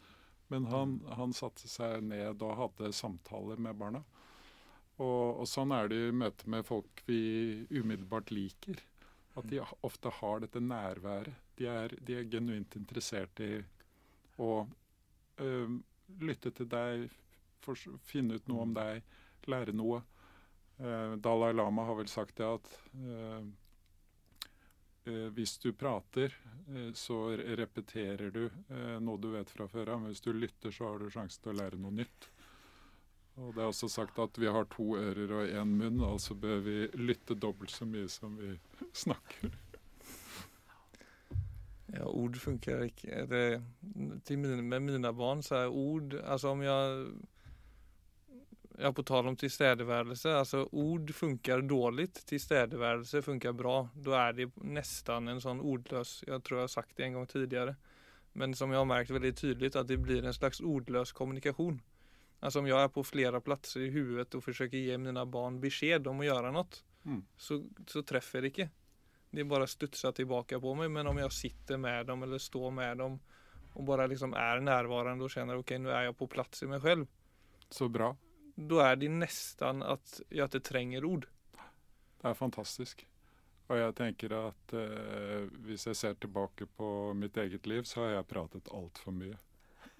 Men 0.50 0.64
han, 0.72 0.96
han 1.14 1.34
satte 1.36 1.68
seg 1.70 2.02
ned 2.08 2.42
og 2.42 2.56
hadde 2.58 2.90
samtaler 2.96 3.60
med 3.62 3.78
barna. 3.78 4.00
Og, 4.96 5.42
og 5.44 5.46
sånn 5.46 5.70
er 5.76 5.92
det 5.92 6.00
i 6.08 6.16
møte 6.16 6.50
med 6.50 6.66
folk 6.66 7.04
vi 7.06 7.20
umiddelbart 7.70 8.32
liker. 8.34 8.80
At 9.34 9.48
de 9.48 9.62
ofte 9.80 10.10
har 10.18 10.42
dette 10.42 10.60
nærværet. 10.60 11.32
De 11.56 11.66
er, 11.68 11.94
de 12.00 12.18
er 12.18 12.28
genuint 12.28 12.76
interessert 12.76 13.40
i 13.40 13.54
å 14.42 14.52
øh, 15.40 15.76
lytte 16.20 16.52
til 16.56 16.68
deg, 16.68 17.08
for, 17.62 17.78
finne 18.04 18.36
ut 18.36 18.48
noe 18.50 18.66
om 18.66 18.74
deg, 18.76 19.02
lære 19.48 19.74
noe. 19.76 20.02
Uh, 20.82 21.14
Dalai 21.22 21.52
Lama 21.54 21.84
har 21.86 21.98
vel 22.00 22.10
sagt 22.10 22.40
det 22.40 22.48
at 22.48 22.70
eh, 22.96 23.42
eh, 25.04 25.28
hvis 25.36 25.58
du 25.62 25.68
prater, 25.76 26.34
eh, 26.72 26.90
så 26.96 27.18
repeterer 27.36 28.32
du 28.34 28.46
noe 29.04 29.20
du 29.20 29.30
vet 29.36 29.50
fra 29.52 29.68
før 29.70 29.94
av. 29.94 30.02
Men 30.02 30.14
hvis 30.14 30.24
du 30.24 30.32
lytter, 30.32 30.74
så 30.74 30.90
har 30.90 30.98
du 30.98 31.12
sjansen 31.12 31.44
til 31.44 31.54
å 31.54 31.58
lære 31.60 31.80
noe 31.80 32.00
nytt. 32.02 32.31
Og 33.36 33.54
Det 33.54 33.62
er 33.62 33.70
også 33.70 33.88
sagt 33.88 34.18
at 34.20 34.38
vi 34.38 34.50
har 34.52 34.66
to 34.72 34.96
ører 34.98 35.32
og 35.32 35.48
én 35.48 35.76
munn, 35.78 36.02
altså 36.04 36.34
bør 36.34 36.60
vi 36.64 36.78
lytte 37.00 37.34
dobbelt 37.34 37.72
så 37.72 37.88
mye 37.88 38.08
som 38.12 38.36
vi 38.36 38.56
snakker. 38.92 39.52
Ja, 41.92 42.06
ord 42.08 42.36
funker 42.40 42.86
ikke. 42.86 43.26
Det, 43.28 43.62
till 44.24 44.38
min, 44.38 44.64
med 44.68 44.80
mine 44.80 45.12
barn 45.12 45.42
så 45.44 45.64
er 45.64 45.68
ord, 45.68 46.14
Altså 46.24 46.48
om 46.48 46.62
jeg 46.62 47.06
ja 48.80 48.90
på 48.92 49.02
tal 49.02 49.26
om 49.26 49.36
tilstedeværelse, 49.36 50.28
Altså 50.28 50.68
ord 50.72 51.12
funker 51.12 51.60
dåligt, 51.60 52.22
tilstedeværelse 52.26 53.22
funker 53.22 53.52
bra. 53.52 53.88
Da 53.94 54.28
er 54.28 54.32
det 54.32 54.50
nesten 54.64 55.28
en 55.28 55.40
sånn 55.40 55.60
ordløs 55.60 56.22
Jeg 56.26 56.42
tror 56.42 56.58
jeg 56.58 56.68
har 56.68 56.76
sagt 56.80 56.96
det 56.96 57.06
en 57.06 57.12
gang 57.20 57.28
tidligere. 57.28 57.76
men 58.34 58.54
som 58.54 58.70
jeg 58.70 58.78
har 58.78 58.84
merket 58.84 59.12
veldig 59.12 59.34
tydelig, 59.36 59.76
at 59.76 59.88
det 59.88 60.02
blir 60.02 60.24
en 60.24 60.32
slags 60.32 60.60
ordløs 60.60 61.12
kommunikation. 61.12 61.82
Alltså 62.42 62.58
om 62.58 62.66
jag 62.66 62.80
är 62.82 62.88
på 62.88 63.04
flera 63.04 63.40
platser 63.40 63.80
i 63.80 63.88
huvudet 63.90 64.34
och 64.34 64.44
försöker 64.44 64.78
ge 64.78 64.98
mina 64.98 65.26
barn 65.26 65.60
besked 65.60 66.06
om 66.06 66.20
att 66.20 66.26
göra 66.26 66.50
något, 66.50 66.84
Mm. 67.04 67.24
så, 67.36 67.64
så 67.86 68.02
treffer 68.02 68.42
det 68.42 68.48
ikke. 68.52 68.68
Det 69.30 69.44
bare 69.44 69.66
studser 69.66 70.12
tilbake 70.14 70.58
på 70.60 70.74
meg, 70.78 70.90
men 70.90 71.06
om 71.10 71.18
jeg 71.18 71.32
sitter 71.34 71.76
med 71.78 72.06
dem 72.06 72.22
eller 72.22 72.38
står 72.38 72.70
med 72.70 72.98
dem 72.98 73.16
og 73.74 73.84
bare 73.88 74.06
liksom 74.08 74.34
er 74.38 74.60
nærværende 74.62 75.24
og 75.24 75.30
kjenner 75.34 75.58
ok, 75.58 75.72
nå 75.82 75.90
er 75.90 76.04
jeg 76.08 76.16
på 76.18 76.28
plass 76.30 76.62
i 76.62 76.66
meg 76.70 76.82
selv, 76.84 77.06
Så 77.70 77.88
bra. 77.90 78.12
da 78.56 78.80
er 78.92 78.96
det 78.96 79.10
nesten 79.10 79.82
at 79.82 80.20
jeg 80.30 80.46
ikke 80.46 80.60
trenger 80.62 81.04
ord. 81.04 81.26
Det 82.22 82.30
er 82.30 82.34
fantastisk. 82.38 83.06
Og 83.68 83.76
jeg 83.78 83.94
tenker 83.98 84.32
at 84.48 84.74
eh, 84.74 85.48
hvis 85.64 85.86
jeg 85.86 85.96
ser 85.96 86.14
tilbake 86.14 86.66
på 86.76 87.14
mitt 87.14 87.36
eget 87.36 87.66
liv, 87.66 87.82
så 87.82 88.04
har 88.04 88.10
jeg 88.20 88.28
pratet 88.28 88.68
altfor 88.70 89.10
mye. 89.12 89.38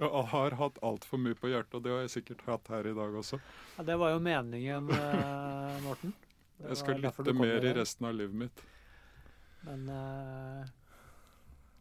Jeg 0.01 0.25
har 0.33 0.57
hatt 0.59 0.79
altfor 0.83 1.21
mye 1.21 1.37
på 1.39 1.51
hjertet, 1.53 1.75
og 1.79 1.83
det 1.85 1.93
har 1.93 2.01
jeg 2.07 2.13
sikkert 2.17 2.45
hatt 2.49 2.69
her 2.73 2.89
i 2.91 2.95
dag 2.97 3.17
også. 3.21 3.39
Ja, 3.77 3.85
det 3.87 3.97
var 4.01 4.15
jo 4.15 4.23
meningen, 4.25 4.89
eh, 4.91 5.81
Morten. 5.85 6.15
Det 6.59 6.69
Jeg 6.73 6.77
skal 6.81 7.03
lytte 7.03 7.35
mer 7.37 7.67
i 7.67 7.75
resten 7.77 8.07
av 8.09 8.15
livet 8.15 8.35
mitt. 8.45 8.63
Men 9.67 9.85
eh, 9.93 10.73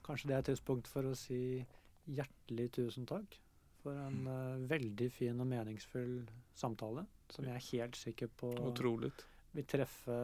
kanskje 0.06 0.30
det 0.30 0.36
er 0.36 0.44
et 0.44 0.52
tidspunkt 0.52 0.90
for 0.92 1.08
å 1.10 1.16
si 1.18 1.64
hjertelig 2.12 2.68
tusen 2.78 3.08
takk 3.10 3.40
for 3.82 3.98
en 3.98 4.28
eh, 4.30 4.68
veldig 4.70 5.10
fin 5.14 5.40
og 5.42 5.50
meningsfull 5.50 6.20
samtale, 6.58 7.08
som 7.34 7.48
jeg 7.48 7.58
er 7.58 7.68
helt 7.72 7.98
sikker 7.98 8.30
på 8.38 8.52
Utrolig. 8.70 9.12
vil 9.56 9.66
treffe 9.66 10.20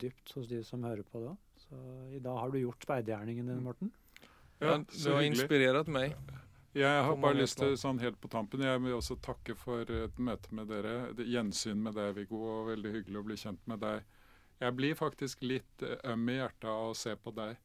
dypt 0.00 0.32
hos 0.34 0.48
de 0.50 0.64
som 0.66 0.82
hører 0.82 1.06
på 1.06 1.22
det 1.22 1.30
òg. 1.36 1.38
Så 1.68 1.78
i 2.16 2.22
dag 2.24 2.38
har 2.40 2.50
du 2.50 2.58
gjort 2.62 2.82
speidergjerningen 2.82 3.52
din, 3.52 3.62
Morten. 3.62 3.92
Ja, 4.58 4.78
du 4.78 5.10
har 5.12 5.22
inspirert 5.22 5.86
meg. 5.92 6.16
Jeg 6.78 7.02
har 7.04 7.16
bare 7.18 7.34
lyst 7.40 7.58
til, 7.58 7.74
sånn 7.80 7.98
helt 8.02 8.18
på 8.22 8.28
tampen, 8.30 8.62
jeg 8.62 8.80
vil 8.84 8.94
også 8.96 9.16
takke 9.24 9.54
for 9.58 9.88
et 9.90 10.18
møte 10.22 10.52
med 10.54 10.68
dere. 10.70 11.12
Det- 11.18 11.26
Gjensyn 11.26 11.80
med 11.82 11.94
deg, 11.98 12.14
Viggo, 12.14 12.38
og 12.52 12.68
veldig 12.70 12.92
hyggelig 12.96 13.18
å 13.20 13.24
bli 13.26 13.36
kjent 13.36 13.66
med 13.66 13.80
deg. 13.80 14.02
Jeg 14.60 14.74
blir 14.76 14.94
faktisk 14.98 15.42
litt 15.42 15.82
eh, 15.82 15.96
øm 16.12 16.28
i 16.28 16.38
hjertet 16.38 16.64
av 16.70 16.90
å 16.90 16.94
se 16.98 17.14
på 17.16 17.32
deg 17.34 17.56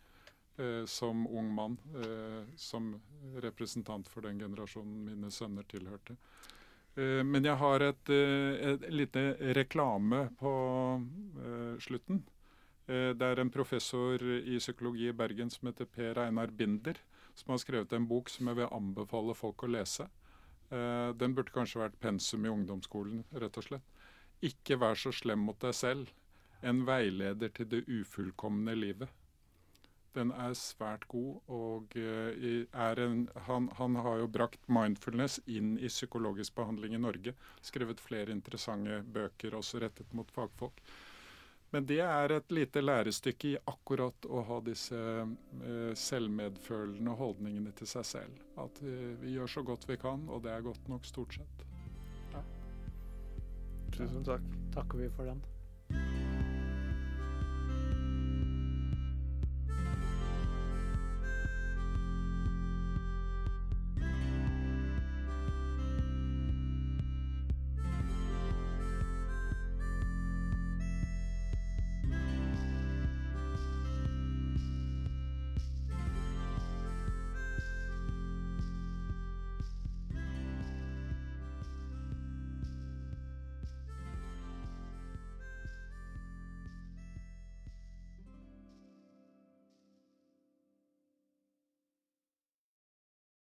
eh, 0.61 0.85
som 0.85 1.25
ung 1.27 1.49
mann, 1.53 1.77
eh, 1.95 2.43
som 2.55 2.91
representant 3.41 4.07
for 4.07 4.21
den 4.21 4.39
generasjonen 4.39 4.99
mine 5.05 5.31
sønner 5.33 5.63
tilhørte. 5.65 6.15
Eh, 6.95 7.23
men 7.25 7.43
jeg 7.43 7.57
har 7.57 7.79
et, 7.81 8.09
eh, 8.13 8.73
et 8.73 8.85
lite 8.93 9.23
reklame 9.57 10.27
på 10.37 10.53
eh, 11.41 11.79
slutten. 11.81 12.21
Eh, 12.87 13.13
det 13.17 13.21
er 13.31 13.39
en 13.41 13.49
professor 13.49 14.21
i 14.21 14.59
psykologi 14.59 15.09
i 15.09 15.17
Bergen 15.17 15.49
som 15.49 15.67
heter 15.71 15.85
Per 15.89 16.19
Einar 16.27 16.47
Binder 16.53 16.95
som 17.33 17.53
har 17.53 17.61
skrevet 17.61 17.93
en 17.93 18.07
bok 18.07 18.29
som 18.29 18.49
jeg 18.49 18.61
vil 18.61 18.71
anbefale 18.71 19.35
folk 19.37 19.65
å 19.65 19.71
lese. 19.71 20.07
Eh, 20.73 21.09
den 21.19 21.35
burde 21.37 21.53
kanskje 21.53 21.81
vært 21.83 21.99
pensum 22.01 22.45
i 22.45 22.51
ungdomsskolen, 22.51 23.25
rett 23.33 23.57
og 23.57 23.67
slett. 23.67 23.89
'Ikke 24.43 24.79
vær 24.79 24.97
så 24.99 25.11
slem 25.15 25.45
mot 25.47 25.59
deg 25.59 25.75
selv'. 25.77 26.13
En 26.63 26.85
veileder 26.87 27.49
til 27.49 27.69
det 27.69 27.83
ufullkomne 27.87 28.75
livet. 28.75 29.09
Den 30.15 30.31
er 30.31 30.53
svært 30.53 31.07
god, 31.07 31.39
og 31.47 31.95
uh, 31.97 32.99
en, 33.03 33.29
han, 33.47 33.69
han, 33.79 33.95
har 33.95 34.19
jo 34.21 34.27
brakt 34.27 34.69
mindfulness 34.69 35.39
inn 35.47 35.73
i 35.79 35.89
psykologisk 35.89 36.55
behandling 36.55 36.93
i 36.93 37.01
Norge. 37.01 37.33
Skrevet 37.61 37.99
flere 37.99 38.31
interessante 38.31 39.01
bøker 39.15 39.57
også 39.57 39.81
rettet 39.81 40.13
mot 40.13 40.29
fagfolk. 40.31 40.83
Men 41.73 41.87
det 41.89 41.99
er 42.05 42.35
et 42.35 42.53
lite 42.53 42.83
lærestykke 42.83 43.47
i 43.49 43.59
akkurat 43.69 44.27
å 44.29 44.43
ha 44.45 44.59
disse 44.65 44.97
uh, 45.25 45.93
selvmedfølende 45.97 47.15
holdningene 47.17 47.73
til 47.79 47.89
seg 47.89 48.05
selv. 48.05 48.43
At 48.61 48.81
uh, 48.85 49.13
vi 49.23 49.33
gjør 49.33 49.49
så 49.55 49.65
godt 49.65 49.87
vi 49.89 49.97
kan, 49.97 50.27
og 50.29 50.45
det 50.45 50.53
er 50.53 50.67
godt 50.69 50.91
nok 50.91 51.09
stort 51.09 51.33
sett. 51.39 51.65
Tusen 53.93 54.25
takk. 54.25 54.45
Takker 54.73 55.03
vi 55.03 55.09
for 55.17 55.29
den. 55.29 56.22